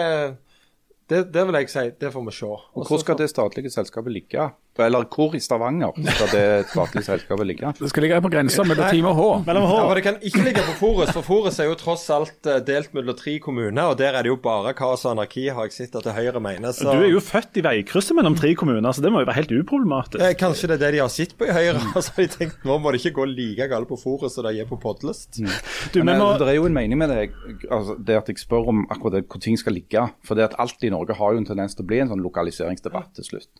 det, 1.09 1.33
det, 1.33 1.41
vil 1.45 1.57
jeg 1.59 1.69
si, 1.69 1.83
det 1.99 2.09
får 2.13 2.23
vi 2.25 2.33
se. 2.33 2.47
Og 2.47 2.87
Hvor 2.87 3.01
skal 3.01 3.17
det 3.19 3.27
statlige 3.29 3.71
selskapet 3.73 4.13
ligge? 4.15 4.45
Eller 4.81 5.05
hvor 5.05 5.35
i 5.37 5.39
Stavanger 5.43 5.93
skal 6.15 6.29
det 6.33 6.45
statlige 6.71 7.05
selskapet 7.05 7.45
ligge? 7.45 7.73
Det 7.77 7.89
skal 7.91 8.05
ligge 8.07 8.21
på 8.25 8.31
grensa 8.33 8.63
mellom 8.65 8.89
Time 8.89 9.11
og 9.11 9.19
H. 9.19 9.25
Mellom 9.45 9.67
H. 9.69 9.75
Ja, 9.77 9.97
det 9.97 10.03
kan 10.05 10.17
ikke 10.17 10.45
ligge 10.47 10.63
på 10.65 10.73
Forus, 10.79 11.11
for 11.13 11.25
Forus 11.27 11.59
er 11.61 11.69
jo 11.69 11.75
tross 11.77 12.07
alt 12.13 12.49
eh, 12.49 12.57
delt 12.65 12.95
mellom 12.97 13.17
tre 13.19 13.35
kommuner. 13.43 13.91
Og 13.91 13.99
der 13.99 14.17
er 14.17 14.25
det 14.25 14.31
jo 14.31 14.39
bare 14.41 14.73
kaos 14.77 15.05
og 15.05 15.13
anarki, 15.13 15.45
har 15.53 15.69
jeg 15.69 15.75
sett 15.77 15.97
at 15.99 16.07
det 16.07 16.15
Høyre 16.17 16.41
mener. 16.41 16.73
Så... 16.73 16.89
Du 16.89 17.05
er 17.05 17.13
jo 17.13 17.21
født 17.21 17.61
i 17.61 17.65
veikrysset 17.65 18.17
mellom 18.17 18.37
tre 18.39 18.55
kommuner, 18.57 18.89
så 18.95 19.05
det 19.05 19.13
må 19.13 19.21
jo 19.21 19.29
være 19.29 19.43
helt 19.43 19.53
uproblematisk. 19.59 20.23
Eh, 20.25 20.33
kanskje 20.39 20.71
det 20.71 20.79
er 20.79 20.83
det 20.87 20.91
de 20.97 21.03
har 21.03 21.13
sett 21.13 21.37
på 21.37 21.45
i 21.45 21.53
Høyre. 21.53 21.77
Og 21.93 22.01
så 22.01 22.17
har 22.17 22.25
de 22.25 22.29
tenkt 22.33 22.65
nå 22.65 22.79
må 22.81 22.93
det 22.93 23.03
ikke 23.03 23.19
gå 23.19 23.29
like 23.29 23.69
galt 23.69 23.91
på 23.91 23.99
Forus 24.01 24.33
som 24.33 24.47
det 24.47 24.55
gjør 24.57 24.71
på 24.73 24.81
Podlest. 24.87 25.37
Mm. 25.37 25.53
Du, 25.93 26.01
men, 26.01 26.15
men, 26.15 26.23
må... 26.23 26.33
Det 26.41 26.49
er 26.49 26.57
jo 26.57 26.67
en 26.69 26.77
mening 26.81 26.97
med 26.97 27.13
det, 27.13 27.29
altså, 27.69 27.99
det 28.01 28.17
at 28.23 28.33
jeg 28.33 28.41
spør 28.41 28.73
om 28.73 28.85
akkurat 28.89 29.19
det, 29.19 29.25
hvor 29.29 29.43
ting 29.43 29.59
skal 29.59 29.77
ligge. 29.77 30.07
For 30.25 30.39
det 30.39 30.49
at 30.49 30.57
alt 30.61 30.81
i 30.81 30.91
Norge 30.93 31.17
har 31.19 31.35
jo 31.35 31.43
en 31.43 31.49
tendens 31.53 31.77
til 31.77 31.85
å 31.85 31.91
bli 31.93 32.01
en 32.01 32.09
sånn 32.09 32.25
lokaliseringsdebatt 32.25 33.13
til 33.19 33.29
slutt. 33.29 33.51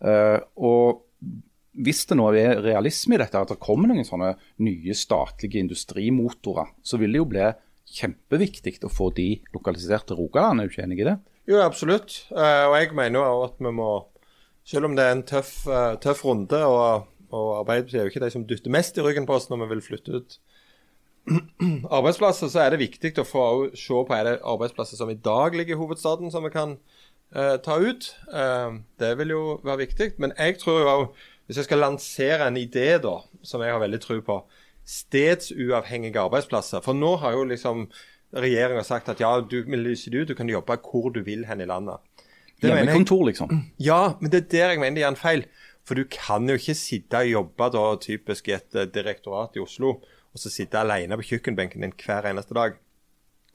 Uh, 0.00 0.40
og 0.56 1.02
hvis 1.76 2.04
det 2.08 2.16
nå 2.16 2.28
er 2.32 2.60
realisme 2.64 3.16
i 3.16 3.20
dette, 3.20 3.38
at 3.38 3.52
det 3.52 3.60
kommer 3.62 3.90
noen 3.90 4.06
sånne 4.06 4.34
nye 4.64 4.96
statlige 4.96 5.60
industrimotorer, 5.60 6.72
så 6.82 7.00
vil 7.00 7.12
det 7.12 7.20
jo 7.20 7.30
bli 7.32 7.48
kjempeviktig 7.96 8.78
å 8.84 8.92
få 8.92 9.10
de 9.16 9.28
lokalisert 9.54 10.08
til 10.08 10.20
Rogaland. 10.20 10.62
Er 10.62 10.68
du 10.68 10.74
ikke 10.74 10.86
enig 10.86 11.02
i 11.02 11.08
det? 11.10 11.16
Jo, 11.46 11.60
absolutt. 11.62 12.22
Uh, 12.32 12.72
og 12.72 12.78
jeg 12.80 12.96
mener 12.96 13.20
jo 13.20 13.44
at 13.46 13.60
vi 13.62 13.74
må, 13.76 13.90
selv 14.66 14.88
om 14.88 14.96
det 14.98 15.04
er 15.04 15.14
en 15.14 15.26
tøff, 15.28 15.54
uh, 15.70 15.94
tøff 16.02 16.24
runde, 16.26 16.62
og, 16.66 17.06
og 17.30 17.52
Arbeiderpartiet 17.60 18.00
er 18.00 18.08
jo 18.08 18.14
ikke 18.14 18.24
de 18.24 18.34
som 18.34 18.46
dytter 18.48 18.74
mest 18.74 18.98
i 18.98 19.04
ryggen 19.06 19.28
på 19.28 19.36
oss 19.36 19.50
når 19.52 19.64
vi 19.64 19.72
vil 19.74 19.84
flytte 19.84 20.20
ut 20.20 20.38
arbeidsplasser, 21.98 22.50
så 22.50 22.62
er 22.62 22.72
det 22.74 22.84
viktig 22.84 23.12
å 23.18 23.26
få 23.26 23.44
se 23.74 24.02
på 24.06 24.14
er 24.14 24.28
det 24.28 24.34
arbeidsplasser 24.46 24.98
som 24.98 25.10
i 25.10 25.18
dag 25.18 25.56
ligger 25.58 25.74
i 25.74 25.80
hovedstaden, 25.80 26.30
som 26.30 26.46
vi 26.46 26.52
kan 26.54 26.76
uh, 27.34 27.56
ta 27.62 27.78
ut. 27.80 28.10
Eh, 28.32 28.76
det 29.00 29.12
vil 29.18 29.34
jo 29.34 29.42
være 29.64 29.84
viktig. 29.84 30.12
Men 30.22 30.34
jeg 30.38 30.58
tror 30.62 30.80
jo 30.80 30.92
òg, 30.92 31.06
hvis 31.46 31.60
jeg 31.60 31.68
skal 31.68 31.82
lansere 31.82 32.48
en 32.48 32.58
idé 32.60 32.96
da, 33.02 33.18
som 33.42 33.62
jeg 33.62 33.74
har 33.74 33.82
veldig 33.82 34.00
tro 34.02 34.20
på, 34.24 34.40
stedsuavhengige 34.86 36.22
arbeidsplasser. 36.22 36.82
For 36.84 36.94
nå 36.94 37.16
har 37.22 37.34
jo 37.34 37.46
liksom 37.50 37.88
regjeringa 38.36 38.82
sagt 38.86 39.08
at 39.10 39.22
ja, 39.22 39.32
du, 39.40 39.62
du, 39.62 40.24
du 40.24 40.34
kan 40.34 40.50
jobbe 40.50 40.78
hvor 40.82 41.10
du 41.14 41.22
vil 41.26 41.46
hen 41.46 41.62
i 41.62 41.68
landet. 41.68 42.02
Hjemmekontor, 42.62 43.26
liksom? 43.28 43.50
Ja, 43.82 44.16
men 44.20 44.32
det 44.32 44.46
er 44.46 44.50
der 44.52 44.74
jeg 44.74 44.80
mener 44.80 44.96
de 44.96 45.02
gjør 45.04 45.14
en 45.14 45.20
feil. 45.20 45.46
For 45.86 45.98
du 45.98 46.06
kan 46.10 46.48
jo 46.48 46.56
ikke 46.58 46.74
sitte 46.74 47.22
og 47.22 47.30
jobbe 47.30 47.70
da, 47.74 47.84
typisk 48.02 48.48
i 48.50 48.56
et 48.56 48.78
uh, 48.78 48.86
direktorat 48.90 49.54
i 49.58 49.62
Oslo 49.62 49.98
og 50.36 50.40
så 50.40 50.52
sitte 50.52 50.76
alene 50.76 51.16
på 51.16 51.30
kjøkkenbenken 51.30 51.84
din 51.84 51.94
hver 51.96 52.26
eneste 52.28 52.52
dag. 52.56 52.74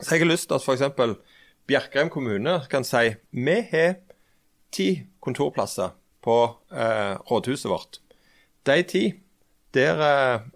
Så 0.02 0.16
jeg 0.16 0.24
har 0.24 0.32
lyst 0.32 0.48
til 0.50 0.58
at 0.58 0.64
f.eks. 0.66 1.20
Bjerkreim 1.70 2.10
kommune 2.10 2.60
kan 2.72 2.86
si 2.88 3.14
vi 3.32 3.58
har 3.72 4.00
ti 4.72 4.90
kontorplasser 5.24 5.94
på 6.24 6.38
eh, 6.72 7.16
rådhuset 7.30 7.70
vårt. 7.70 8.00
De 8.66 8.84
ti, 8.84 9.04
der 9.74 10.02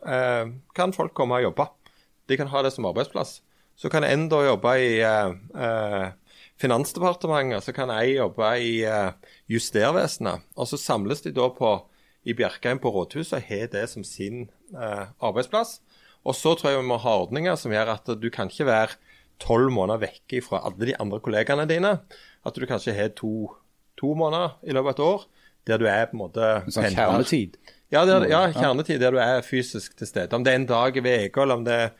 eh, 0.05 0.51
kan 0.75 0.93
folk 0.93 1.13
komme 1.17 1.39
og 1.39 1.49
jobbe. 1.49 1.67
De 2.29 2.37
kan 2.37 2.49
ha 2.51 2.61
det 2.65 2.73
som 2.73 2.87
arbeidsplass. 2.89 3.39
Så 3.75 3.89
kan 3.91 4.05
en 4.07 4.29
da 4.31 4.43
jobbe 4.45 4.75
i 4.79 5.01
eh, 5.03 5.33
eh, 5.55 6.13
Finansdepartementet, 6.55 7.65
så 7.65 7.73
kan 7.75 7.91
jeg 7.97 8.15
jobbe 8.15 8.49
i 8.63 8.77
eh, 8.87 9.11
Justervesenet. 9.51 10.45
Og 10.55 10.69
så 10.71 10.79
samles 10.79 11.25
de 11.25 11.33
da 11.35 11.49
på, 11.51 11.73
i 12.23 12.33
Bjerkreim 12.33 12.79
på 12.79 12.93
rådhuset 12.95 13.41
og 13.41 13.49
har 13.49 13.67
det 13.73 13.89
som 13.91 14.05
sin 14.07 14.45
eh, 14.71 15.03
arbeidsplass. 15.19 15.81
Og 16.25 16.37
så 16.37 16.55
tror 16.55 16.71
jeg 16.71 16.79
vi 16.81 16.89
må 16.89 16.97
ha 17.03 17.17
ordninger 17.25 17.59
som 17.59 17.73
gjør 17.75 17.97
at 17.97 18.15
du 18.21 18.29
kan 18.33 18.49
ikke 18.49 18.69
være 18.69 18.95
tolv 19.41 19.71
måneder 19.73 20.03
vekke 20.07 20.41
fra 20.45 20.61
alle 20.67 20.91
de 20.91 20.97
andre 21.01 21.21
kollegaene 21.23 21.67
dine. 21.69 21.97
At 22.45 22.57
du 22.57 22.67
kanskje 22.69 22.95
har 22.95 23.13
to, 23.17 23.49
to 23.99 24.13
måneder 24.17 24.57
i 24.63 24.75
løpet 24.75 24.91
av 24.91 24.95
et 24.95 25.05
år 25.07 25.25
der 25.65 25.81
du 25.81 25.87
er 25.89 26.05
på 26.09 26.13
en 26.13 26.21
måte 26.21 26.49
Sånn 26.69 26.91
kjernetid. 26.93 27.55
Ja, 27.93 28.03
der, 28.05 28.27
ja, 28.29 28.43
kjernetid 28.53 29.01
der 29.01 29.15
du 29.15 29.21
er 29.21 29.45
fysisk 29.45 29.95
til 29.97 30.09
stede. 30.09 30.33
Om 30.37 30.45
det 30.45 30.53
er 30.53 30.59
en 30.61 30.67
dag 30.69 30.97
i 30.97 31.01
uka, 31.01 31.41
eller 31.41 31.61
om 31.61 31.65
det 31.65 31.77
er 31.87 31.95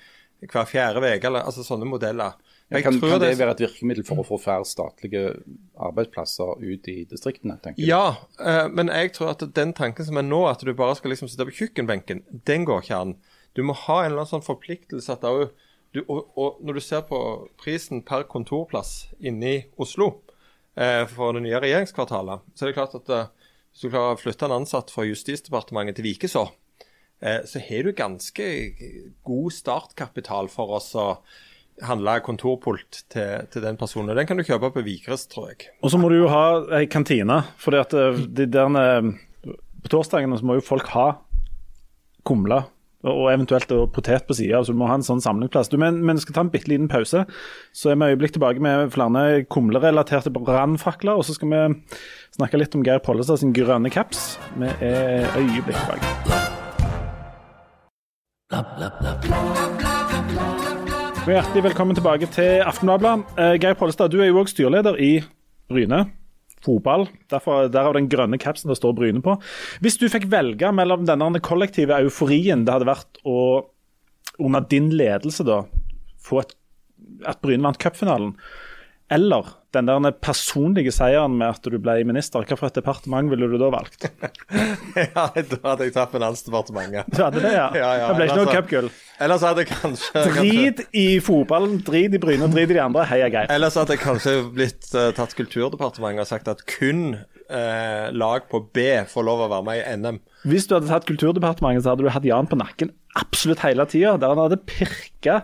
hver 0.52 0.67
fjerde 0.69 1.02
uke, 1.02 1.30
eller 1.30 1.48
altså 1.48 1.65
sånne 1.65 1.88
modeller. 1.89 2.36
Jeg 2.74 2.82
Kan, 2.82 2.98
kan 2.98 3.19
det 3.21 3.36
være 3.38 3.54
et 3.54 3.62
virkemiddel 3.62 4.06
for 4.08 4.24
å 4.24 4.26
få 4.26 4.39
færre 4.41 4.65
statlige 4.65 5.36
arbeidsplasser 5.78 6.63
ut 6.63 6.88
i 6.89 7.04
distriktene? 7.06 7.60
tenker 7.62 7.78
du? 7.78 7.86
Ja, 7.86 8.17
eh, 8.41 8.65
men 8.74 8.89
jeg 8.89 9.13
tror 9.13 9.36
at 9.36 9.43
den 9.54 9.74
tanken 9.78 10.06
som 10.08 10.17
er 10.17 10.26
nå, 10.26 10.41
at 10.50 10.65
du 10.65 10.74
bare 10.74 10.95
skal 10.98 11.13
liksom 11.13 11.30
sitte 11.30 11.45
på 11.45 11.54
kjøkkenbenken, 11.60 12.24
den 12.50 12.65
går 12.65 12.82
ikke 12.82 12.98
an. 12.98 13.13
Du 13.54 13.62
må 13.63 13.78
ha 13.86 14.00
en 14.02 14.12
eller 14.12 14.24
annen 14.26 14.34
sånn 14.34 14.45
forpliktelse 14.45 15.13
at 15.13 15.21
det 15.21 15.34
jo 15.36 15.45
du, 15.96 16.04
og, 16.08 16.30
og 16.38 16.60
når 16.66 16.78
du 16.78 16.84
ser 16.84 17.06
på 17.08 17.20
prisen 17.62 18.04
per 18.06 18.28
kontorplass 18.32 19.08
inne 19.20 19.52
i 19.52 19.64
Oslo 19.82 20.12
eh, 20.76 21.04
for 21.12 21.36
det 21.36 21.46
nye 21.46 21.62
regjeringskvartalet, 21.64 22.46
så 22.54 22.66
er 22.66 22.72
det 22.72 22.78
klart 22.78 22.96
at 23.00 23.12
eh, 23.16 23.34
hvis 23.72 23.88
du 23.88 23.90
klarer 23.90 24.16
å 24.16 24.22
flytte 24.22 24.48
en 24.48 24.60
ansatt 24.62 24.94
fra 24.94 25.04
Justisdepartementet 25.08 25.98
til 26.00 26.08
Vikeså, 26.08 26.46
eh, 27.20 27.42
så 27.48 27.64
har 27.64 27.88
du 27.88 27.96
ganske 27.98 28.48
god 29.28 29.58
startkapital 29.58 30.52
for 30.54 30.78
oss 30.78 30.94
å 30.96 31.10
handle 31.84 32.20
kontorpult 32.24 33.02
til, 33.12 33.48
til 33.52 33.66
den 33.66 33.78
personen. 33.80 34.16
Den 34.16 34.28
kan 34.28 34.40
du 34.40 34.46
kjøpe 34.48 34.72
på 34.76 34.84
Vikres, 34.86 35.28
tror 35.32 35.52
jeg. 35.52 35.70
Og 35.84 35.92
så 35.92 36.00
må 36.00 36.12
du 36.12 36.20
jo 36.22 36.32
ha 36.32 36.46
ei 36.78 36.86
kantine. 36.88 37.42
fordi 37.60 37.84
eh, 37.84 38.22
de 38.40 38.64
eh, 38.64 39.12
På 39.84 39.92
torsdagene 39.92 40.40
så 40.40 40.48
må 40.48 40.58
jo 40.58 40.66
folk 40.66 40.88
ha 40.96 41.08
kumle 42.26 42.64
og 43.06 43.30
eventuelt 43.32 43.72
og 43.76 43.91
potet 43.96 44.26
på 44.28 44.36
sida. 44.38 44.62
Så 44.63 44.74
du 44.74 44.80
må 44.80 44.89
ha 44.89 44.98
en 44.98 45.06
sånn 45.06 45.24
samlingsplass. 45.24 45.70
Du, 45.72 45.78
men, 45.82 46.02
men 46.06 46.20
skal 46.22 46.38
ta 46.38 46.46
en 46.46 46.52
bitte 46.54 46.72
liten 46.72 46.89
pause. 46.91 47.26
Så 47.76 47.91
er 47.91 48.00
vi 48.02 48.10
øyeblikk 48.13 48.36
tilbake 48.36 48.63
med 48.63 48.91
flere 48.96 49.46
kumlerelaterte 49.52 50.34
brannfakler. 50.34 51.20
Og 51.20 51.28
så 51.28 51.38
skal 51.38 51.54
vi 51.54 51.62
snakke 52.38 52.60
litt 52.60 52.76
om 52.78 52.84
Geir 52.86 53.04
Pollestad 53.06 53.41
sin 53.41 53.54
grønne 53.56 53.94
caps. 53.94 54.36
Vi 54.58 54.72
er 54.82 55.30
øyeblikk 55.38 55.78
tilbake. 55.86 56.08
Hjertelig 61.26 61.63
velkommen 61.65 61.98
tilbake 61.98 62.30
til 62.34 62.62
Aftenbladet. 62.65 63.15
Eh, 63.38 63.56
Geir 63.62 63.74
Pollestad, 63.80 64.13
du 64.13 64.22
er 64.22 64.30
jo 64.30 64.44
òg 64.44 64.52
styreleder 64.52 65.02
i 65.02 65.18
Bryne 65.70 66.06
fotball. 66.65 67.08
Derfor, 67.32 67.69
derav 67.71 67.95
den 67.97 68.10
grønne 68.12 68.39
capsen 68.41 68.71
det 68.71 68.80
står 68.80 68.97
Bryne 68.97 69.23
på. 69.25 69.38
Hvis 69.86 69.99
du 70.01 70.08
fikk 70.12 70.28
velge 70.34 70.71
mellom 70.75 71.06
denne 71.08 71.41
kollektive 71.45 71.97
euforien 72.01 72.65
det 72.65 72.75
hadde 72.75 72.89
vært 72.89 73.21
å 73.23 73.39
under 74.41 74.65
din 74.67 74.89
ledelse 74.91 75.45
da, 75.47 75.62
få 76.19 76.41
et, 76.41 76.56
at 77.30 77.39
Bryne 77.43 77.63
vant 77.63 77.80
cupfinalen, 77.80 78.34
eller 79.13 79.54
den 79.76 80.08
der 80.08 80.16
personlige 80.16 80.94
seieren 80.96 81.36
med 81.40 81.56
at 81.56 81.68
du 81.68 81.78
ble 81.82 81.98
minister, 82.08 82.42
hvilket 82.42 82.80
departement 82.80 83.32
ville 83.32 83.50
du 83.52 83.58
da 83.62 83.70
valgt? 83.74 84.08
ja, 85.02 85.28
da 85.36 85.60
hadde 85.66 85.88
jeg 85.88 85.96
tatt 85.96 86.14
Finansdepartementet. 86.16 87.12
Du 87.12 87.22
hadde 87.24 87.44
det, 87.44 87.54
ja? 87.54 87.68
Ja, 87.76 87.92
ja, 88.00 88.08
det 88.10 88.18
ble 88.20 88.30
ikke 88.30 88.40
noe 88.40 88.48
altså- 88.48 88.62
cupgull. 88.62 88.90
Ellers 89.16 89.46
hadde 89.48 89.64
jeg 89.64 89.70
kanskje 89.72 90.24
Drit 90.26 90.82
i 90.92 91.06
fotballen, 91.24 91.78
drit 91.88 92.18
i 92.18 92.20
Bryne 92.20 92.50
drit 92.52 92.68
i 92.68 92.76
de 92.76 92.82
andre. 92.84 93.06
Heia 93.08 93.30
Geir. 93.32 93.48
Ellers 93.54 93.78
hadde 93.80 93.96
jeg 93.96 94.04
kanskje 94.04 94.34
blitt 94.56 94.90
uh, 94.92 95.14
tatt 95.16 95.36
Kulturdepartementet 95.38 96.26
og 96.26 96.28
sagt 96.28 96.52
at 96.52 96.66
kun 96.68 97.14
uh, 97.16 98.08
lag 98.12 98.50
på 98.52 98.60
B 98.76 98.90
får 99.08 99.28
lov 99.28 99.46
å 99.46 99.52
være 99.54 99.68
med 99.70 99.80
i 99.80 99.96
NM. 100.02 100.20
Hvis 100.52 100.68
du 100.68 100.76
hadde 100.76 100.92
tatt 100.92 101.08
Kulturdepartementet, 101.08 101.86
så 101.86 101.94
hadde 101.94 102.04
du 102.04 102.12
hatt 102.12 102.28
Jan 102.28 102.52
på 102.52 102.60
nakken 102.60 102.92
absolutt 103.16 103.64
hele 103.64 103.88
tida. 103.90 104.18
Der 104.20 104.34
han 104.34 104.44
hadde 104.44 104.60
pirka 104.68 105.42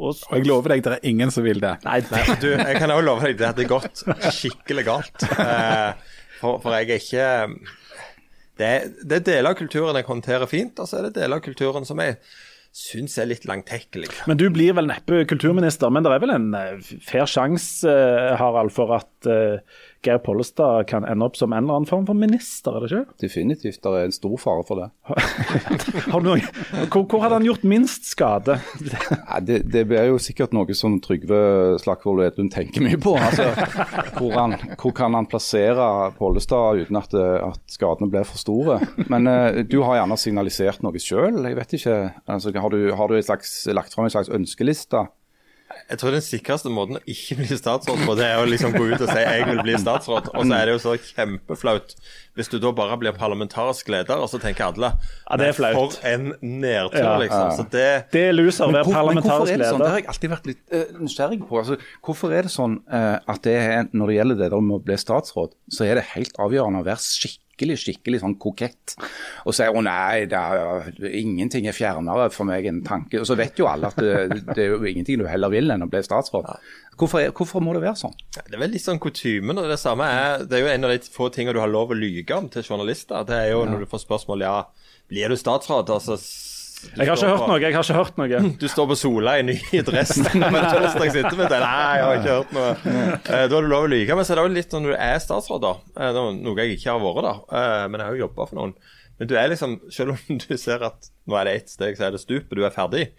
og 0.00 0.16
Og 0.30 0.36
jeg 0.38 0.46
lover 0.48 0.74
deg, 0.74 0.82
det 0.86 0.92
er 0.96 1.06
ingen 1.12 1.30
som 1.34 1.44
vil 1.44 1.60
det. 1.62 1.74
Nei, 1.84 1.98
Nei, 2.10 2.24
du, 2.42 2.48
jeg 2.56 2.80
kan 2.80 2.90
også 2.94 3.06
love 3.06 3.28
deg, 3.28 3.38
det 3.40 3.50
hadde 3.52 3.68
gått 3.70 4.02
skikkelig 4.32 4.84
galt. 4.88 5.26
Eh, 5.36 5.92
for, 6.40 6.60
for 6.64 6.74
jeg 6.78 6.88
er 6.88 7.02
ikke 7.04 7.26
det, 8.60 8.68
er- 8.68 8.88
det 9.08 9.18
er 9.20 9.26
deler 9.30 9.50
av 9.54 9.58
kulturen 9.60 9.96
jeg 10.00 10.08
håndterer 10.08 10.48
fint, 10.50 10.78
og 10.82 10.88
så 10.88 10.98
er 11.00 11.08
det 11.08 11.14
deler 11.20 11.38
av 11.40 11.44
kulturen 11.44 11.86
som 11.88 12.00
jeg 12.02 12.16
syns 12.76 13.16
er 13.18 13.26
litt 13.26 13.46
langtekkelig. 13.50 14.08
Men 14.30 14.38
du 14.38 14.44
blir 14.54 14.76
vel 14.78 14.86
neppe 14.86 15.24
kulturminister, 15.26 15.90
men 15.90 16.04
det 16.06 16.12
er 16.14 16.20
vel 16.22 16.34
en 16.36 16.50
eh, 16.54 16.90
fair 17.02 17.26
sjanse, 17.30 17.90
eh, 17.90 18.34
Harald, 18.38 18.70
for 18.76 18.92
at 18.94 19.26
eh, 19.26 19.80
Geir 20.00 20.18
Pollestad 20.24 20.86
kan 20.88 21.04
ende 21.04 21.26
opp 21.26 21.36
som 21.36 21.52
en 21.52 21.64
eller 21.64 21.80
annen 21.80 21.88
form 21.88 22.06
for 22.08 22.16
minister, 22.16 22.76
er 22.76 22.84
det 22.84 22.88
ikke? 22.88 23.16
Definitivt. 23.20 23.80
Det 23.84 23.90
er 23.98 24.06
en 24.08 24.14
stor 24.14 24.36
fare 24.40 24.64
for 24.64 24.80
det. 24.80 24.88
Har 26.12 26.24
du 26.24 26.30
hvor, 26.30 27.04
hvor 27.04 27.20
hadde 27.20 27.36
han 27.36 27.44
gjort 27.44 27.66
minst 27.68 28.08
skade? 28.08 28.56
ja, 28.80 29.40
det, 29.44 29.58
det 29.68 29.84
blir 29.90 30.08
jo 30.08 30.16
sikkert 30.22 30.54
noe 30.56 30.76
som 30.78 30.96
Trygve 31.04 31.40
Slagsvold 31.82 32.24
Vedum 32.24 32.48
tenker 32.52 32.84
mye 32.84 33.00
på. 33.00 33.12
Altså, 33.20 33.50
hvor, 34.16 34.32
han, 34.38 34.56
hvor 34.80 34.96
kan 34.96 35.16
han 35.18 35.28
plassere 35.28 35.90
Pollestad 36.16 36.80
uten 36.80 37.00
at, 37.00 37.14
at 37.20 37.60
skadene 37.68 38.08
blir 38.12 38.24
for 38.28 38.40
store? 38.40 38.80
Men 39.12 39.28
uh, 39.28 39.60
du 39.68 39.82
har 39.84 40.00
gjerne 40.00 40.20
signalisert 40.20 40.84
noe 40.86 41.02
sjøl. 41.02 41.42
Jeg 41.44 41.60
vet 41.60 41.76
ikke. 41.76 42.00
Altså, 42.24 42.56
har 42.56 42.72
du, 42.72 42.80
har 42.96 43.12
du 43.12 43.20
slags, 43.20 43.66
lagt 43.68 43.96
fram 43.96 44.08
en 44.08 44.16
slags 44.16 44.32
ønskeliste? 44.32 45.10
Jeg 45.90 45.98
tror 46.00 46.14
den 46.14 46.22
sikreste 46.24 46.70
måten 46.72 46.98
å 46.98 47.00
ikke 47.06 47.36
bli 47.40 47.56
statsråd 47.58 48.00
på, 48.06 48.14
det 48.18 48.26
er 48.26 48.40
å 48.42 48.46
liksom 48.48 48.72
gå 48.74 48.88
ut 48.90 49.00
og 49.04 49.08
si 49.10 49.22
jeg 49.22 49.44
vil 49.46 49.60
bli 49.62 49.74
statsråd. 49.78 50.30
Og 50.34 50.46
så 50.46 50.54
er 50.56 50.66
det 50.66 50.74
jo 50.76 50.80
så 50.82 50.94
kjempeflaut 50.98 51.94
hvis 52.38 52.48
du 52.50 52.56
da 52.62 52.70
bare 52.72 52.96
blir 53.00 53.12
parlamentarisk 53.18 53.90
leder, 53.92 54.20
og 54.22 54.30
så 54.30 54.38
tenker 54.40 54.68
alle 54.70 54.92
Ja, 54.94 55.36
det 55.40 55.48
er 55.50 55.56
flaut. 55.58 55.96
For 55.98 56.06
en 56.08 56.30
nedtur, 56.40 56.98
Ja. 57.02 57.16
liksom. 57.18 57.50
Så 57.58 57.66
det 57.70 57.88
Det 58.14 58.22
er 58.28 58.32
loser 58.32 58.66
å 58.66 58.72
være 58.72 58.94
parlamentarisk 58.94 59.52
leder. 59.52 59.70
sånn? 59.70 59.82
Det 59.82 59.90
har 59.90 59.98
jeg 59.98 60.08
alltid 60.14 60.30
vært 60.30 60.46
litt 60.46 60.62
uh, 60.72 60.98
nysgjerrig 61.02 61.40
på. 61.48 61.58
Altså, 61.58 61.76
hvorfor 62.06 62.32
er 62.32 62.42
det 62.48 62.54
sånn 62.54 62.78
uh, 62.90 63.18
at 63.26 63.42
det 63.42 63.56
er, 63.58 63.88
når 63.92 64.06
det 64.06 64.16
gjelder 64.20 64.36
det 64.44 64.50
der 64.50 64.60
med 64.60 64.78
å 64.78 64.84
bli 64.84 64.96
statsråd, 64.96 65.54
så 65.70 65.84
er 65.86 65.94
det 66.00 66.04
helt 66.14 66.34
avgjørende 66.38 66.82
å 66.82 66.86
være 66.86 67.02
skikkelig 67.02 67.46
skikkelig 67.80 68.22
sånn 68.22 68.36
kokett. 68.40 68.94
Og 69.44 69.56
sier 69.56 69.74
å 69.74 69.82
nei, 69.84 70.26
det 70.30 70.38
er, 70.38 70.90
ingenting 71.20 71.68
er 71.68 71.76
fjernere 71.76 72.28
for 72.34 72.48
meg 72.48 72.68
enn 72.70 72.82
tanke. 72.86 73.20
Og 73.20 73.28
så 73.28 73.36
vet 73.38 73.60
jo 73.60 73.68
alle 73.70 73.90
at 73.90 74.00
det, 74.00 74.42
det 74.52 74.64
er 74.64 74.74
jo 74.74 74.80
ingenting 74.88 75.20
du 75.20 75.26
heller 75.28 75.52
vil 75.52 75.70
enn 75.70 75.84
å 75.84 75.90
bli 75.90 76.02
statsråd. 76.04 76.48
Hvorfor, 77.00 77.22
er, 77.22 77.32
hvorfor 77.36 77.64
må 77.64 77.72
det 77.76 77.84
være 77.84 77.96
sånn? 77.96 78.16
Det 78.34 78.44
er 78.56 78.60
vel 78.60 78.74
litt 78.74 78.84
sånn 78.84 79.00
kutymen. 79.00 79.60
og 79.60 79.70
Det 79.70 79.80
samme 79.80 80.08
er, 80.10 80.44
det 80.44 80.58
er 80.58 80.64
jo 80.64 80.72
en 80.74 80.88
av 80.88 80.92
de 80.92 81.14
få 81.14 81.30
tingene 81.32 81.56
du 81.56 81.62
har 81.62 81.72
lov 81.72 81.94
å 81.94 81.98
lyge 81.98 82.36
om 82.36 82.50
til 82.52 82.66
journalister. 82.66 83.24
Det 83.28 83.38
er 83.46 83.52
jo 83.54 83.64
når 83.68 83.84
du 83.84 83.90
får 83.90 84.04
spørsmål 84.04 84.44
ja, 84.44 84.56
blir 85.10 85.32
du 85.32 85.38
statsråd? 85.40 85.92
Altså, 85.96 86.18
Jeg 86.96 87.06
har 87.10 87.16
ikke 87.16 87.28
hørt 87.30 87.46
noe. 87.50 87.58
jeg 87.60 87.74
har 87.74 87.84
ikke 87.84 87.96
hørt 87.98 88.16
noe. 88.20 88.40
Du 88.60 88.66
står 88.72 88.86
på 88.90 88.96
Sola 88.98 89.34
i 89.40 89.42
ny 89.46 89.56
dress. 89.86 90.14
Nei, 91.66 91.96
jeg 91.98 92.04
har 92.06 92.20
ikke 92.20 92.36
hørt 92.38 92.54
noe. 92.56 92.70
Eh, 92.84 93.18
Da 93.26 93.42
er 93.44 93.48
det 93.52 93.60
lov 93.72 93.84
å 93.86 93.90
lyve. 93.92 94.16
Men 94.16 94.24
så 94.26 94.32
er 94.34 94.40
det 94.40 94.46
jo 94.46 94.54
litt 94.56 94.72
når 94.76 94.86
du 94.88 94.94
er 94.96 95.20
statsråd, 95.24 95.60
da. 95.66 95.72
Eh, 95.96 96.10
det 96.16 96.22
er 96.24 96.38
Noe 96.40 96.64
jeg 96.64 96.78
ikke 96.78 96.94
har 96.94 97.02
vært, 97.04 97.22
da. 97.28 97.34
Eh, 97.60 97.84
Men 97.90 98.00
jeg 98.00 98.06
har 98.10 98.16
jo 98.18 98.22
jobba 98.26 98.48
for 98.50 98.60
noen. 98.60 98.74
Men 99.20 99.28
du 99.28 99.34
er 99.36 99.50
liksom, 99.52 99.76
selv 99.92 100.14
om 100.16 100.40
du 100.40 100.56
ser 100.56 100.86
at 100.88 101.10
nå 101.28 101.36
er 101.36 101.44
det 101.50 101.56
ett 101.60 101.72
steg, 101.74 101.98
så 101.98 102.06
er 102.08 102.14
det 102.16 102.22
stupet, 102.22 102.56
du 102.56 102.64
er 102.64 102.72
ferdig, 102.72 103.10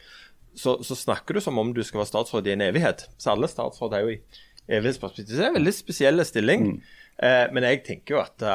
så, 0.58 0.74
så 0.84 0.97
snakker 0.97 1.38
du 1.38 1.43
som 1.45 1.60
om 1.62 1.69
du 1.76 1.84
skal 1.86 2.02
være 2.02 2.10
statsråd 2.10 2.50
i 2.50 2.56
en 2.56 2.63
evighet. 2.65 3.06
Så 3.21 3.36
alle 3.36 3.47
statsråd 3.52 3.93
er 4.00 4.08
jo 4.08 4.15
i 4.15 4.19
evighetsperspektiv. 4.71 5.36
Så 5.36 5.38
det 5.39 5.45
er 5.45 5.54
en 5.54 5.60
veldig 5.62 5.76
spesiell 5.78 6.26
stilling. 6.26 6.65
Eh, 7.21 7.45
Men 7.54 7.67
jeg 7.69 7.84
tenker 7.86 8.17
jo 8.17 8.24
at 8.24 8.47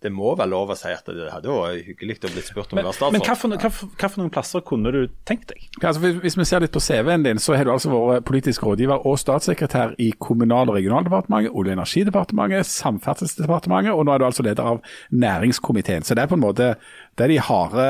det 0.00 0.12
må 0.14 0.36
være 0.38 0.46
lov 0.52 0.70
å 0.70 0.76
si 0.78 0.88
at 0.94 1.04
det 1.10 1.30
hadde 1.32 1.50
vært 1.50 1.84
hyggelig 1.88 2.16
å 2.22 2.30
bli 2.30 2.42
spurt 2.46 2.70
om 2.72 2.78
å 2.78 2.78
Men, 2.78 2.84
være 2.86 2.94
statsråd. 2.94 3.12
men 3.16 3.20
hva, 3.26 3.34
for, 3.36 3.48
hva, 3.58 3.70
for, 3.74 3.88
hva 3.98 4.10
for 4.12 4.20
noen 4.22 4.30
plasser 4.30 4.60
kunne 4.62 4.92
du 4.94 5.00
tenkt 5.26 5.48
deg? 5.50 5.64
Ja, 5.82 5.88
altså, 5.88 6.00
hvis- 6.04 6.20
hvis 6.22 6.36
vi 6.38 6.44
ser 6.44 6.60
litt 6.60 6.70
på 6.72 6.80
CV-en 6.80 7.22
din, 7.26 7.38
så 7.42 7.56
har 7.56 7.64
du 7.64 7.72
altså 7.72 7.90
vært 7.90 8.24
politisk 8.24 8.62
rådgiver 8.62 9.02
og 9.04 9.18
statssekretær 9.18 9.96
i 9.98 10.12
Kommunal- 10.20 10.68
og 10.70 10.76
regionaldepartementet, 10.78 11.50
Olje- 11.50 11.72
og 11.74 11.78
energidepartementet, 11.78 12.66
Samferdselsdepartementet, 12.66 13.92
og 13.92 14.06
nå 14.06 14.14
er 14.14 14.18
du 14.18 14.24
altså 14.28 14.42
leder 14.46 14.62
av 14.62 14.80
næringskomiteen. 15.12 16.04
Så 16.06 16.14
det 16.14 16.22
er 16.22 16.30
på 16.30 16.38
en 16.38 16.44
måte 16.46 16.76
det 17.18 17.24
er 17.26 17.32
de 17.32 17.38
harde, 17.42 17.84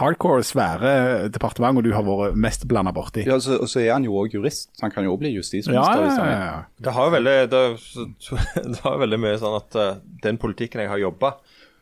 hardcore, 0.00 0.42
svære 0.42 0.92
departementene 1.30 1.84
du 1.86 1.92
har 1.94 2.02
vært 2.06 2.38
mest 2.42 2.64
blanda 2.66 2.90
borti. 2.94 3.22
Ja, 3.28 3.38
så, 3.42 3.60
og 3.62 3.70
så 3.70 3.84
er 3.84 3.92
han 3.94 4.06
jo 4.06 4.16
òg 4.18 4.34
jurist, 4.34 4.72
så 4.74 4.88
han 4.88 4.94
kan 4.94 5.06
jo 5.06 5.12
også 5.14 5.22
bli 5.22 5.30
justisminister. 5.36 6.02
Ja, 6.02 6.08
ja, 6.10 6.32
ja, 6.32 6.40
ja. 6.48 6.56
Det 6.82 6.94
har 6.96 7.06
jo 7.06 7.14
veldig, 7.14 7.36
det, 7.52 7.62
det 8.72 8.80
har 8.82 8.98
veldig 9.04 9.20
mye 9.22 9.36
sånn 9.38 9.54
at 9.60 9.78
uh, 9.78 10.00
den 10.24 10.40
politikken 10.42 10.82
jeg 10.82 10.90
har 10.90 11.04
jobba, 11.04 11.36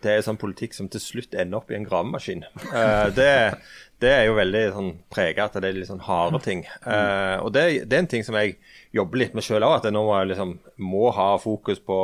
det 0.04 0.12
er 0.12 0.26
sånn 0.26 0.36
politikk 0.36 0.76
som 0.76 0.90
til 0.92 1.00
slutt 1.00 1.32
ender 1.32 1.62
opp 1.62 1.72
i 1.72 1.78
en 1.78 1.88
gravemaskin. 1.88 2.44
Uh, 2.68 3.08
det, 3.16 3.30
det 4.04 4.12
er 4.12 4.26
jo 4.28 4.36
veldig 4.36 4.64
sånn 4.76 4.92
prega 5.12 5.48
at 5.48 5.56
det 5.56 5.70
er 5.70 5.78
litt 5.78 5.88
sånn 5.88 6.04
harde 6.04 6.42
ting. 6.44 6.66
Uh, 6.84 7.40
og 7.46 7.54
det, 7.56 7.64
det 7.88 7.96
er 7.96 8.04
en 8.04 8.12
ting 8.12 8.26
som 8.26 8.36
jeg 8.36 8.58
jobber 8.92 9.24
litt 9.24 9.32
med 9.32 9.46
sjøl 9.46 9.64
òg, 9.64 9.78
at 9.78 9.88
jeg 9.88 9.96
nå 9.96 10.04
må, 10.04 10.20
liksom, 10.28 10.58
må 10.84 11.08
ha 11.16 11.30
fokus 11.40 11.80
på 11.80 12.02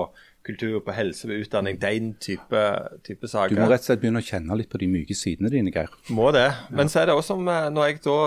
kultur, 0.50 0.80
på 0.84 0.94
helse, 0.94 1.30
på 1.30 1.38
utdanning, 1.40 1.78
den 1.80 2.12
type, 2.20 2.64
type 3.06 3.30
Du 3.30 3.56
må 3.56 3.70
rett 3.70 3.86
og 3.86 3.88
slett 3.88 4.02
begynne 4.02 4.22
å 4.22 4.26
kjenne 4.26 4.58
litt 4.60 4.70
på 4.72 4.82
de 4.82 4.90
myke 4.90 5.16
sidene 5.16 5.52
dine, 5.52 5.72
Geir. 5.74 5.94
Må 6.12 6.28
det. 6.36 6.48
Men 6.74 6.92
så 6.92 7.02
er 7.02 7.10
det 7.10 7.16
også 7.16 7.36
som 7.36 7.48
eh, 7.48 7.70
når 7.72 7.90
jeg 7.90 8.02
da 8.04 8.18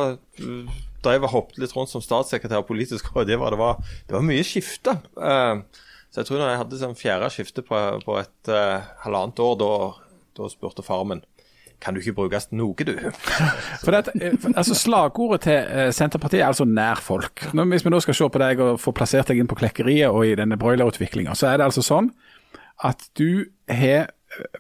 drev 1.03 1.27
og 1.27 1.33
hoppet 1.33 1.59
litt 1.61 1.73
rundt 1.75 1.91
som 1.91 2.03
statssekretær 2.03 2.63
og 2.63 2.69
politisk 2.69 3.11
rådgiver. 3.13 3.53
Det 3.53 3.59
var, 3.59 3.81
det 4.07 4.15
var 4.15 4.25
mye 4.25 4.45
skifte. 4.47 4.95
Uh, 5.19 5.63
så 6.13 6.21
jeg 6.21 6.29
tror 6.29 6.39
når 6.39 6.53
jeg 6.53 6.61
hadde 6.61 6.79
sånn 6.79 6.97
fjerde 6.97 7.29
skifte 7.33 7.65
på, 7.65 7.81
på 8.05 8.17
et 8.21 8.51
uh, 8.53 8.85
halvannet 9.03 9.43
år, 9.43 9.55
da, 9.59 9.73
da 10.39 10.49
spurte 10.51 10.85
far 10.85 11.05
min 11.09 11.23
kan 11.83 11.95
du 11.95 11.99
ikke 12.01 12.15
brukes 12.21 12.49
noe, 12.55 12.87
du? 12.87 12.95
For 13.83 13.91
det, 13.91 14.13
altså 14.53 14.77
Slagordet 14.77 15.43
til 15.45 15.91
Senterpartiet 15.95 16.41
er 16.41 16.49
altså 16.49 16.67
nær 16.67 17.01
folk. 17.03 17.45
Hvis 17.51 17.85
vi 17.85 17.93
nå 17.93 18.01
skal 18.03 18.17
se 18.17 18.29
på 18.31 18.41
deg 18.41 18.63
og 18.63 18.81
få 18.81 18.95
plassert 18.95 19.31
deg 19.31 19.43
inn 19.43 19.51
på 19.51 19.59
klekkeriet 19.59 20.09
og 20.13 20.25
i 20.27 20.35
denne 20.39 20.57
broilerutviklinga, 20.59 21.35
så 21.37 21.51
er 21.51 21.59
det 21.59 21.67
altså 21.67 21.85
sånn 21.85 22.13
at 22.83 23.03
du 23.19 23.45
har 23.69 24.09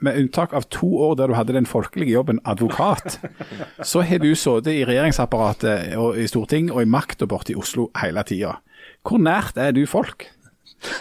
med 0.05 0.19
unntak 0.19 0.53
av 0.53 0.67
to 0.73 0.87
år 1.07 1.15
der 1.17 1.31
du 1.31 1.35
hadde 1.37 1.55
den 1.55 1.67
folkelige 1.69 2.13
jobben 2.13 2.41
advokat, 2.45 3.17
så 3.89 4.03
har 4.05 4.21
du 4.21 4.29
sittet 4.37 4.73
i 4.73 4.85
regjeringsapparatet 4.87 5.95
og 5.99 6.19
i 6.19 6.27
Stortinget 6.29 6.75
og 6.75 6.83
i 6.83 6.89
makta 6.89 7.27
borte 7.29 7.55
i 7.55 7.57
Oslo 7.59 7.89
hele 8.01 8.23
tida. 8.27 8.57
Hvor 9.03 9.21
nært 9.21 9.57
er 9.59 9.73
du 9.75 9.83
folk? 9.89 10.27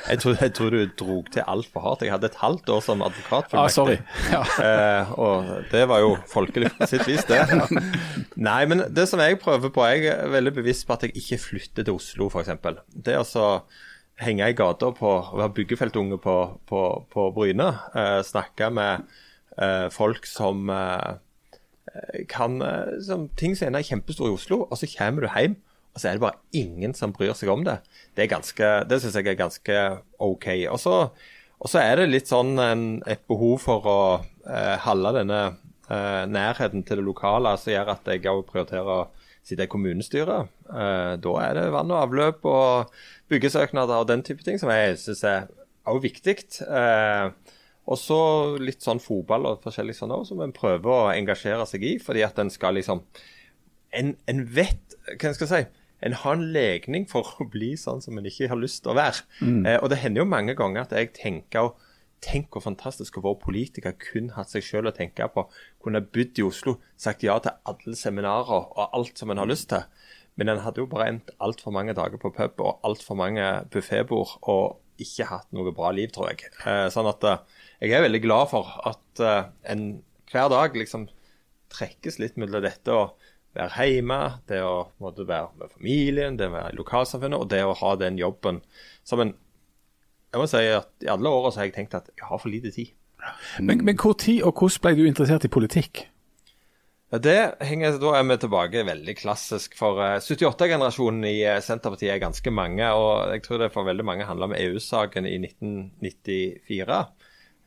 Jeg 0.09 0.21
tror, 0.23 0.37
jeg 0.41 0.53
tror 0.57 0.75
du 0.75 0.81
drog 0.99 1.31
til 1.35 1.45
altfor 1.49 1.85
hardt. 1.85 2.05
Jeg 2.07 2.13
hadde 2.15 2.29
et 2.31 2.39
halvt 2.41 2.69
år 2.75 2.83
som 2.85 3.03
advokat. 3.05 3.55
Ah, 3.59 3.69
sorry. 3.73 3.97
Ja. 4.33 4.43
Eh, 4.63 5.13
og 5.19 5.49
det 5.73 5.87
var 5.91 6.03
jo 6.05 6.17
folkelig 6.31 6.71
på 6.77 6.89
sitt 6.91 7.07
vis, 7.09 7.25
det. 7.29 7.41
Nei, 8.49 8.61
men 8.71 8.85
det 8.95 9.09
som 9.11 9.23
jeg 9.23 9.41
prøver 9.43 9.73
på, 9.75 9.87
jeg 9.91 10.13
er 10.13 10.31
veldig 10.33 10.55
bevisst 10.61 10.87
på 10.87 10.97
at 10.97 11.07
jeg 11.07 11.17
ikke 11.19 11.41
flytter 11.47 11.89
til 11.89 11.99
Oslo, 11.99 12.29
f.eks. 12.31 12.53
Det 12.93 13.15
er 13.15 13.23
altså 13.23 13.49
henge 14.23 14.53
i 14.53 14.57
gata 14.57 14.93
på 14.95 15.09
å 15.09 15.41
være 15.41 15.55
byggefeltunge 15.57 16.21
på, 16.23 16.37
på, 16.69 16.81
på 17.13 17.27
Bryne. 17.35 17.73
Eh, 17.97 18.21
snakke 18.27 18.71
med 18.75 19.07
eh, 19.59 19.89
folk 19.93 20.29
som 20.29 20.71
eh, 20.71 21.19
kan 22.31 22.61
eh, 22.63 22.99
som, 23.05 23.29
Ting 23.39 23.57
som 23.59 23.75
er 23.75 23.87
kjempestore 23.87 24.33
i 24.33 24.37
Oslo, 24.37 24.63
og 24.69 24.79
så 24.79 24.89
kommer 24.97 25.27
du 25.27 25.33
hjem, 25.33 25.57
og 25.93 26.01
så 26.01 26.09
er 26.09 26.17
det 26.17 26.25
bare 26.25 26.41
ingen 26.57 26.95
som 26.97 27.13
bryr 27.13 27.35
seg 27.37 27.51
om 27.53 27.65
det. 27.67 27.79
Det, 28.17 28.31
ganske, 28.33 28.69
det 28.89 28.99
syns 29.03 29.17
jeg 29.19 29.29
er 29.29 29.39
ganske 29.39 29.79
OK. 30.25 30.49
Og 30.73 30.81
så, 30.81 31.81
er 31.83 32.01
det 32.01 32.09
litt 32.09 32.31
sånn 32.31 32.57
en, 32.63 32.87
et 33.05 33.21
behov 33.29 33.59
for 33.67 33.89
å 33.89 33.99
eh, 34.49 34.79
holde 34.87 35.13
denne 35.19 35.41
eh, 35.93 36.23
nærheten 36.33 36.87
til 36.89 37.03
det 37.03 37.05
lokale 37.07 37.53
som 37.61 37.75
gjør 37.75 37.93
at 37.93 38.09
jeg 38.09 38.25
òg 38.33 38.47
prioriterer 38.49 38.89
å 38.89 39.11
sitte 39.45 39.67
i 39.67 39.71
kommunestyret. 39.71 40.49
Eh, 40.71 41.15
da 41.21 41.35
er 41.45 41.59
det 41.59 41.67
vann 41.75 41.93
og 41.93 42.07
avløp 42.07 42.49
og 42.49 42.95
byggesøknader 43.33 44.01
og 44.01 44.09
den 44.09 44.25
type 44.25 44.45
ting 44.47 44.57
som 44.63 44.73
jeg 44.73 44.97
syns 45.03 45.25
er 45.29 45.51
også 45.85 46.05
viktig. 46.07 46.39
Eh, 46.65 47.59
og 47.83 47.99
så 47.99 48.23
litt 48.63 48.81
sånn 48.85 49.03
fotball 49.03 49.51
og 49.51 49.63
forskjellig 49.65 49.99
sånn 49.99 50.15
òg, 50.15 50.25
som 50.29 50.41
en 50.45 50.55
prøver 50.55 50.89
å 50.89 51.13
engasjere 51.13 51.67
seg 51.69 51.85
i. 51.85 51.95
Fordi 52.01 52.25
at 52.25 52.41
en 52.41 52.53
skal 52.53 52.81
liksom 52.81 53.05
En, 53.93 54.15
en 54.25 54.39
vet 54.49 54.95
Hva 55.21 55.35
skal 55.37 55.45
jeg 55.45 55.51
si? 55.51 55.82
En 56.03 56.17
har 56.19 56.37
en 56.37 56.45
legning 56.55 57.07
for 57.11 57.29
å 57.41 57.47
bli 57.51 57.73
sånn 57.79 58.03
som 58.05 58.19
en 58.19 58.29
ikke 58.29 58.51
har 58.51 58.61
lyst 58.61 58.83
til 58.85 58.93
å 58.93 58.99
være. 58.99 59.25
Mm. 59.41 59.63
Eh, 59.67 59.79
og 59.79 59.91
det 59.93 60.01
hender 60.03 60.25
jo 60.25 60.31
mange 60.33 60.57
ganger 60.59 60.87
at 60.87 60.95
jeg 60.99 61.15
tenker 61.19 61.75
Tenk 62.23 62.55
hvor 62.55 62.63
fantastisk 62.63 63.17
å 63.19 63.23
være 63.25 63.41
politiker 63.43 63.97
kun 63.99 64.29
hatt 64.37 64.53
seg 64.53 64.63
selv 64.63 64.93
å 64.93 64.95
tenke 64.95 65.27
på. 65.35 65.43
Kunne 65.83 66.05
bodd 66.07 66.39
i 66.39 66.45
Oslo, 66.47 66.77
sagt 66.95 67.25
ja 67.27 67.35
til 67.43 67.57
alle 67.67 67.97
seminarer 67.99 68.69
og 68.71 68.95
alt 68.95 69.19
som 69.19 69.33
en 69.35 69.41
har 69.43 69.51
lyst 69.51 69.73
til. 69.73 69.83
Men 70.39 70.53
en 70.53 70.63
hadde 70.63 70.85
jo 70.85 70.87
bare 70.87 71.09
endt 71.11 71.33
altfor 71.43 71.75
mange 71.75 71.97
dager 71.99 72.23
på 72.23 72.31
pub 72.31 72.63
og 72.63 72.87
altfor 72.87 73.19
mange 73.19 73.49
buffébord 73.75 74.37
og 74.55 74.79
ikke 75.03 75.27
hatt 75.29 75.51
noe 75.57 75.73
bra 75.75 75.91
liv, 75.95 76.13
tror 76.15 76.31
jeg. 76.31 76.53
Eh, 76.63 76.87
sånn 76.95 77.11
at 77.11 77.27
eh, 77.27 77.43
jeg 77.83 77.97
er 77.99 78.07
veldig 78.07 78.23
glad 78.25 78.53
for 78.53 78.71
at 78.89 79.23
eh, 79.25 79.51
en 79.75 79.85
hver 80.33 80.49
dag 80.53 80.79
liksom 80.79 81.09
trekkes 81.73 82.21
litt 82.21 82.39
mellom 82.41 82.63
dette 82.65 82.95
å 82.95 83.11
være 83.57 83.87
hjemme, 83.91 84.19
det 84.49 84.63
å 84.65 84.89
måtte 85.03 85.27
være 85.29 85.53
med 85.61 85.73
familien, 85.75 86.39
det 86.41 86.49
å 86.49 86.57
være 86.57 86.73
i 86.73 86.79
lokalsamfunnet 86.79 87.41
og 87.41 87.51
det 87.53 87.63
å 87.67 87.77
ha 87.83 87.95
den 88.01 88.21
jobben 88.21 88.63
som 89.05 89.25
en 89.25 89.35
jeg 90.33 90.41
må 90.41 90.47
si 90.49 90.61
at 90.73 91.05
I 91.05 91.11
alle 91.13 91.29
åra 91.29 91.51
har 91.53 91.67
jeg 91.69 91.75
tenkt 91.75 91.95
at 91.99 92.07
jeg 92.17 92.25
har 92.25 92.41
for 92.41 92.49
lite 92.49 92.71
tid. 92.73 92.95
Men, 93.61 93.83
men 93.85 93.99
hvor 94.01 94.17
tid 94.17 94.41
og 94.49 94.57
hvordan 94.57 94.81
ble 94.81 94.93
du 94.97 95.03
interessert 95.05 95.45
i 95.45 95.53
politikk? 95.53 96.07
Ja, 97.13 97.19
det 97.21 97.37
henger, 97.69 97.99
Da 98.01 98.15
er 98.17 98.25
vi 98.25 98.39
tilbake 98.41 98.87
veldig 98.89 99.15
klassisk. 99.19 99.77
For 99.77 100.01
uh, 100.01 100.15
eh, 100.17 100.25
78-generasjonen 100.25 101.27
i 101.29 101.35
uh, 101.45 101.61
Senterpartiet 101.61 102.15
er 102.15 102.23
ganske 102.23 102.51
mange. 102.51 102.87
Og 102.89 103.35
jeg 103.35 103.45
tror 103.45 103.61
det 103.61 103.73
for 103.75 103.85
veldig 103.85 104.07
mange 104.09 104.25
handler 104.25 104.49
om 104.49 104.57
EU-saken 104.57 105.29
i 105.29 105.37
1994. 105.45 107.03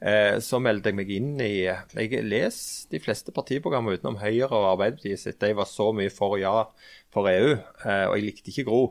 Uh, 0.05 0.37
så 0.43 0.59
meldte 0.61 0.91
jeg 0.91 0.99
meg 0.99 1.09
inn 1.09 1.31
i 1.41 1.65
Jeg 1.65 2.25
leser 2.27 2.91
de 2.91 2.99
fleste 3.01 3.33
partiprogrammer 3.33 3.97
utenom 3.97 4.19
Høyre 4.21 4.51
og 4.51 4.69
Arbeiderpartiet 4.75 5.23
sitt. 5.23 5.39
De 5.41 5.55
var 5.57 5.65
så 5.69 5.89
mye 5.97 6.13
for 6.13 6.37
ja 6.37 6.67
for 7.15 7.31
EU, 7.31 7.55
og 7.55 8.13
jeg 8.17 8.25
likte 8.25 8.51
ikke 8.51 8.67
Gro. 8.67 8.83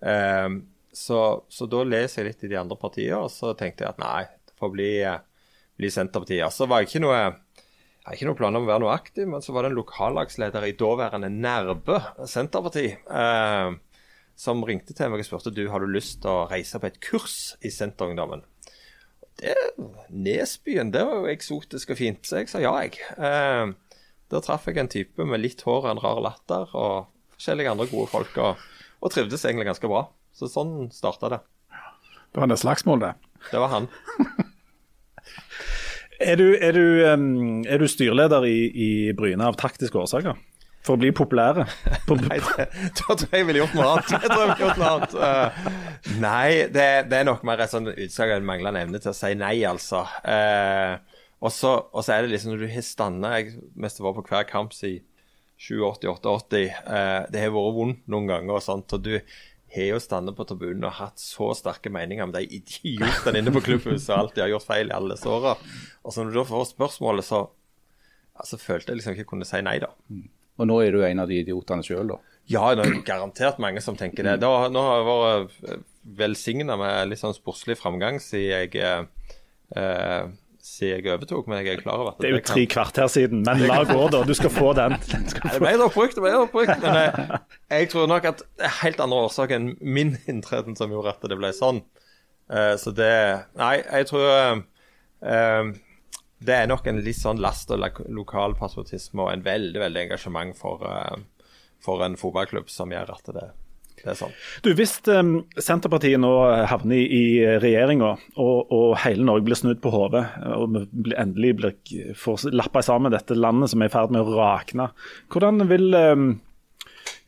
Eh, 0.00 0.48
så, 0.92 1.20
så, 1.48 1.66
da 1.70 1.84
leser 1.86 2.22
jeg 2.22 2.32
litt 2.32 2.46
i 2.46 2.52
de 2.52 2.58
andre 2.58 2.78
partiene, 2.80 3.20
og 3.22 3.30
så 3.32 3.52
tenkte 3.58 3.84
jeg 3.84 3.94
at 3.94 4.00
nei, 4.02 4.24
det 4.48 4.56
får 4.58 4.72
bli, 4.74 4.90
bli 5.78 5.90
Senterpartiet. 5.92 6.50
Så 6.54 6.66
var 6.70 6.82
jeg 6.82 6.90
ikke 6.90 7.04
noe 7.06 7.20
jeg 8.00 8.08
har 8.08 8.16
ikke 8.16 8.26
noen 8.30 8.38
planer 8.38 8.62
om 8.62 8.64
å 8.64 8.70
være 8.70 8.82
noe 8.82 8.94
aktiv, 8.96 9.26
men 9.28 9.42
så 9.44 9.52
var 9.52 9.62
det 9.62 9.70
en 9.70 9.76
lokallagsleder 9.76 10.64
i 10.66 10.72
daværende 10.80 11.28
Nærbø 11.30 11.98
Senterparti 12.26 12.86
eh, 12.96 13.74
som 14.40 14.64
ringte 14.64 14.96
til 14.96 15.12
meg 15.12 15.20
og 15.20 15.28
spurte 15.28 15.52
du 15.52 15.66
har 15.68 15.84
du 15.84 15.92
lyst 15.92 16.22
til 16.24 16.32
å 16.32 16.46
reise 16.48 16.80
på 16.80 16.88
et 16.88 16.96
kurs 17.04 17.36
i 17.60 17.70
Senterungdommen. 17.70 18.42
Det, 19.40 19.54
Nesbyen 20.12 20.92
det 20.92 21.06
var 21.08 21.22
jo 21.22 21.32
eksotisk 21.32 21.94
og 21.94 22.00
fint, 22.00 22.20
så 22.28 22.42
jeg 22.42 22.50
sa 22.52 22.60
ja, 22.60 22.74
jeg. 22.84 23.00
Eh, 23.16 23.72
der 24.30 24.44
traff 24.44 24.68
jeg 24.68 24.78
en 24.78 24.90
type 24.90 25.24
med 25.26 25.42
litt 25.42 25.64
hår 25.66 25.86
og 25.86 25.94
en 25.94 26.02
rar 26.02 26.20
latter 26.22 26.74
og 26.76 27.08
forskjellige 27.38 27.72
andre 27.72 27.88
gode 27.90 28.10
folk, 28.12 28.36
og, 28.38 28.60
og 29.00 29.14
trivdes 29.14 29.46
egentlig 29.48 29.70
ganske 29.70 29.90
bra. 29.90 30.04
Så 30.36 30.50
sånn 30.50 30.90
starta 30.94 31.32
det. 31.32 31.40
Det 32.30 32.42
var 32.42 32.52
det 32.52 32.60
slagsmål, 32.60 33.02
det? 33.02 33.14
Det 33.50 33.62
var 33.62 33.72
han. 33.72 33.88
er, 36.30 36.36
du, 36.38 36.46
er, 36.54 36.76
du, 36.76 36.84
um, 37.10 37.64
er, 37.64 37.80
du, 37.80 37.88
styrleder 37.90 38.46
i, 38.46 38.58
i 38.70 38.90
Bryne 39.16 39.48
av 39.48 39.58
taktiske 39.58 39.98
årsaker? 39.98 40.38
For 40.80 40.96
å 40.96 41.00
bli 41.00 41.10
populære? 41.12 41.66
nei, 42.24 42.38
det, 42.40 42.66
da 42.96 43.12
tror 43.12 43.26
jeg 43.26 43.42
jeg 43.42 43.48
ville 43.50 43.60
gjort 43.60 43.76
noe 43.76 43.88
annet. 43.90 44.12
Jeg 44.14 44.30
tror 44.30 44.40
jeg 44.40 44.48
ville 44.48 44.64
gjort 44.64 44.80
noe 44.80 44.92
annet. 44.94 45.16
Uh, 45.20 46.14
nei, 46.22 46.48
det, 46.72 46.88
det, 47.10 47.18
er 47.18 47.28
nok 47.28 47.44
mer 47.48 47.60
et 47.60 47.74
sånn 47.74 47.90
utsagn 47.92 48.32
av 48.38 48.48
manglende 48.48 48.84
evne 48.86 49.02
til 49.02 49.12
å 49.12 49.18
si 49.18 49.34
nei, 49.36 49.58
altså. 49.68 50.06
Uh, 50.24 50.96
og 51.40 51.52
så 51.52 51.74
er 52.12 52.24
det 52.24 52.34
liksom 52.34 52.52
når 52.52 52.64
du 52.64 52.68
har 52.68 52.84
standa 52.84 53.30
Jeg 53.38 53.54
mest 53.80 54.02
var 54.04 54.12
på 54.16 54.24
hver 54.28 54.48
kamp 54.48 54.74
siden 54.76 55.04
87-88. 55.60 56.64
Uh, 56.88 57.28
det 57.28 57.44
har 57.44 57.52
vært 57.52 57.76
vondt 57.76 58.02
noen 58.08 58.32
ganger, 58.32 58.56
og 58.56 58.64
sånt, 58.64 58.96
og 58.96 59.04
du 59.04 59.14
har 59.74 59.86
jo 59.86 60.00
stått 60.02 60.32
på 60.36 60.48
tribunen 60.48 60.88
og 60.88 60.96
hatt 60.96 61.20
så 61.22 61.52
sterke 61.54 61.92
meninger 61.92 62.24
om 62.24 62.32
de 62.34 62.42
idiotene 62.42 63.38
inne 63.38 63.52
på 63.54 63.62
klubbhuset 63.68 64.10
og 64.10 64.16
alt 64.16 64.34
de 64.34 64.42
har 64.42 64.50
gjort 64.54 64.66
feil 64.66 64.90
i 64.90 64.96
alle 64.96 65.20
åra. 65.30 65.54
Og 66.02 66.14
så 66.14 66.24
når 66.24 66.32
du 66.32 66.40
da 66.40 66.48
får 66.48 66.70
spørsmålet, 66.72 67.28
så 67.28 67.44
altså, 68.34 68.58
følte 68.58 68.90
jeg 68.90 69.00
liksom 69.00 69.18
ikke 69.18 69.28
kunne 69.30 69.46
si 69.46 69.60
nei, 69.62 69.76
da. 69.84 69.92
Og 70.60 70.68
nå 70.68 70.76
er 70.84 70.92
du 70.92 71.00
en 71.06 71.22
av 71.22 71.30
de 71.30 71.40
idiotene 71.40 71.84
sjøl, 71.86 72.12
da? 72.12 72.18
Ja, 72.50 72.66
det 72.74 72.84
er 72.84 73.00
garantert 73.06 73.60
mange 73.62 73.80
som 73.84 73.96
tenker 73.96 74.26
det. 74.26 74.36
Da, 74.42 74.50
nå 74.72 74.84
har 74.84 75.00
jeg 75.00 75.08
vært 75.08 75.88
velsigna 76.20 76.76
med 76.80 77.10
litt 77.10 77.20
sånn 77.20 77.36
sportslig 77.36 77.76
framgang 77.78 78.18
siden 78.22 78.50
jeg 78.50 78.80
eh, 78.80 80.30
siden 80.60 81.04
jeg 81.04 81.12
overtok, 81.14 81.48
men 81.48 81.60
jeg 81.60 81.74
er 81.74 81.82
klar 81.82 82.00
over 82.02 82.12
at 82.12 82.20
det 82.20 82.28
er 82.28 82.34
jo 82.36 82.40
tre 82.44 82.64
kvarter 82.70 83.08
siden, 83.12 83.44
men 83.46 83.62
la 83.68 83.80
gå, 83.88 84.00
da. 84.12 84.22
Du 84.28 84.32
skal 84.36 84.52
få 84.52 84.72
den. 84.76 84.96
Skal 85.32 85.54
det 85.54 85.60
ble 85.62 85.86
oppbrukt, 85.86 86.16
det 86.18 86.24
ble 86.24 86.34
oppbrukt. 86.42 86.74
Men 86.82 86.98
jeg, 86.98 87.40
jeg, 87.72 87.90
tror 87.94 88.10
nok 88.10 88.28
at 88.32 88.42
det 88.44 88.68
er 88.68 88.76
helt 88.82 89.00
andre 89.04 89.22
årsaker 89.28 89.60
enn 89.60 89.70
min 89.80 90.16
inntreden 90.30 90.76
som 90.78 90.92
gjorde 90.92 91.14
at 91.16 91.30
det 91.32 91.38
ble 91.40 91.52
sånn. 91.56 91.84
Uh, 92.50 92.74
så 92.82 92.92
det 92.94 93.12
Nei, 93.60 93.76
jeg 93.78 94.10
tror 94.10 94.26
uh, 94.26 95.72
det 96.40 96.56
er 96.56 96.68
nok 96.70 96.86
en 96.88 97.02
litt 97.04 97.18
sånn 97.18 97.40
last 97.42 97.70
og 97.74 97.82
lokal 98.08 98.56
patriotisme 98.58 99.26
og 99.26 99.32
en 99.34 99.44
veldig, 99.44 99.80
veldig 99.82 100.06
engasjement 100.06 100.56
for, 100.56 100.84
uh, 100.84 101.18
for 101.84 102.04
en 102.06 102.16
fotballklubb 102.20 102.70
som 102.72 102.94
gjør 102.94 103.12
at 103.16 103.34
det 103.36 103.50
det 104.00 104.14
er 104.14 104.16
sånn. 104.16 104.34
Du, 104.64 104.70
Hvis 104.76 104.94
um, 105.12 105.32
Senterpartiet 105.60 106.20
nå 106.22 106.30
havner 106.70 106.96
i, 106.96 107.04
i 107.04 107.56
regjeringa, 107.60 108.14
og, 108.40 108.70
og, 108.72 108.94
hele 109.02 109.26
Norge 109.26 109.44
blir 109.44 109.58
snudd 109.58 109.82
på 109.84 109.92
hodet, 109.92 110.22
og 110.56 110.72
vi 110.72 111.16
endelig 111.20 111.50
blir, 111.58 111.74
får 112.16 112.48
lappa 112.54 112.80
sammen 112.86 113.12
dette 113.12 113.36
landet 113.36 113.72
som 113.72 113.82
er 113.82 113.90
i 113.90 113.92
ferd 113.92 114.14
med 114.14 114.24
å 114.24 114.38
rakne, 114.38 114.90
hvordan 115.32 115.66
vil 115.70 115.92
um, 115.96 116.30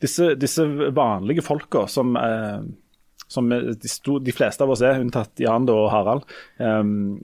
disse, 0.03 0.33
disse, 0.39 0.65
vanlige 0.97 1.45
folka 1.45 1.85
som 1.91 2.17
uh, 2.17 2.63
som 3.33 3.49
de, 3.49 3.89
sto, 3.89 4.19
de, 4.21 4.33
fleste 4.35 4.63
av 4.65 4.73
oss 4.73 4.83
er, 4.85 5.01
unntatt 5.01 5.41
Jan 5.41 5.65
og 5.73 5.87
Harald. 5.93 6.25
Um, 6.61 7.17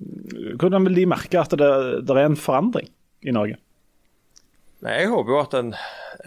hvordan 0.60 0.88
vil 0.90 1.04
de 1.04 1.10
merke 1.14 1.42
at 1.42 1.54
det, 1.54 1.70
det 2.04 2.16
er 2.16 2.28
en 2.28 2.40
forandring 2.40 2.90
i 3.22 3.36
Norge? 3.36 3.60
Nei, 4.80 5.02
Jeg 5.02 5.10
håper 5.12 5.34
jo 5.34 5.40
at 5.42 5.56
en, 5.60 5.74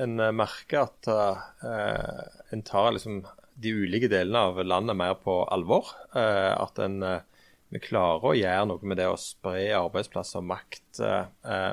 en 0.05 0.25
merker 0.37 0.85
at 0.85 1.09
uh, 1.09 2.25
en 2.53 2.65
tar 2.67 2.93
liksom 2.93 3.23
de 3.63 3.73
ulike 3.73 4.11
delene 4.13 4.43
av 4.51 4.61
landet 4.65 4.99
mer 4.99 5.15
på 5.23 5.39
alvor. 5.55 5.89
Uh, 6.13 6.53
at 6.59 6.81
en 6.85 6.99
uh, 7.01 7.79
klarer 7.81 8.27
å 8.29 8.37
gjøre 8.37 8.67
noe 8.69 8.85
med 8.85 9.01
det 9.01 9.09
å 9.09 9.17
spre 9.21 9.71
arbeidsplasser 9.79 10.43
og 10.43 10.51
makt 10.51 10.99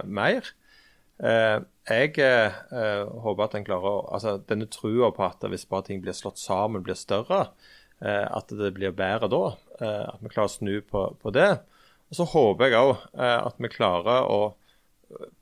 mer. 0.07 0.45
Jeg 1.19 2.13
håper 2.15 3.43
at 3.43 3.57
en 3.57 3.65
klarer 3.67 3.89
å 3.89 4.05
Altså 4.15 4.37
denne 4.47 4.69
trua 4.71 5.09
på 5.11 5.25
at 5.25 5.43
hvis 5.51 5.67
bare 5.67 5.89
ting 5.89 5.99
blir 5.99 6.15
slått 6.15 6.39
sammen, 6.39 6.85
blir 6.85 6.95
større, 6.95 7.49
at 8.07 8.51
det 8.55 8.71
blir 8.77 8.95
bedre 8.95 9.27
da. 9.31 9.43
Eh, 9.81 10.05
at 10.13 10.23
vi 10.23 10.31
klarer 10.31 10.51
å 10.51 10.55
snu 10.55 10.73
på, 10.87 11.03
på 11.19 11.33
det. 11.35 11.49
Og 12.09 12.17
så 12.17 12.25
håper 12.31 12.69
jeg 12.69 12.79
òg 12.79 12.95
eh, 13.19 13.37
at 13.37 13.59
vi 13.61 13.71
klarer 13.73 14.29
å 14.29 14.39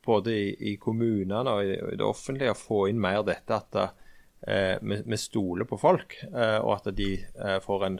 både 0.05 0.32
i, 0.32 0.51
i 0.72 0.76
kommunene 0.80 1.51
og 1.51 1.64
i, 1.66 1.74
i, 1.76 1.95
det 1.99 2.05
offentlige 2.05 2.53
å 2.53 2.60
få 2.60 2.86
inn 2.91 3.01
mer 3.03 3.24
dette 3.28 3.55
at 3.55 3.80
eh, 3.82 4.78
vi, 4.82 5.01
vi, 5.03 5.20
stoler 5.20 5.68
på 5.68 5.80
folk, 5.82 6.16
eh, 6.28 6.60
og 6.62 6.78
at 6.78 6.88
de 6.95 7.10
eh, 7.18 7.58
får 7.64 7.86
en 7.88 7.99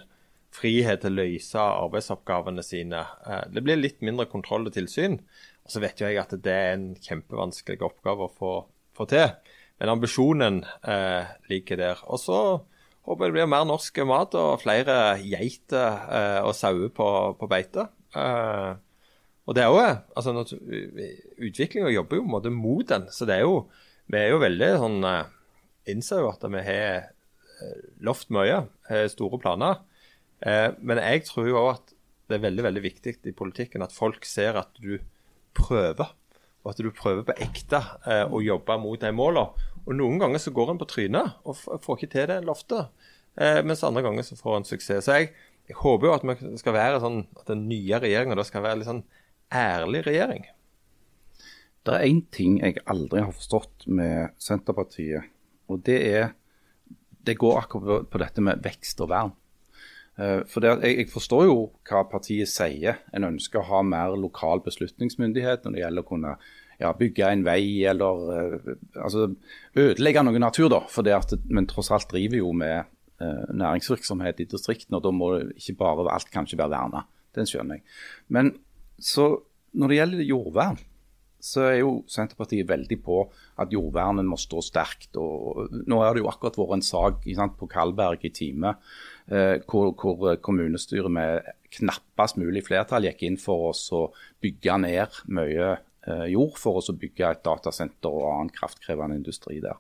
frihet 0.58 1.04
til 1.04 1.14
å 1.14 1.26
løse 1.26 1.68
arbeidsoppgavene 1.84 2.64
sine. 2.66 3.04
Eh, 3.28 3.44
det 3.52 3.64
blir 3.66 3.80
litt 3.80 4.02
mindre 4.06 4.28
kontroll 4.32 4.70
og 4.70 4.76
tilsyn. 4.76 5.20
Og 5.68 5.74
Så 5.74 5.84
vet 5.84 6.00
jo 6.00 6.08
jeg 6.08 6.22
at 6.22 6.34
det 6.44 6.56
er 6.56 6.74
en 6.78 6.90
kjempevanskelig 6.96 7.84
oppgave 7.84 8.28
å 8.28 8.34
få, 8.34 8.54
få 8.96 9.08
til. 9.12 9.28
Men 9.78 9.94
ambisjonen 9.94 10.64
eh, 10.88 11.36
ligger 11.52 11.84
der. 11.84 12.04
Og 12.08 12.22
så 12.24 12.40
håper 13.08 13.30
det 13.30 13.38
blir 13.38 13.50
mer 13.50 13.66
norsk 13.68 14.02
mat 14.08 14.36
og 14.38 14.60
flere 14.62 15.18
geiter 15.24 16.04
eh, 16.12 16.42
og 16.44 16.56
sauer 16.58 16.92
på, 16.94 17.08
på 17.40 17.50
beite. 17.50 17.88
Eh, 18.16 18.72
og 19.48 19.56
det 19.56 19.64
er 19.64 19.72
jo, 19.72 19.84
altså 20.20 20.34
Utviklinga 21.40 21.92
jobber 21.94 22.20
jo 22.20 22.26
på 22.26 22.28
en 22.28 22.34
måte 22.34 22.52
mot 22.52 22.88
den. 22.88 23.08
Så 23.16 23.28
det 23.30 23.38
er 23.38 23.46
jo, 23.46 23.62
vi 24.12 24.20
er 24.20 24.34
jo 24.34 24.42
veldig 24.44 24.72
sånn 24.82 24.98
uh, 25.08 25.22
Innser 25.88 26.20
jo 26.20 26.34
at 26.34 26.44
vi 26.52 26.64
har 26.66 27.06
uh, 27.08 27.78
lovt 28.04 28.28
mye, 28.36 28.66
har 28.90 29.08
store 29.14 29.40
planer. 29.40 29.80
Eh, 30.46 30.70
men 30.86 31.02
jeg 31.02 31.26
tror 31.32 31.50
òg 31.56 31.70
at 31.72 31.94
det 32.28 32.38
er 32.38 32.44
veldig 32.44 32.66
veldig 32.68 32.84
viktig 32.84 33.14
i 33.26 33.36
politikken 33.36 33.86
at 33.86 33.96
folk 33.96 34.26
ser 34.28 34.60
at 34.60 34.74
du 34.82 34.98
prøver. 35.58 36.12
Og 36.66 36.74
at 36.74 36.82
du 36.84 36.92
prøver 36.92 37.24
på 37.26 37.38
ekte 37.44 37.80
eh, 38.10 38.26
å 38.28 38.44
jobbe 38.44 38.78
mot 38.82 39.00
de 39.02 39.14
målene. 39.16 39.74
Og 39.88 39.96
noen 39.96 40.20
ganger 40.20 40.42
så 40.44 40.52
går 40.52 40.74
en 40.74 40.82
på 40.82 40.90
trynet 40.92 41.38
og 41.48 41.56
får 41.84 42.00
ikke 42.00 42.12
til 42.12 42.28
det 42.30 42.42
en 42.42 42.50
Eh, 43.38 43.62
mens 43.64 43.86
andre 43.86 44.04
ganger 44.04 44.26
så 44.28 44.36
får 44.36 44.58
en 44.58 44.68
suksess. 44.68 45.06
Så 45.06 45.16
jeg, 45.16 45.32
jeg 45.70 45.80
håper 45.80 46.10
jo 46.10 46.16
at 46.16 46.26
skal 46.60 46.76
være 46.76 47.02
sånn, 47.04 47.24
at 47.40 47.48
den 47.52 47.68
nye 47.70 48.02
regjeringa 48.04 48.46
skal 48.48 48.66
være 48.66 48.82
litt 48.82 48.90
sånn 48.90 49.06
ærlig 49.54 50.04
regjering. 50.08 50.48
Det 51.88 51.96
er 51.96 52.10
én 52.10 52.24
ting 52.36 52.58
jeg 52.60 52.82
aldri 52.90 53.24
har 53.24 53.32
forstått 53.32 53.88
med 53.88 54.34
Senterpartiet, 54.44 55.30
og 55.72 55.86
det 55.88 56.02
er 56.04 56.34
Det 57.28 57.36
går 57.36 57.58
akkurat 57.60 58.06
på 58.08 58.20
dette 58.22 58.40
med 58.40 58.62
vekst 58.64 59.02
og 59.04 59.10
vern. 59.12 59.34
Eh, 60.16 60.46
for 60.48 60.64
det, 60.64 60.78
jeg, 60.80 60.94
jeg, 61.02 61.10
forstår 61.12 61.44
jo 61.44 61.58
hva 61.90 62.06
partiet 62.08 62.48
sier. 62.48 63.02
En 63.12 63.28
ønsker 63.28 63.60
å 63.60 63.68
ha 63.68 63.82
mer 63.84 64.16
lokal 64.16 64.64
beslutningsmyndighet 64.64 65.66
når 65.66 65.76
det 65.76 65.82
gjelder 65.82 66.06
å 66.06 66.08
kunne 66.08 66.38
ja, 66.82 66.92
bygge 66.98 67.32
en 67.32 67.46
vei 67.46 67.86
eller 67.90 68.28
uh, 68.28 68.76
altså, 69.02 69.32
ødelegge 69.78 70.24
noe 70.26 70.42
natur. 70.42 70.70
da, 70.74 70.84
for 70.92 71.08
det 71.08 71.16
at, 71.16 71.34
Men 71.50 71.70
tross 71.70 71.92
alt 71.92 72.10
driver 72.12 72.42
jo 72.42 72.52
med 72.54 72.86
uh, 73.22 73.46
næringsvirksomhet 73.54 74.44
i 74.44 74.50
distriktene, 74.50 75.00
og 75.00 75.08
da 75.08 75.14
må 75.16 75.32
ikke 75.56 75.78
bare 75.80 76.10
alt 76.14 76.32
kanskje 76.34 76.60
være 76.60 76.76
verna. 76.76 77.06
Den 77.38 77.50
skjønner 77.50 77.80
jeg. 77.80 77.98
Men 78.34 78.56
så 78.98 79.36
når 79.78 79.92
det 79.92 80.00
gjelder 80.00 80.30
jordvern, 80.32 80.80
så 81.48 81.68
er 81.68 81.76
jo 81.80 81.92
Senterpartiet 82.10 82.68
veldig 82.70 82.98
på 83.06 83.20
at 83.62 83.74
jordvernet 83.74 84.26
må 84.26 84.40
stå 84.42 84.62
sterkt. 84.66 85.18
og 85.22 85.70
Nå 85.88 86.00
har 86.02 86.16
det 86.16 86.24
jo 86.24 86.32
akkurat 86.32 86.58
vært 86.58 86.78
en 86.80 86.86
sak 86.86 87.28
på 87.60 87.70
Kalberg 87.70 88.26
i 88.26 88.34
time 88.34 88.74
eh, 89.30 89.62
hvor, 89.70 89.94
hvor, 89.94 90.36
kommunestyret 90.42 91.14
med 91.14 91.52
knappest 91.78 92.40
mulig 92.42 92.66
flertall 92.66 93.06
gikk 93.06 93.24
inn 93.28 93.38
for 93.42 93.70
oss 93.70 93.86
å 93.94 94.08
bygge 94.44 94.80
ned 94.82 95.22
mye 95.30 95.76
eh, 96.08 96.28
jord 96.34 96.58
for 96.60 96.80
å 96.80 96.96
bygge 96.96 97.32
et 97.32 97.44
datasenter 97.46 98.12
og 98.12 98.30
annen 98.32 98.54
kraftkrevende 98.56 99.20
industri 99.20 99.60
der. 99.64 99.78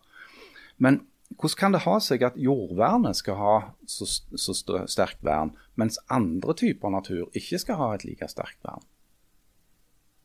Men 0.77 1.05
hvordan 1.35 1.59
kan 1.59 1.75
det 1.75 1.83
ha 1.83 1.97
seg 1.99 2.23
at 2.23 2.37
jordvernet 2.39 3.17
skal 3.19 3.39
ha 3.39 3.55
så, 3.89 4.07
så 4.07 4.55
sterkt 4.87 5.25
vern, 5.27 5.51
mens 5.75 5.99
andre 6.13 6.55
typer 6.55 6.93
natur 6.93 7.27
ikke 7.35 7.59
skal 7.59 7.81
ha 7.81 7.89
et 7.95 8.05
like 8.07 8.29
sterkt 8.31 8.61
vern? 8.63 8.85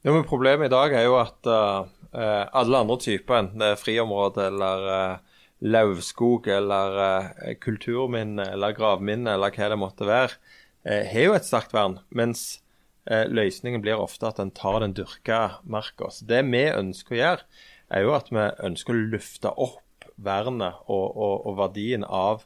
Ja, 0.03 0.13
men 0.13 0.27
Problemet 0.27 0.71
i 0.71 0.75
dag 0.75 0.95
er 0.99 1.07
jo 1.07 1.19
at 1.19 1.47
uh, 1.47 1.87
alle 2.13 2.81
andre 2.85 2.99
typer, 3.03 3.39
enten 3.39 3.63
det 3.63 3.73
er 3.75 3.79
friområde 3.79 4.49
eller 4.51 4.87
uh, 4.91 5.43
lauvskog 5.63 6.49
eller 6.51 6.99
uh, 6.99 7.53
kulturminne 7.63 8.49
eller 8.55 8.75
gravminne 8.79 9.37
eller 9.37 9.55
hva 9.55 9.71
det 9.71 9.79
måtte 9.79 10.09
være, 10.09 10.59
har 10.83 11.29
jo 11.29 11.35
et 11.37 11.47
sterkt 11.47 11.71
vern. 11.71 12.01
Mens 12.11 12.62
løsningen 13.07 13.83
blir 13.83 13.99
ofte 13.99 14.29
at 14.29 14.39
en 14.39 14.53
tar 14.55 14.79
den 14.85 14.95
dyrka 14.95 15.59
marka. 15.67 16.11
Så 16.15 16.29
det 16.31 16.45
vi 16.47 16.65
ønsker 16.71 17.17
å 17.17 17.19
gjøre, 17.19 17.49
er 17.93 18.05
jo 18.07 18.13
at 18.15 18.31
vi 18.31 18.45
ønsker 18.69 18.95
å 18.95 19.07
løfte 19.15 19.51
opp 19.51 20.07
vernet 20.23 20.85
og, 20.87 21.07
og, 21.11 21.35
og 21.51 21.59
verdien 21.59 22.07
av 22.07 22.45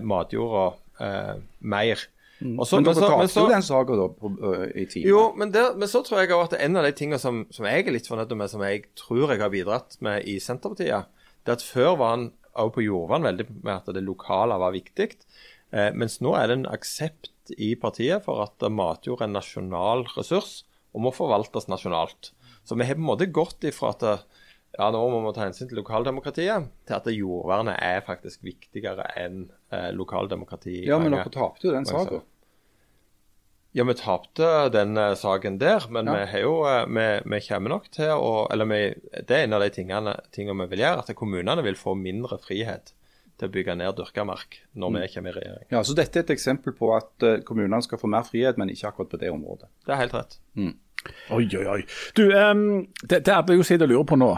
matjorda 0.00 0.64
mer. 1.60 2.06
Mm. 2.44 2.58
Så, 2.66 2.76
men 2.76 2.86
dere 2.88 2.98
betalte 2.98 3.40
jo 3.40 3.50
den 3.50 3.64
saken 3.64 4.00
da 4.00 4.06
på, 4.10 4.30
uh, 4.42 4.64
i 4.74 4.84
tiden. 4.84 5.06
Jo, 5.08 5.22
men, 5.38 5.52
der, 5.54 5.74
men, 5.78 5.88
så 5.90 6.02
tror 6.04 6.24
jeg 6.24 6.34
at 6.34 6.56
en 6.58 6.80
av 6.80 6.86
de 6.86 6.92
tingene 6.96 7.20
som, 7.22 7.44
som, 7.54 7.66
jeg 7.70 7.86
er 7.86 7.94
litt 7.94 8.10
fornøyd 8.10 8.34
med, 8.36 8.50
som 8.52 8.64
jeg 8.66 8.82
tror 8.98 9.32
jeg 9.32 9.40
har 9.40 9.52
bidratt 9.52 9.96
med 10.04 10.26
i 10.28 10.36
Senterpartiet, 10.42 11.12
det 11.44 11.52
er 11.52 11.58
at 11.60 11.64
før 11.64 11.94
var 12.00 12.16
han 12.16 12.26
også 12.54 12.74
på 12.76 12.84
jordvern 12.84 13.26
veldig 13.26 13.46
med 13.54 13.74
at 13.76 13.88
det 13.94 14.04
lokale 14.04 14.58
var 14.60 14.74
viktig. 14.74 15.08
Eh, 15.74 15.90
mens 15.98 16.20
nå 16.22 16.36
er 16.38 16.48
det 16.48 16.60
en 16.60 16.70
aksept 16.70 17.52
i 17.58 17.74
partiet 17.80 18.24
for 18.24 18.44
at 18.44 18.62
matjord 18.70 19.20
er 19.20 19.28
en 19.28 19.36
nasjonal 19.36 20.06
ressurs 20.14 20.62
og 20.94 21.08
må 21.08 21.12
forvaltes 21.14 21.66
nasjonalt. 21.68 22.30
Så 22.64 22.78
vi 22.78 22.86
har 22.86 22.96
på 22.96 23.02
en 23.02 23.10
måte 23.10 23.32
gått 23.34 23.66
ifra 23.66 23.90
at 23.92 24.04
ja, 24.74 24.88
nå 24.90 25.00
må 25.10 25.20
vi 25.22 25.32
ta 25.36 25.44
hensyn 25.44 25.68
til 25.70 25.78
lokaldemokratiet, 25.78 26.70
til 26.86 26.96
at 26.96 27.10
jordvernet 27.12 27.76
er 27.78 28.00
faktisk 28.06 28.42
viktigere 28.46 29.06
enn 29.20 29.44
eh, 29.70 29.90
lokaldemokrati. 29.94 30.80
Ja, 30.88 30.98
men 31.02 31.14
dere 31.14 31.30
tapte 31.30 31.68
jo 31.68 31.74
den 31.74 31.86
saken. 31.86 32.24
Ja, 33.74 33.82
vi 33.86 33.94
tapte 33.98 34.48
den 34.70 34.94
uh, 34.94 35.16
saken 35.18 35.56
der, 35.58 35.88
men 35.90 36.06
ja. 36.06 36.14
vi, 36.14 36.26
har 36.30 36.42
jo, 36.44 36.58
uh, 36.62 36.84
vi, 36.86 37.06
vi, 37.26 37.40
kommer 37.42 37.72
nok 37.72 37.88
til 37.90 38.12
å 38.14 38.44
Eller 38.54 38.68
vi, 38.70 38.76
det 39.26 39.34
er 39.34 39.48
en 39.48 39.56
av 39.56 39.64
de 39.64 39.70
tingene, 39.74 40.12
tingene, 40.30 40.62
vi 40.62 40.76
vil 40.76 40.84
gjøre, 40.84 41.02
at 41.02 41.18
kommunene 41.18 41.64
vil 41.66 41.78
få 41.78 41.96
mindre 41.98 42.38
frihet 42.42 42.92
til 43.38 43.50
å 43.50 43.54
bygge 43.54 43.76
ned 43.78 43.96
dyrka 43.98 44.24
mark 44.28 44.60
når 44.72 44.92
mm. 44.92 44.98
vi 45.00 45.12
kommer 45.14 45.34
i 45.34 45.38
regjering. 45.40 45.68
Ja, 45.74 45.82
Så 45.82 45.96
dette 45.98 46.20
er 46.20 46.26
et 46.26 46.34
eksempel 46.34 46.76
på 46.76 46.92
at 46.96 47.26
uh, 47.26 47.38
kommunene 47.46 47.82
skal 47.84 48.00
få 48.00 48.10
mer 48.10 48.26
frihet, 48.28 48.58
men 48.60 48.70
ikke 48.72 48.92
akkurat 48.92 49.14
på 49.14 49.20
det 49.22 49.32
området? 49.34 49.70
Det 49.86 49.94
er 49.94 50.02
helt 50.02 50.14
rett. 50.14 50.38
Mm. 50.54 50.76
Oi, 51.36 51.44
oi, 51.44 51.64
oi. 51.68 51.80
Du, 52.16 52.28
um, 52.30 52.84
det, 53.02 53.24
det 53.26 53.34
alle 53.34 53.58
jo 53.58 53.66
sitter 53.66 53.88
og 53.88 53.92
lurer 53.92 54.06
på 54.12 54.20
nå, 54.20 54.30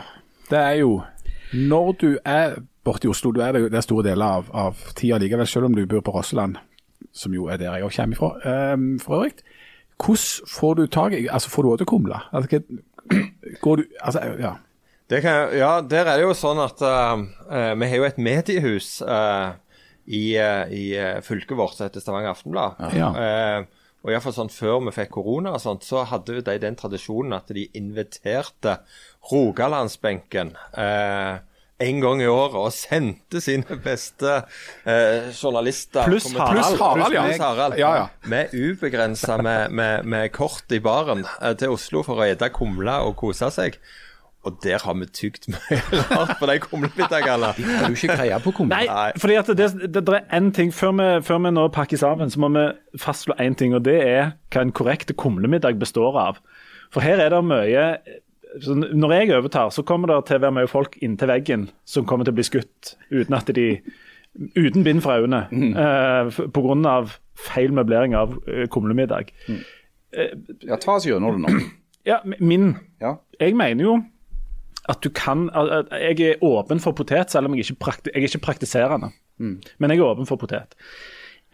det 0.51 0.63
er 0.63 0.81
jo 0.81 0.97
når 1.55 1.93
du 2.01 2.09
er 2.27 2.57
borte 2.87 3.07
i 3.07 3.11
Oslo, 3.11 3.31
du 3.35 3.43
er 3.43 3.55
det, 3.55 3.69
det 3.75 3.83
store 3.85 4.09
deler 4.09 4.41
av, 4.41 4.49
av 4.55 4.89
tida 4.99 5.19
likevel, 5.23 5.47
selv 5.47 5.69
om 5.69 5.77
du 5.77 5.85
bor 5.87 6.03
på 6.07 6.15
Rosseland 6.15 6.59
som 7.17 7.35
jo 7.35 7.47
er 7.47 7.57
der 7.57 7.75
jeg 7.75 7.85
også 7.85 8.03
kommer 8.03 8.17
fra 8.17 8.73
um, 8.75 8.99
for 9.01 9.15
øvrig. 9.15 9.33
Hvordan 9.97 10.49
får 10.49 10.75
du 10.75 10.87
tak 10.87 11.13
i 11.13 11.27
Altså, 11.31 11.51
får 11.51 11.63
du 11.63 11.69
òg 11.73 11.79
til 11.79 11.87
kumle? 11.87 12.19
Altså, 12.33 12.61
går 13.65 13.77
du 13.77 13.85
Altså, 14.01 14.21
ja. 14.39 14.53
Kan, 15.07 15.55
ja, 15.55 15.81
der 15.87 16.09
er 16.09 16.19
det 16.19 16.27
jo 16.27 16.35
sånn 16.35 16.59
at 16.59 16.83
uh, 16.83 17.15
uh, 17.47 17.73
vi 17.79 17.89
har 17.93 18.01
jo 18.01 18.07
et 18.09 18.19
mediehus 18.19 18.97
uh, 19.07 19.55
i, 20.07 20.35
i 20.35 20.85
fylket 21.23 21.55
vårt 21.59 21.77
som 21.77 21.87
heter 21.87 22.03
Stavanger 22.03 22.33
Aftenblad. 22.33 22.79
Ja. 22.95 23.09
og 24.07 24.13
iallfall 24.13 24.35
sånn 24.37 24.53
før 24.55 24.85
vi 24.87 24.93
fikk 24.95 25.17
korona, 25.17 25.57
og 25.57 25.63
sånt, 25.63 25.83
så 25.83 26.05
hadde 26.07 26.39
de 26.47 26.55
den 26.63 26.79
tradisjonen 26.79 27.35
at 27.35 27.51
de 27.55 27.65
inviterte 27.79 28.77
Rogalandsbenken. 29.33 30.55
Uh, 30.79 31.43
en 31.79 32.01
gang 32.01 32.23
i 32.23 32.29
året 32.31 32.57
og 32.57 32.73
sendte 32.73 33.41
sine 33.45 33.77
beste 33.85 34.39
eh, 34.89 35.27
journalister 35.37 36.09
Pluss 36.09 36.31
Harald. 36.33 36.79
Harald, 36.81 37.13
ja. 37.13 37.25
Plus 37.27 37.43
Harald. 37.43 37.77
Ja, 37.81 37.91
ja. 37.99 38.07
Med 38.33 38.55
ubegrensa 38.55 39.37
med, 39.37 39.75
med, 39.77 40.09
med, 40.09 40.33
kort 40.33 40.73
i 40.73 40.81
baren 40.81 41.27
til 41.61 41.77
Oslo 41.77 42.01
for 42.07 42.23
å 42.23 42.29
ete 42.31 42.49
kumle 42.55 42.97
og 43.05 43.17
kose 43.21 43.51
seg. 43.53 43.77
Og 44.47 44.59
der 44.63 44.79
har 44.79 44.95
vi 44.95 45.09
tygd 45.11 45.49
mye 45.51 45.79
rart 46.13 46.37
på 46.39 46.47
de 46.47 46.59
kumlemiddagene. 46.63 47.49
Har 47.51 47.91
du 47.91 47.97
ikke 47.97 48.15
greie 48.15 48.39
på 48.45 48.53
kumle? 48.55 48.79
Nei, 48.79 49.09
fordi 49.19 49.39
at 49.41 49.51
det, 49.59 49.71
det, 49.83 50.05
det 50.07 50.21
er 50.21 50.39
én 50.39 50.53
ting 50.55 50.71
før 50.75 50.95
vi, 51.01 51.09
før 51.27 51.41
vi, 51.43 51.53
nå 51.57 51.67
pakker 51.75 51.99
sammen, 51.99 52.31
så 52.31 52.43
må 52.45 52.53
vi 52.55 52.69
fastslå 53.03 53.35
én 53.43 53.59
ting, 53.59 53.75
og 53.75 53.83
det 53.89 53.97
er 54.05 54.37
hva 54.55 54.63
en 54.63 54.75
korrekt 54.77 55.11
kumlemiddag 55.19 55.81
består 55.83 56.19
av. 56.23 56.39
For 56.95 57.03
her 57.03 57.19
er 57.23 57.35
det 57.35 57.43
mye 57.45 57.89
når 58.97 59.13
jeg 59.13 59.37
overtar, 59.37 59.71
så 59.75 59.83
kommer 59.85 60.09
det 60.09 60.23
til 60.29 60.39
å 60.39 60.45
være 60.47 60.57
mye 60.61 60.71
folk 60.71 60.97
inntil 61.05 61.29
veggen 61.29 61.67
som 61.85 62.07
kommer 62.09 62.25
til 62.25 62.33
å 62.33 62.39
bli 62.39 62.47
skutt 62.47 62.95
uten 63.11 63.37
at 63.37 63.51
de 63.53 63.67
uten 64.57 64.85
bind 64.85 65.03
for 65.05 65.17
øynene 65.17 65.47
mm. 65.51 65.75
uh, 65.77 66.49
pga. 66.53 66.95
feil 67.37 67.73
møblering 67.73 68.15
av 68.17 68.37
uh, 68.47 68.65
kumlemiddag. 68.73 69.33
Mm. 69.49 69.61
Uh, 70.17 70.33
ja, 70.65 70.79
ta 70.81 70.97
oss 70.97 71.09
gjennom 71.09 71.37
det 71.37 71.45
nå. 71.45 71.65
Ja, 72.07 72.21
min. 72.25 72.77
Ja. 73.03 73.17
Jeg 73.41 73.57
mener 73.59 73.85
jo 73.85 73.97
at 74.89 75.03
du 75.03 75.11
kan 75.11 75.49
at 75.51 75.93
Jeg 75.93 76.21
er 76.21 76.43
åpen 76.45 76.81
for 76.81 76.97
potet, 76.97 77.31
selv 77.31 77.47
om 77.47 77.55
jeg 77.55 77.67
ikke, 77.67 77.81
prakti, 77.87 78.11
jeg 78.15 78.23
er 78.23 78.29
ikke 78.29 78.45
praktiserende. 78.47 79.11
Mm. 79.39 79.61
Men 79.79 79.91
jeg 79.91 79.99
er 79.99 80.05
åpen 80.05 80.27
for 80.27 80.37
potet. 80.37 80.77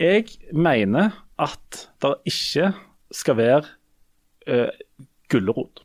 Jeg 0.00 0.24
mener 0.52 1.10
at 1.38 1.86
det 2.02 2.14
ikke 2.26 2.72
skal 3.12 3.36
være 3.36 3.62
uh, 4.48 4.68
gulrot 5.28 5.84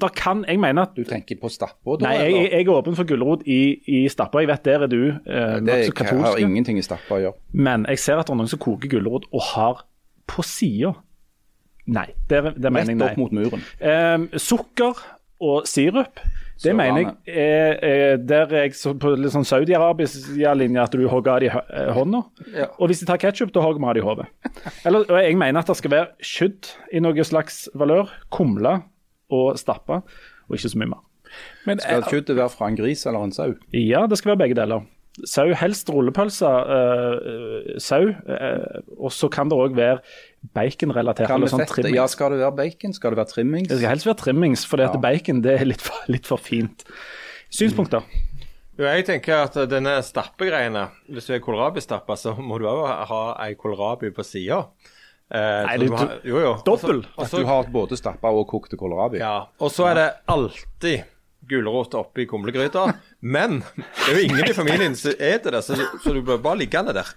der 0.00 0.08
kan, 0.08 0.44
Jeg 0.48 0.60
mener 0.60 0.82
at 0.82 0.88
Du 0.96 1.04
tenker 1.04 1.36
på 1.40 1.48
Stappa? 1.48 1.96
Nei, 2.00 2.12
jeg, 2.12 2.50
jeg 2.52 2.66
er 2.66 2.70
åpen 2.70 2.96
for 2.96 3.06
gulrot 3.08 3.42
i, 3.46 3.78
i 3.86 4.08
Stappa. 4.08 4.42
Jeg 4.42 4.48
vet 4.48 4.64
der 4.64 4.84
er 4.86 4.86
du 4.86 5.00
eh, 5.08 5.56
Det 5.64 5.78
nokså 5.90 6.20
har 6.20 6.38
ingenting 6.42 6.78
i 6.78 6.84
Stappa 6.86 7.18
å 7.18 7.22
gjøre. 7.22 7.38
Men 7.52 7.86
jeg 7.90 8.02
ser 8.02 8.20
at 8.20 8.28
det 8.28 8.34
er 8.34 8.40
noen 8.42 8.52
som 8.52 8.62
koker 8.62 8.92
gulrot 8.96 9.26
og 9.32 9.42
har 9.54 9.84
på 10.30 10.44
sida 10.46 10.94
Nei, 11.84 12.06
det, 12.30 12.38
det 12.56 12.70
mener 12.72 12.94
jeg 12.94 13.00
Rett 13.02 13.10
opp 13.10 13.18
mot 13.20 13.34
muren. 13.36 13.64
Ehm, 13.84 14.30
sukker 14.40 15.02
og 15.44 15.68
sirup, 15.68 16.20
det 16.54 16.70
så 16.70 16.74
mener 16.78 17.00
jeg 17.02 17.14
er, 17.26 17.78
er 17.82 18.20
der 18.22 18.52
er 18.54 18.66
jeg 18.68 18.76
så 18.78 18.92
på 18.96 19.10
litt 19.18 19.34
sånn 19.34 19.46
Saudi-Arabia-linje 19.48 20.84
at 20.84 20.94
du 20.94 21.02
hogger 21.10 21.32
av 21.34 21.42
de 21.42 21.48
i 21.48 21.52
eh, 21.52 21.90
hånda. 21.96 22.20
Ja. 22.54 22.68
Og 22.78 22.90
hvis 22.90 23.02
de 23.02 23.08
tar 23.10 23.18
ketsjup, 23.20 23.50
da 23.54 23.64
hogger 23.64 23.82
vi 23.82 23.88
av 23.90 23.96
de 23.96 24.02
i 24.02 24.06
hodet. 24.06 24.28
Og 25.10 25.16
jeg 25.18 25.40
mener 25.40 25.60
at 25.60 25.72
det 25.72 25.76
skal 25.80 25.94
være 25.96 26.30
skydd 26.34 26.70
i 26.94 27.02
noe 27.02 27.26
slags 27.26 27.64
valør. 27.74 28.12
Kumle 28.34 28.78
og 29.34 29.58
stappe, 29.58 30.00
og 30.46 30.56
ikke 30.56 30.70
så 30.70 30.80
mye 30.80 30.92
mer. 30.94 31.02
Men 31.66 31.82
Skal 31.82 32.04
eh, 32.04 32.10
kjøttet 32.12 32.38
være 32.38 32.52
fra 32.54 32.70
en 32.70 32.78
gris 32.78 33.02
eller 33.10 33.26
en 33.26 33.34
sau? 33.34 33.56
Ja, 33.74 34.04
det 34.06 34.20
skal 34.20 34.34
være 34.34 34.44
begge 34.46 34.58
deler. 34.60 34.86
Sau, 35.30 35.46
helst 35.54 35.90
rullepølse, 35.94 36.46
øh, 36.46 37.74
sau. 37.82 38.02
øh, 38.10 38.80
og 38.98 39.12
så 39.14 39.30
kan 39.30 39.50
det 39.50 39.58
òg 39.58 39.76
være 39.76 40.00
baconrelatert. 40.54 41.30
Eller 41.30 41.46
sånn 41.48 41.64
trimmings. 41.66 41.96
Ja, 41.96 42.06
skal 42.10 42.30
det 42.34 42.40
være 42.42 42.56
bacon? 42.58 42.92
Skal 42.92 43.14
det 43.14 43.18
være 43.22 43.30
trimmings? 43.32 43.68
Det 43.68 43.78
skal 43.80 43.88
helst 43.94 44.06
være 44.06 44.20
trimmings, 44.20 44.64
for 44.68 44.76
Ja. 44.82 44.90
bacon 45.00 45.40
det 45.42 45.60
er 45.60 45.64
litt 45.64 45.80
for, 45.80 45.96
litt 46.08 46.26
for 46.26 46.36
fint. 46.38 46.84
Synspunkter? 47.54 48.02
Jo, 48.76 48.84
jeg 48.90 49.06
tenker 49.06 49.44
at 49.44 49.54
denne 49.70 49.92
stappegreiene 50.02 50.88
Hvis 51.08 51.28
du 51.28 51.34
er 51.36 51.38
kålrabistappa, 51.44 52.16
så 52.18 52.34
må 52.36 52.58
du 52.58 52.64
òg 52.66 53.06
ha 53.06 53.20
ei 53.46 53.54
kålrabi 53.54 54.10
på 54.10 54.24
sida. 54.26 54.64
Eh, 55.30 55.64
Nei, 55.66 55.78
jo, 56.26 56.38
jo. 56.42 56.52
Dobbel. 56.66 57.04
At 57.16 57.30
du 57.30 57.44
har 57.46 57.64
både 57.72 57.96
stappa 57.96 58.28
og 58.34 58.48
kokte 58.50 58.76
kålrabi? 58.76 59.18
Ja, 59.22 59.46
og 59.60 59.70
så 59.70 59.86
er 59.90 59.94
det 59.94 60.08
alltid 60.28 61.04
gulrot 61.48 61.94
oppi 61.94 62.26
kumlegryta. 62.26 62.88
Men 63.22 63.60
det 63.60 64.10
er 64.10 64.18
jo 64.18 64.26
ingen 64.28 64.50
i 64.50 64.56
familien 64.56 64.94
som 64.96 65.12
spiser 65.12 65.50
det, 65.54 65.62
så, 65.64 65.76
du- 65.78 65.98
så 66.02 66.12
du 66.14 66.22
bør 66.22 66.42
bare 66.42 66.58
liggende 66.58 66.92
der. 66.96 67.08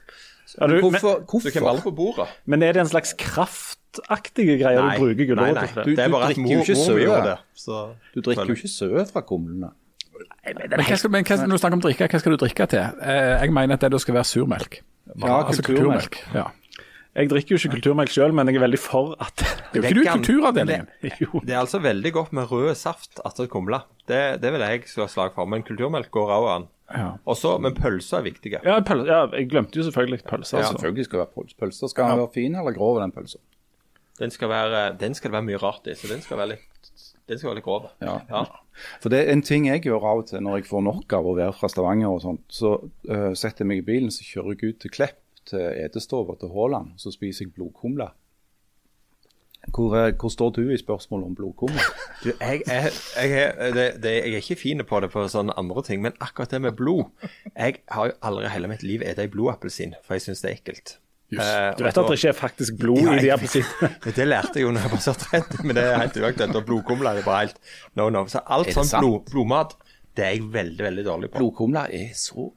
Ja, 0.59 0.67
du, 0.67 0.73
men, 0.73 0.81
Hvorfor? 0.81 1.19
Du 1.43 1.51
kan 1.51 1.61
hvorfor? 1.63 1.83
på 1.83 1.91
bordet. 1.95 2.27
men 2.45 2.63
er 2.63 2.73
det 2.73 2.81
en 2.81 2.87
slags 2.89 3.13
kraftaktige 3.17 4.57
greie 4.61 4.77
du 4.77 4.99
bruker 4.99 5.25
gulrot 5.29 5.59
til? 5.61 5.83
Du- 5.83 5.95
Det 5.95 5.99
er 5.99 6.09
bare 6.09 6.23
at 6.23 6.35
drikker 6.35 6.41
mor, 6.41 6.51
jo 6.51 6.59
ikke 6.61 6.75
mor 6.75 6.95
mi 6.95 7.29
det. 7.29 7.37
Så 7.55 7.93
Du 8.15 8.21
drikker 8.21 8.47
jo 8.47 8.53
ikke 8.55 8.67
søe 8.73 9.05
fra 9.11 9.21
kumlene. 9.21 9.71
men 10.45 10.79
hva 10.85 10.97
skal, 10.97 11.09
men 11.11 11.23
hva, 11.23 11.35
når 11.45 11.51
du 11.51 11.61
snakker 11.61 11.73
om 11.77 11.81
drikke, 11.81 12.07
hva 12.09 12.19
skal 12.19 12.31
du 12.31 12.37
drikke 12.45 12.67
til? 12.67 12.79
Eh, 13.01 13.41
jeg 13.43 13.53
mener 13.53 13.73
at 13.73 13.81
det 13.81 13.91
da 13.91 13.97
skal 13.97 14.13
være 14.15 14.25
surmelk. 14.25 14.79
Ja, 15.21 15.43
Altså 15.47 15.61
kulturmelk. 15.63 16.17
Ja. 16.33 16.47
Jeg 17.17 17.29
drikker 17.29 17.55
jo 17.55 17.57
ikke 17.57 17.69
kulturmelk 17.81 18.09
sjøl, 18.13 18.33
men 18.33 18.47
jeg 18.47 18.55
er 18.55 18.59
veldig 18.67 18.79
for 18.79 19.15
at 19.19 19.35
Det 19.73 19.83
er 19.85 19.89
jo 19.89 19.89
ikke 19.89 19.93
du 19.95 20.01
i 20.01 20.11
kulturavdelingen. 20.17 20.87
Det 21.01 21.53
er 21.53 21.59
altså 21.59 21.79
veldig 21.81 22.11
godt 22.13 22.33
med 22.33 22.51
rød 22.51 22.75
saft 22.75 23.19
etter 23.25 23.47
kumle. 23.47 23.79
Det, 24.07 24.41
det 24.41 24.51
vil 24.53 24.61
jeg 24.61 24.83
slå 24.85 25.07
slag 25.09 25.33
for. 25.33 25.45
Men 25.45 25.63
kulturmelk 25.63 26.11
går 26.11 26.29
òg 26.29 26.49
an. 26.55 26.67
Ja. 26.93 27.09
Også, 27.27 27.57
Men 27.59 27.75
pølser 27.75 28.21
er 28.21 28.23
viktige. 28.29 28.59
Ja, 28.63 28.79
pøl, 28.79 29.03
ja, 29.07 29.25
jeg 29.35 29.49
glemte 29.51 29.75
jo 29.79 29.83
selvfølgelig 29.83 30.23
pølser. 30.23 30.57
Ja, 30.57 30.63
altså. 30.63 30.77
selvfølgelig 30.77 31.05
skal 31.05 31.19
det 31.19 31.25
være 31.25 31.33
pøls- 31.35 31.57
pølser. 31.59 31.87
Skal 31.91 32.11
den 32.11 32.21
være 32.21 32.33
fin 32.33 32.55
eller 32.55 32.71
grov, 32.77 33.01
den 33.01 33.11
pølsa? 33.11 33.37
Den 34.19 34.31
skal, 34.31 34.49
være, 34.49 34.97
den 34.99 35.13
skal 35.13 35.29
det 35.29 35.33
være 35.33 35.45
mye 35.45 35.57
rart 35.61 35.87
i, 35.87 35.93
så 35.93 36.07
den 36.09 36.21
skal 36.25 36.39
være 36.39 36.47
litt, 36.55 36.91
den 37.29 37.37
skal 37.37 37.49
være 37.51 37.55
litt 37.59 37.65
grov. 37.67 37.89
Ja. 38.01 38.15
Ja. 38.31 38.45
For 39.03 39.09
det 39.13 39.19
er 39.19 39.33
en 39.33 39.43
ting 39.45 39.67
jeg 39.67 39.83
gjør 39.85 40.05
av 40.09 40.23
og 40.23 40.27
til 40.31 40.41
når 40.41 40.61
jeg 40.61 40.69
får 40.71 40.81
nok 40.87 41.13
av 41.13 41.27
å 41.27 41.35
være 41.37 41.53
fra 41.53 41.69
Stavanger 41.69 42.09
og 42.15 42.23
sånt. 42.23 42.41
Så 42.49 42.71
uh, 43.09 43.33
setter 43.37 43.61
jeg 43.65 43.67
meg 43.73 43.83
i 43.83 43.85
bilen, 43.85 44.09
så 44.13 44.25
kjører 44.25 44.55
jeg 44.55 44.73
ut 44.73 44.79
til 44.85 44.93
Klepp, 44.95 45.19
til 45.45 45.59
Edestova, 45.59 46.35
til 46.39 46.49
Haaland. 46.55 46.95
Så 46.97 47.13
spiser 47.13 47.45
jeg 47.45 47.53
blodkumle. 47.57 48.09
Hvor, 49.75 49.93
hvor 50.15 50.31
står 50.31 50.51
du 50.55 50.61
i 50.71 50.77
spørsmålet 50.79 51.25
om 51.27 51.33
blodkummer? 51.37 51.87
Du, 52.23 52.29
jeg, 52.39 52.61
er, 52.67 52.87
jeg, 53.19 53.31
er, 53.41 53.73
det, 53.75 53.87
det, 54.03 54.13
jeg 54.23 54.33
er 54.37 54.41
ikke 54.45 54.55
fin 54.61 54.83
på 54.87 54.99
det 55.03 55.09
på 55.13 55.25
sånne 55.29 55.53
andre 55.59 55.83
ting, 55.85 56.01
men 56.01 56.15
akkurat 56.23 56.53
det 56.55 56.61
med 56.63 56.77
blod 56.79 57.03
Jeg 57.57 57.81
har 57.91 58.07
jo 58.09 58.15
aldri 58.25 58.47
hele 58.53 58.69
mitt 58.71 58.83
liv 58.87 59.03
spist 59.05 59.19
ei 59.19 59.27
blodappelsin, 59.33 59.93
for 60.05 60.15
jeg 60.17 60.25
syns 60.27 60.41
det 60.45 60.49
er 60.51 60.55
ekkelt. 60.61 60.93
Eh, 61.27 61.73
Du 61.75 61.83
vet 61.83 61.91
at 61.91 61.95
da- 61.99 62.05
det 62.07 62.15
ikke 62.21 62.29
er 62.31 62.37
faktisk 62.39 62.77
blod 62.79 63.01
Ja, 63.03 63.17
i 63.17 63.25
de 63.25 63.31
appelsinene? 63.35 63.89
Det 64.15 64.27
lærte 64.27 64.55
jeg 64.61 64.63
jo 64.63 64.71
når 64.71 64.85
jeg 64.87 64.91
var 64.95 65.03
30, 65.25 65.63
men 65.67 65.75
det 65.75 65.83
er 65.83 65.97
helt 65.99 66.17
uaktuelt. 66.23 66.55
Og 66.55 66.65
blodkumle 66.69 67.09
er 67.19 67.25
bare 67.27 67.41
helt 67.45 67.59
no, 67.99 68.07
no. 68.09 68.23
Så 68.31 68.39
alt 68.47 68.71
sånn 68.73 68.87
blod, 69.01 69.25
blodmat, 69.33 69.75
det 70.15 70.23
er 70.25 70.31
jeg 70.37 70.47
veldig, 70.53 70.79
veldig 70.87 71.05
dårlig 71.05 71.29
på. 71.33 71.41
Blodkumler 71.43 71.91
er 71.93 72.13
så 72.15 72.47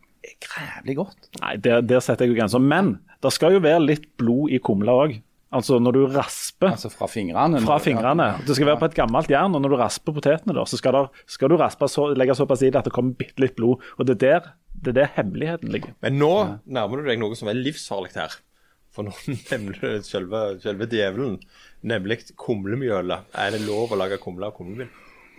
grævlig 0.47 0.97
godt. 1.01 1.27
Nei, 1.43 1.57
der, 1.65 1.81
der 1.83 2.01
setter 2.05 2.25
jeg 2.29 2.35
jo 2.37 2.39
grenser. 2.39 2.63
Men 2.63 2.95
det 3.21 3.33
skal 3.35 3.57
jo 3.59 3.61
være 3.65 3.83
litt 3.83 4.07
blod 4.21 4.55
i 4.55 4.61
kumla 4.63 4.95
òg. 5.03 5.19
Altså 5.51 5.80
når 5.82 5.96
du 5.96 6.01
rasper 6.14 6.70
Altså 6.70 6.90
fra 6.92 7.09
fingrene. 7.11 7.59
fra 7.64 7.78
fingrene. 7.82 8.26
Det 8.46 8.55
skal 8.55 8.68
være 8.68 8.78
på 8.78 8.88
et 8.90 8.94
gammelt 8.94 9.30
jern, 9.32 9.57
og 9.59 9.64
når 9.64 9.72
du 9.72 9.78
rasper 9.80 10.14
potetene, 10.14 10.55
da, 10.55 10.62
så 10.68 10.78
skal, 10.78 10.94
der, 10.94 11.24
skal 11.26 11.51
du 11.51 11.57
raspe 11.59 11.88
så, 11.90 12.05
legge 12.14 12.36
såpass 12.38 12.62
i 12.62 12.70
det 12.70 12.78
at 12.78 12.86
det 12.86 12.94
kommer 12.94 13.16
bitte 13.18 13.42
litt 13.42 13.57
blod. 13.59 13.82
Og 13.98 14.07
det 14.07 14.14
er 14.14 14.22
der, 14.22 14.53
det 14.78 14.92
er 14.94 14.98
der 15.01 15.11
hemmeligheten 15.16 15.74
ligger. 15.74 15.96
Men 16.07 16.20
nå 16.22 16.32
nærmer 16.70 17.03
du 17.03 17.11
deg 17.11 17.18
noe 17.18 17.38
som 17.38 17.51
er 17.51 17.59
livsfarlig 17.59 18.14
her. 18.14 18.38
For 18.94 19.07
nå 19.07 19.14
nevner 19.51 19.78
du 19.82 20.07
selve, 20.07 20.44
selve 20.62 20.86
djevelen, 20.90 21.40
nemlig 21.82 22.22
kumlemjølet. 22.38 23.30
Er 23.34 23.57
det 23.57 23.64
lov 23.66 23.90
å 23.90 23.98
lage 23.98 24.22
kumle 24.22 24.51
av 24.51 24.55
kumlemjøl? 24.59 24.90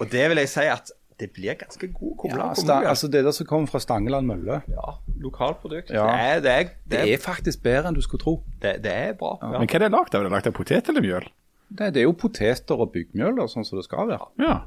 Og 0.02 0.10
det 0.12 0.28
vil 0.32 0.42
jeg 0.42 0.50
si 0.52 0.68
at 0.68 0.92
det 1.22 1.30
blir 1.36 1.54
ganske 1.60 1.88
god 1.94 2.16
kumle 2.24 2.40
Ja, 2.42 2.54
sta, 2.58 2.80
altså 2.90 3.08
det 3.14 3.22
der 3.28 3.36
som 3.38 3.48
kommer 3.50 3.70
fra 3.70 3.80
Stangeland 3.84 4.26
mølle, 4.28 4.62
Ja, 4.72 4.96
lokalprodukt. 5.22 5.94
Ja. 5.94 6.08
Det, 6.10 6.16
er, 6.32 6.40
det, 6.42 6.52
er, 6.52 6.64
det, 6.90 6.96
det 6.98 7.14
er, 7.14 7.22
faktisk 7.22 7.62
bedre 7.64 7.92
enn 7.92 7.98
du 7.98 8.02
skulle 8.02 8.24
tro. 8.24 8.34
det, 8.64 8.80
det 8.86 8.92
er 8.92 9.14
bra. 9.20 9.36
Ja. 9.42 9.54
Men 9.60 9.70
hva 9.70 9.78
er 9.80 9.86
det 9.86 9.92
lagd 9.94 10.16
av? 10.18 10.24
Er 10.24 10.28
det 10.30 10.34
lagd 10.34 10.50
av 10.52 10.58
potet 10.58 10.90
eller 10.92 11.06
mjøl? 11.06 11.30
Det, 11.72 11.94
det 11.96 12.02
er 12.02 12.08
jo 12.10 12.16
poteter 12.20 12.82
og 12.84 12.90
byggmjøl, 12.92 13.38
sånn 13.48 13.64
som 13.64 13.80
det 13.80 13.86
skal 13.88 14.10
være. 14.10 14.26
Ja. 14.44 14.58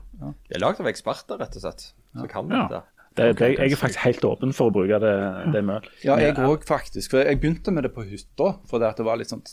Det 0.48 0.56
er 0.56 0.62
lagd 0.62 0.80
av 0.80 0.88
eksperter, 0.88 1.36
rett 1.42 1.58
og 1.58 1.66
slett. 1.66 1.90
Så 2.14 2.28
kan 2.30 2.48
Ja. 2.54 2.62
dette. 2.70 2.82
Det, 3.14 3.28
det, 3.38 3.48
jeg 3.54 3.70
er 3.70 3.78
faktisk 3.78 4.00
helt 4.02 4.24
åpen 4.26 4.50
for 4.56 4.70
å 4.70 4.74
bruke 4.74 4.98
det, 4.98 5.12
det 5.54 5.60
møl. 5.62 5.84
Ja, 6.02 6.16
jeg 6.18 6.34
òg 6.42 6.64
faktisk. 6.66 7.12
For 7.12 7.22
jeg 7.22 7.38
begynte 7.38 7.70
med 7.70 7.86
det 7.86 7.92
på 7.94 8.02
hytta, 8.08 8.48
for 8.66 8.82
det, 8.82 8.90
var 9.06 9.20
litt 9.20 9.30
sånn 9.30 9.44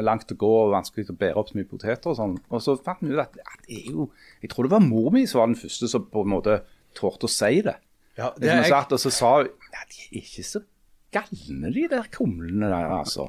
langt 0.00 0.32
å 0.32 0.38
gå 0.40 0.52
og 0.62 0.72
vanskelig 0.72 1.10
å 1.12 1.18
bære 1.20 1.36
opp 1.36 1.50
så 1.52 1.58
mye 1.58 1.68
poteter 1.68 2.12
og 2.12 2.16
sånn. 2.16 2.38
Og 2.48 2.62
så 2.64 2.78
fant 2.86 3.04
vi 3.04 3.12
ut 3.12 3.20
at, 3.20 3.36
at 3.36 3.66
det 3.68 3.82
er 3.82 3.90
jo 3.90 4.08
Jeg 4.40 4.52
tror 4.52 4.68
det 4.68 4.72
var 4.72 4.86
mor 4.86 5.10
mi 5.12 5.26
som 5.28 5.42
var 5.42 5.52
den 5.52 5.60
første 5.60 5.90
som 5.92 6.08
på 6.08 6.24
en 6.24 6.32
måte 6.32 6.62
torde 6.96 7.28
å 7.28 7.32
si 7.32 7.60
det. 7.66 7.76
Ja, 8.16 8.30
Det 8.32 8.48
er, 8.48 8.62
jeg 8.62 8.72
satt 8.72 8.96
og 8.96 9.02
så 9.02 9.12
sa 9.12 9.34
hun 9.42 9.52
ja, 9.52 9.84
de 9.92 10.02
er 10.06 10.22
ikke 10.22 10.46
så 10.48 10.64
galne, 11.12 11.70
de 11.72 11.84
der 11.90 12.08
kumlene 12.12 12.68
der, 12.70 12.90
altså. 12.98 13.28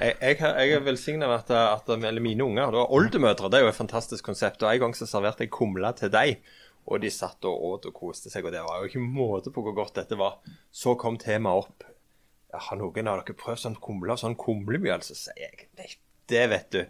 jeg, 0.00 0.14
jeg, 0.20 0.38
jeg 0.42 0.74
er 0.76 0.84
velsigna 0.84 1.28
med 1.30 1.50
at, 1.54 1.88
at 1.88 2.20
mine 2.20 2.44
unger 2.44 2.74
var 2.74 2.92
Oldemødre 2.94 3.50
det 3.50 3.60
er 3.60 3.66
jo 3.66 3.72
et 3.72 3.78
fantastisk 3.78 4.26
konsept. 4.26 4.62
og 4.62 4.72
En 4.72 4.86
gang 4.86 4.96
så 4.98 5.08
serverte 5.08 5.46
jeg 5.46 5.54
kumle 5.54 5.92
til 5.98 6.12
deg, 6.12 6.42
og 6.86 7.00
de 7.02 7.10
satt 7.10 7.44
og 7.48 7.64
åt 7.70 7.86
og 7.90 7.94
koste 7.98 8.30
seg. 8.30 8.46
og 8.46 8.52
Det 8.54 8.62
var 8.62 8.80
jo 8.82 8.88
ikke 8.90 9.02
måte 9.02 9.50
på 9.54 9.62
hvor 9.64 9.74
godt 9.74 9.96
dette 9.98 10.18
var. 10.18 10.38
Så 10.70 10.94
kom 11.00 11.18
temaet 11.18 11.64
opp. 11.66 11.86
Har 12.56 12.78
noen 12.78 13.10
av 13.10 13.20
dere 13.20 13.36
prøvd 13.36 13.62
sånn 13.64 13.78
kumle 13.82 14.14
og 14.14 14.20
sånn 14.22 14.36
kumlemjøl? 14.38 15.02
Så 15.04 15.16
sier 15.18 15.42
jeg 15.48 15.66
nei, 15.76 15.88
det 16.30 16.44
vet 16.52 16.70
du. 16.72 16.84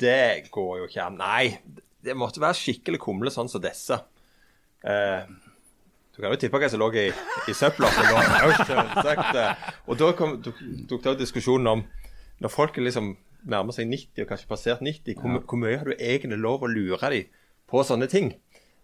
Det 0.00 0.48
går 0.54 0.72
jo 0.80 0.88
ikke 0.88 1.04
an. 1.04 1.20
Nei, 1.20 1.58
det 2.04 2.16
måtte 2.18 2.40
være 2.42 2.56
skikkelig 2.58 3.00
kumle 3.04 3.30
sånn 3.34 3.50
som 3.52 3.62
disse. 3.62 4.00
Eh, 4.82 5.28
du 6.14 6.22
kan 6.22 6.32
jo 6.34 6.40
tippe 6.40 6.58
hva 6.58 6.68
som 6.70 6.80
lå 6.82 6.88
i, 6.98 7.06
i 7.50 7.54
søpla. 7.54 7.90
eh, 9.38 9.70
Og 9.86 9.98
da 10.00 10.10
kom, 10.18 10.38
tok 10.42 10.58
det 11.04 11.12
opp 11.12 11.20
diskusjonen 11.20 11.70
om 11.76 11.84
når 12.42 12.52
folk 12.54 12.76
liksom 12.80 13.12
nærmer 13.50 13.74
seg 13.74 13.86
90 13.90 14.24
og 14.24 14.30
kanskje 14.32 14.48
passert 14.50 14.82
90, 14.82 15.14
hvor, 15.20 15.42
hvor 15.46 15.60
mye 15.62 15.78
har 15.78 15.86
du 15.90 15.94
egentlig 15.94 16.38
lov 16.42 16.64
å 16.66 16.70
lure 16.70 17.10
dem 17.14 17.28
på 17.70 17.82
sånne 17.86 18.08
ting? 18.10 18.32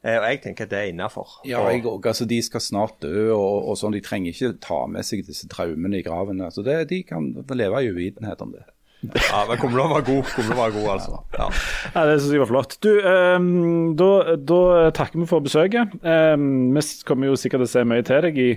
Eh, 0.04 0.18
og 0.18 0.26
jeg 0.28 0.42
tenker 0.44 0.66
at 0.66 0.72
det 0.74 0.78
er 0.80 0.92
innafor. 0.92 1.38
Ja, 1.48 1.62
jeg 1.72 1.86
òg. 1.88 2.04
Altså, 2.10 2.26
de 2.28 2.38
skal 2.44 2.60
snart 2.60 2.98
dø, 3.00 3.30
og, 3.32 3.70
og 3.72 3.78
sånn. 3.80 3.96
De 3.96 4.04
trenger 4.04 4.34
ikke 4.34 4.52
ta 4.64 4.84
med 4.90 5.06
seg 5.08 5.24
disse 5.24 5.48
traumene 5.48 6.02
i 6.02 6.04
graven. 6.04 6.42
Altså, 6.44 6.64
det, 6.66 6.82
de 6.92 7.00
kan 7.08 7.32
leve 7.56 7.82
i 7.82 7.92
uvitenhet 7.94 8.44
om 8.44 8.52
det. 8.52 8.66
Ja, 9.04 9.42
men 9.48 9.58
kumla 9.60 9.84
var 9.90 10.04
god, 10.04 10.24
kumla 10.32 10.56
var 10.56 10.70
god, 10.72 10.88
altså. 10.94 11.18
Ja. 11.36 11.48
Ja, 11.94 12.04
Det 12.08 12.20
synes 12.20 12.32
jeg 12.32 12.40
var 12.40 12.52
flott. 12.52 12.76
Du, 12.84 12.90
um, 13.04 13.96
da, 14.00 14.36
da 14.40 14.60
takker 14.96 15.20
vi 15.20 15.28
for 15.28 15.44
besøket. 15.44 15.96
Um, 16.00 16.72
vi 16.76 16.84
kommer 17.04 17.32
jo 17.32 17.36
sikkert 17.40 17.64
til 17.64 17.68
å 17.68 17.74
se 17.74 17.84
mye 17.88 18.04
til 18.06 18.24
deg 18.28 18.40
i 18.40 18.50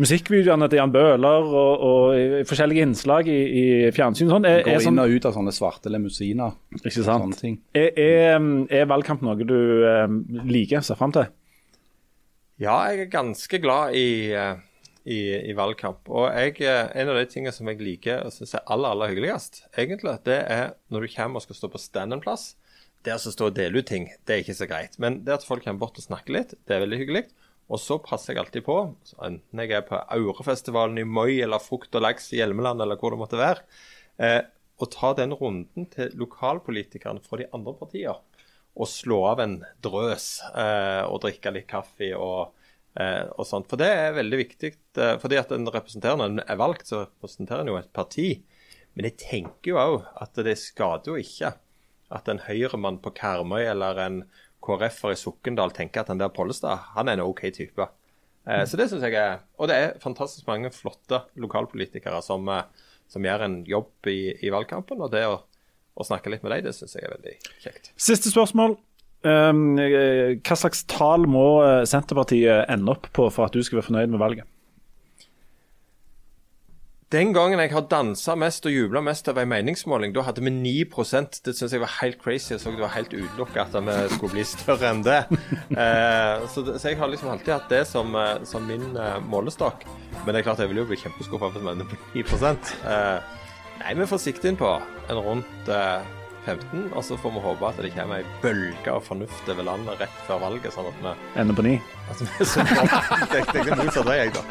musikkvideoene 0.00 0.68
til 0.70 0.80
Jan 0.80 0.92
Bøhler 0.92 1.48
og, 1.48 1.86
og 1.88 2.44
forskjellige 2.48 2.84
innslag 2.84 3.30
i, 3.32 3.38
i 3.46 3.64
fjernsyn. 3.96 4.28
Sånn. 4.32 4.46
Er, 4.48 4.60
Går 4.66 4.76
er, 4.76 4.84
sånn, 4.84 4.98
inn 4.98 5.04
og 5.06 5.16
ut 5.16 5.28
av 5.28 5.36
sånne 5.36 5.54
svarte 5.56 5.92
limousiner. 5.92 6.56
ikke 6.76 6.92
Sånne 6.98 7.30
sant? 7.30 7.40
ting. 7.40 7.58
Er, 7.76 7.90
er, 7.96 8.46
er 8.82 8.88
valgkamp 8.90 9.24
noe 9.24 9.48
du 9.48 9.56
ehm, 9.88 10.20
liker, 10.50 10.84
ser 10.84 11.00
fram 11.00 11.14
til? 11.16 11.28
Ja, 12.60 12.76
jeg 12.88 13.04
er 13.04 13.12
ganske 13.12 13.60
glad 13.60 13.96
i, 13.96 14.32
eh, 14.32 14.60
i, 15.04 15.18
i 15.50 15.56
valgkamp. 15.56 16.08
Og 16.08 16.28
jeg, 16.32 16.60
eh, 16.64 16.92
en 16.96 17.12
av 17.12 17.18
de 17.20 17.26
tingene 17.28 17.52
som 17.52 17.68
jeg 17.68 17.80
liker 17.84 18.24
og 18.24 18.32
syns 18.32 18.56
er 18.56 18.64
aller 18.72 18.94
aller 18.96 19.12
hyggeligst, 19.12 19.64
egentlig, 19.76 20.16
det 20.28 20.38
er 20.44 20.70
når 20.92 21.04
du 21.04 21.12
kommer 21.16 21.40
og 21.40 21.44
skal 21.44 21.60
stå 21.60 21.72
på 21.72 21.82
stand 21.82 22.16
en 22.16 22.24
plass. 22.24 22.54
Det 23.04 23.14
å 23.14 23.20
stå 23.30 23.50
og 23.52 23.58
dele 23.58 23.80
ut 23.80 23.86
ting, 23.86 24.08
det 24.26 24.34
er 24.34 24.40
ikke 24.42 24.56
så 24.58 24.66
greit. 24.68 24.96
Men 25.02 25.20
det 25.24 25.36
at 25.36 25.44
folk 25.46 25.62
kommer 25.64 25.84
bort 25.84 26.00
og 26.00 26.04
snakker 26.04 26.34
litt, 26.34 26.56
det 26.66 26.74
er 26.74 26.82
veldig 26.82 27.02
hyggelig. 27.04 27.26
Og 27.66 27.80
så 27.82 27.98
passer 27.98 28.34
jeg 28.34 28.44
alltid 28.44 28.64
på, 28.66 28.76
enten 29.26 29.62
jeg 29.62 29.74
er 29.74 29.86
på 29.88 29.98
Aurefestivalen 29.98 31.00
i 31.02 31.06
Moi 31.08 31.40
eller 31.42 31.62
Frukt 31.62 31.94
og 31.98 32.04
laks 32.04 32.30
i 32.30 32.38
Hjelmeland 32.38 32.82
eller 32.82 32.98
hvor 33.00 33.14
det 33.14 33.18
måtte 33.24 33.40
være, 33.40 33.64
eh, 34.22 34.42
å 34.78 34.86
ta 34.92 35.12
den 35.18 35.34
runden 35.34 35.88
til 35.90 36.12
lokalpolitikerne 36.20 37.24
fra 37.24 37.40
de 37.40 37.50
andre 37.56 37.74
partiene. 37.78 38.20
og 38.76 38.90
slå 38.92 39.22
av 39.24 39.40
en 39.40 39.54
drøs 39.80 40.24
eh, 40.52 41.04
og 41.08 41.22
drikke 41.22 41.48
litt 41.54 41.64
kaffe 41.70 42.10
og, 42.12 42.50
eh, 43.00 43.22
og 43.24 43.46
sånt. 43.48 43.70
For 43.70 43.80
det 43.80 43.88
er 43.88 44.18
veldig 44.18 44.40
viktig. 44.42 44.70
Eh, 45.00 45.14
fordi 45.22 45.38
at 45.40 45.54
en 45.56 45.64
representerende 45.72 46.44
er 46.44 46.58
valgt, 46.60 46.90
så 46.90 47.06
representerer 47.06 47.64
en 47.64 47.70
jo 47.72 47.78
et 47.80 47.88
parti. 47.96 48.26
Men 48.92 49.08
jeg 49.08 49.16
tenker 49.22 49.70
jo 49.70 49.78
òg 49.80 50.04
at 50.20 50.36
det 50.44 50.58
skader 50.60 51.14
jo 51.14 51.16
ikke 51.16 51.54
at 52.12 52.28
en 52.28 52.42
Høyre-mann 52.44 53.00
på 53.00 53.14
Karmøy 53.16 53.64
eller 53.64 54.02
en 54.04 54.20
KrF-er 54.66 55.14
i 55.14 55.20
Sokndal 55.20 55.72
tenker 55.76 56.02
at 56.02 56.10
den 56.10 56.20
der 56.20 56.32
Pollestad, 56.34 56.90
han 56.96 57.08
er 57.08 57.18
en 57.18 57.26
OK 57.26 57.46
type. 57.54 57.88
Eh, 58.46 58.64
så 58.66 58.78
det 58.78 58.88
synes 58.90 59.02
jeg 59.02 59.16
er 59.18 59.40
Og 59.58 59.68
det 59.68 59.76
er 59.76 59.96
fantastisk 60.02 60.46
mange 60.46 60.70
flotte 60.70 61.24
lokalpolitikere 61.34 62.20
som, 62.22 62.48
eh, 62.48 62.66
som 63.08 63.24
gjør 63.24 63.46
en 63.46 63.60
jobb 63.66 64.10
i, 64.10 64.34
i 64.42 64.52
valgkampen. 64.54 65.02
Og 65.02 65.12
det 65.14 65.24
å, 65.26 65.40
å 65.94 66.06
snakke 66.06 66.30
litt 66.32 66.44
med 66.46 66.54
dem, 66.54 66.66
det 66.68 66.76
syns 66.76 66.98
jeg 66.98 67.06
er 67.06 67.16
veldig 67.16 67.38
kjekt. 67.64 67.92
Siste 67.96 68.32
spørsmål. 68.32 68.78
Um, 69.26 69.78
hva 69.80 70.56
slags 70.58 70.84
tall 70.86 71.24
må 71.26 71.46
eh, 71.64 71.86
Senterpartiet 71.88 72.68
ende 72.70 72.92
opp 72.92 73.08
på 73.16 73.26
for 73.32 73.48
at 73.48 73.56
du 73.56 73.64
skal 73.64 73.80
være 73.80 73.88
fornøyd 73.88 74.12
med 74.12 74.22
valget? 74.22 74.50
Den 77.14 77.30
gangen 77.30 77.60
jeg 77.62 77.70
har 77.70 77.84
dansa 77.86 78.34
mest 78.34 78.64
og 78.66 78.72
jubla 78.74 78.98
mest 78.98 79.28
over 79.30 79.44
en 79.44 79.50
meningsmåling, 79.52 80.10
da 80.10 80.24
hadde 80.26 80.42
vi 80.42 80.50
9% 80.50 81.38
Det 81.46 81.52
syns 81.54 81.76
jeg 81.76 81.82
var 81.84 81.92
helt 82.00 82.18
crazy. 82.18 82.50
Jeg 82.50 82.60
så 82.64 82.72
det 82.74 82.82
var 82.82 82.96
helt 82.96 83.14
utelukka 83.14 83.62
at 83.62 83.76
vi 83.78 83.94
skulle 84.16 84.32
bli 84.32 84.42
større 84.42 84.90
enn 84.90 85.04
det. 85.06 85.20
Eh, 85.76 86.46
så, 86.50 86.62
så, 86.64 86.88
jeg 86.88 86.98
har 86.98 87.10
liksom 87.10 87.28
alltid 87.30 87.52
hatt 87.52 87.70
det 87.70 87.82
som, 87.86 88.14
eh, 88.16 88.42
som 88.48 88.64
min 88.66 88.96
eh, 88.96 89.18
målestokk. 89.22 89.84
Men 90.24 90.32
det 90.32 90.40
er 90.40 90.46
klart 90.46 90.62
jeg 90.62 90.70
vil 90.72 90.80
jo 90.82 90.86
bli 90.88 90.98
kjempeskuffa 90.98 91.50
hvis 91.52 91.62
vi 91.62 91.72
ender 91.74 91.90
på 91.90 91.98
9 92.14 92.52
eh, 92.90 93.34
Nei, 93.82 93.92
vi 93.92 94.02
er 94.02 94.10
forsiktige 94.10 94.54
innpå 94.54 94.70
en 95.12 95.20
rundt 95.22 95.70
eh, 95.70 96.15
15, 96.46 96.86
og 96.94 97.04
så 97.04 97.18
får 97.20 97.34
vi 97.34 97.42
håpe 97.44 97.68
at 97.68 97.80
det 97.82 97.92
kommer 97.96 98.22
ei 98.22 98.26
bølge 98.42 98.92
av 98.92 99.02
fornuft 99.04 99.48
over 99.52 99.66
landet 99.66 100.00
rett 100.00 100.20
før 100.28 100.40
valget, 100.44 100.72
sånn 100.74 100.88
at 100.90 101.00
vi 101.02 101.14
Ender 101.42 101.58
på 101.58 101.64
ni? 101.66 101.76
at 102.06 102.20
vi 102.22 102.28
er 102.40 102.46
så 102.46 102.62
Det 103.32 103.62
er 103.64 103.80
motsatt 103.80 104.06
vei, 104.06 104.16
jeg, 104.20 104.32
da. 104.36 104.42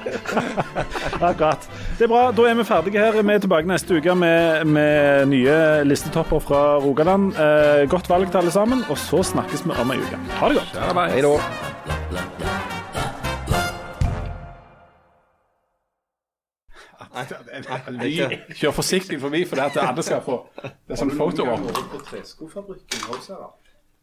Akkurat. 1.32 1.68
Det 1.98 2.08
er 2.08 2.12
bra. 2.12 2.24
Da 2.36 2.48
er 2.50 2.60
vi 2.60 2.68
ferdige 2.68 3.06
her. 3.06 3.20
Vi 3.22 3.36
er 3.36 3.44
tilbake 3.46 3.72
neste 3.72 4.00
uke 4.00 4.16
med, 4.20 4.68
med 4.68 5.32
nye 5.32 5.58
listetopper 5.88 6.44
fra 6.44 6.64
Rogaland. 6.84 7.32
Eh, 7.40 7.86
godt 7.92 8.12
valg 8.12 8.28
til 8.32 8.44
alle 8.44 8.56
sammen, 8.56 8.84
og 8.90 9.00
så 9.00 9.24
snakkes 9.32 9.66
vi 9.66 9.76
om 9.80 9.96
ei 9.96 10.02
uke. 10.04 10.20
Ha 10.42 10.52
det 10.52 10.62
godt. 10.62 10.80
Hei 11.16 11.22
da. 11.24 12.75
Kjør 18.60 18.74
forsiktig 18.76 19.20
forbi, 19.22 19.44
for 19.48 19.60
det 19.60 19.70
at 19.72 19.78
alle 19.84 20.04
skal 20.04 20.24
få 20.26 20.40
Det 20.58 20.96
er 20.96 21.00
sånn 21.00 21.14
også. 23.16 23.38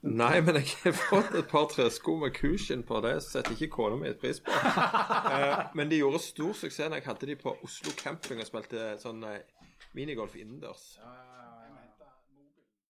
Nei, 0.02 0.40
men 0.42 0.56
jeg 0.58 0.66
har 0.82 0.96
fått 0.98 1.34
et 1.38 1.46
par 1.50 1.68
tresko 1.70 2.16
med 2.18 2.34
Cushion 2.34 2.80
på. 2.82 2.98
Det 3.04 3.12
setter 3.22 3.54
ikke 3.54 3.68
kona 3.76 3.98
mi 4.00 4.14
pris 4.18 4.42
på. 4.42 4.54
Eh, 5.32 5.60
men 5.78 5.88
de 5.88 6.00
gjorde 6.00 6.18
stor 6.20 6.52
suksess 6.58 6.90
når 6.90 6.98
jeg 6.98 7.06
hadde 7.06 7.26
de 7.30 7.36
på 7.40 7.54
Oslo 7.64 7.92
camping 7.96 8.42
og 8.42 8.48
spilte 8.48 8.90
sånn 9.00 9.22
eh, 9.24 9.38
minigolf 9.96 10.34
innendørs. 10.36 10.82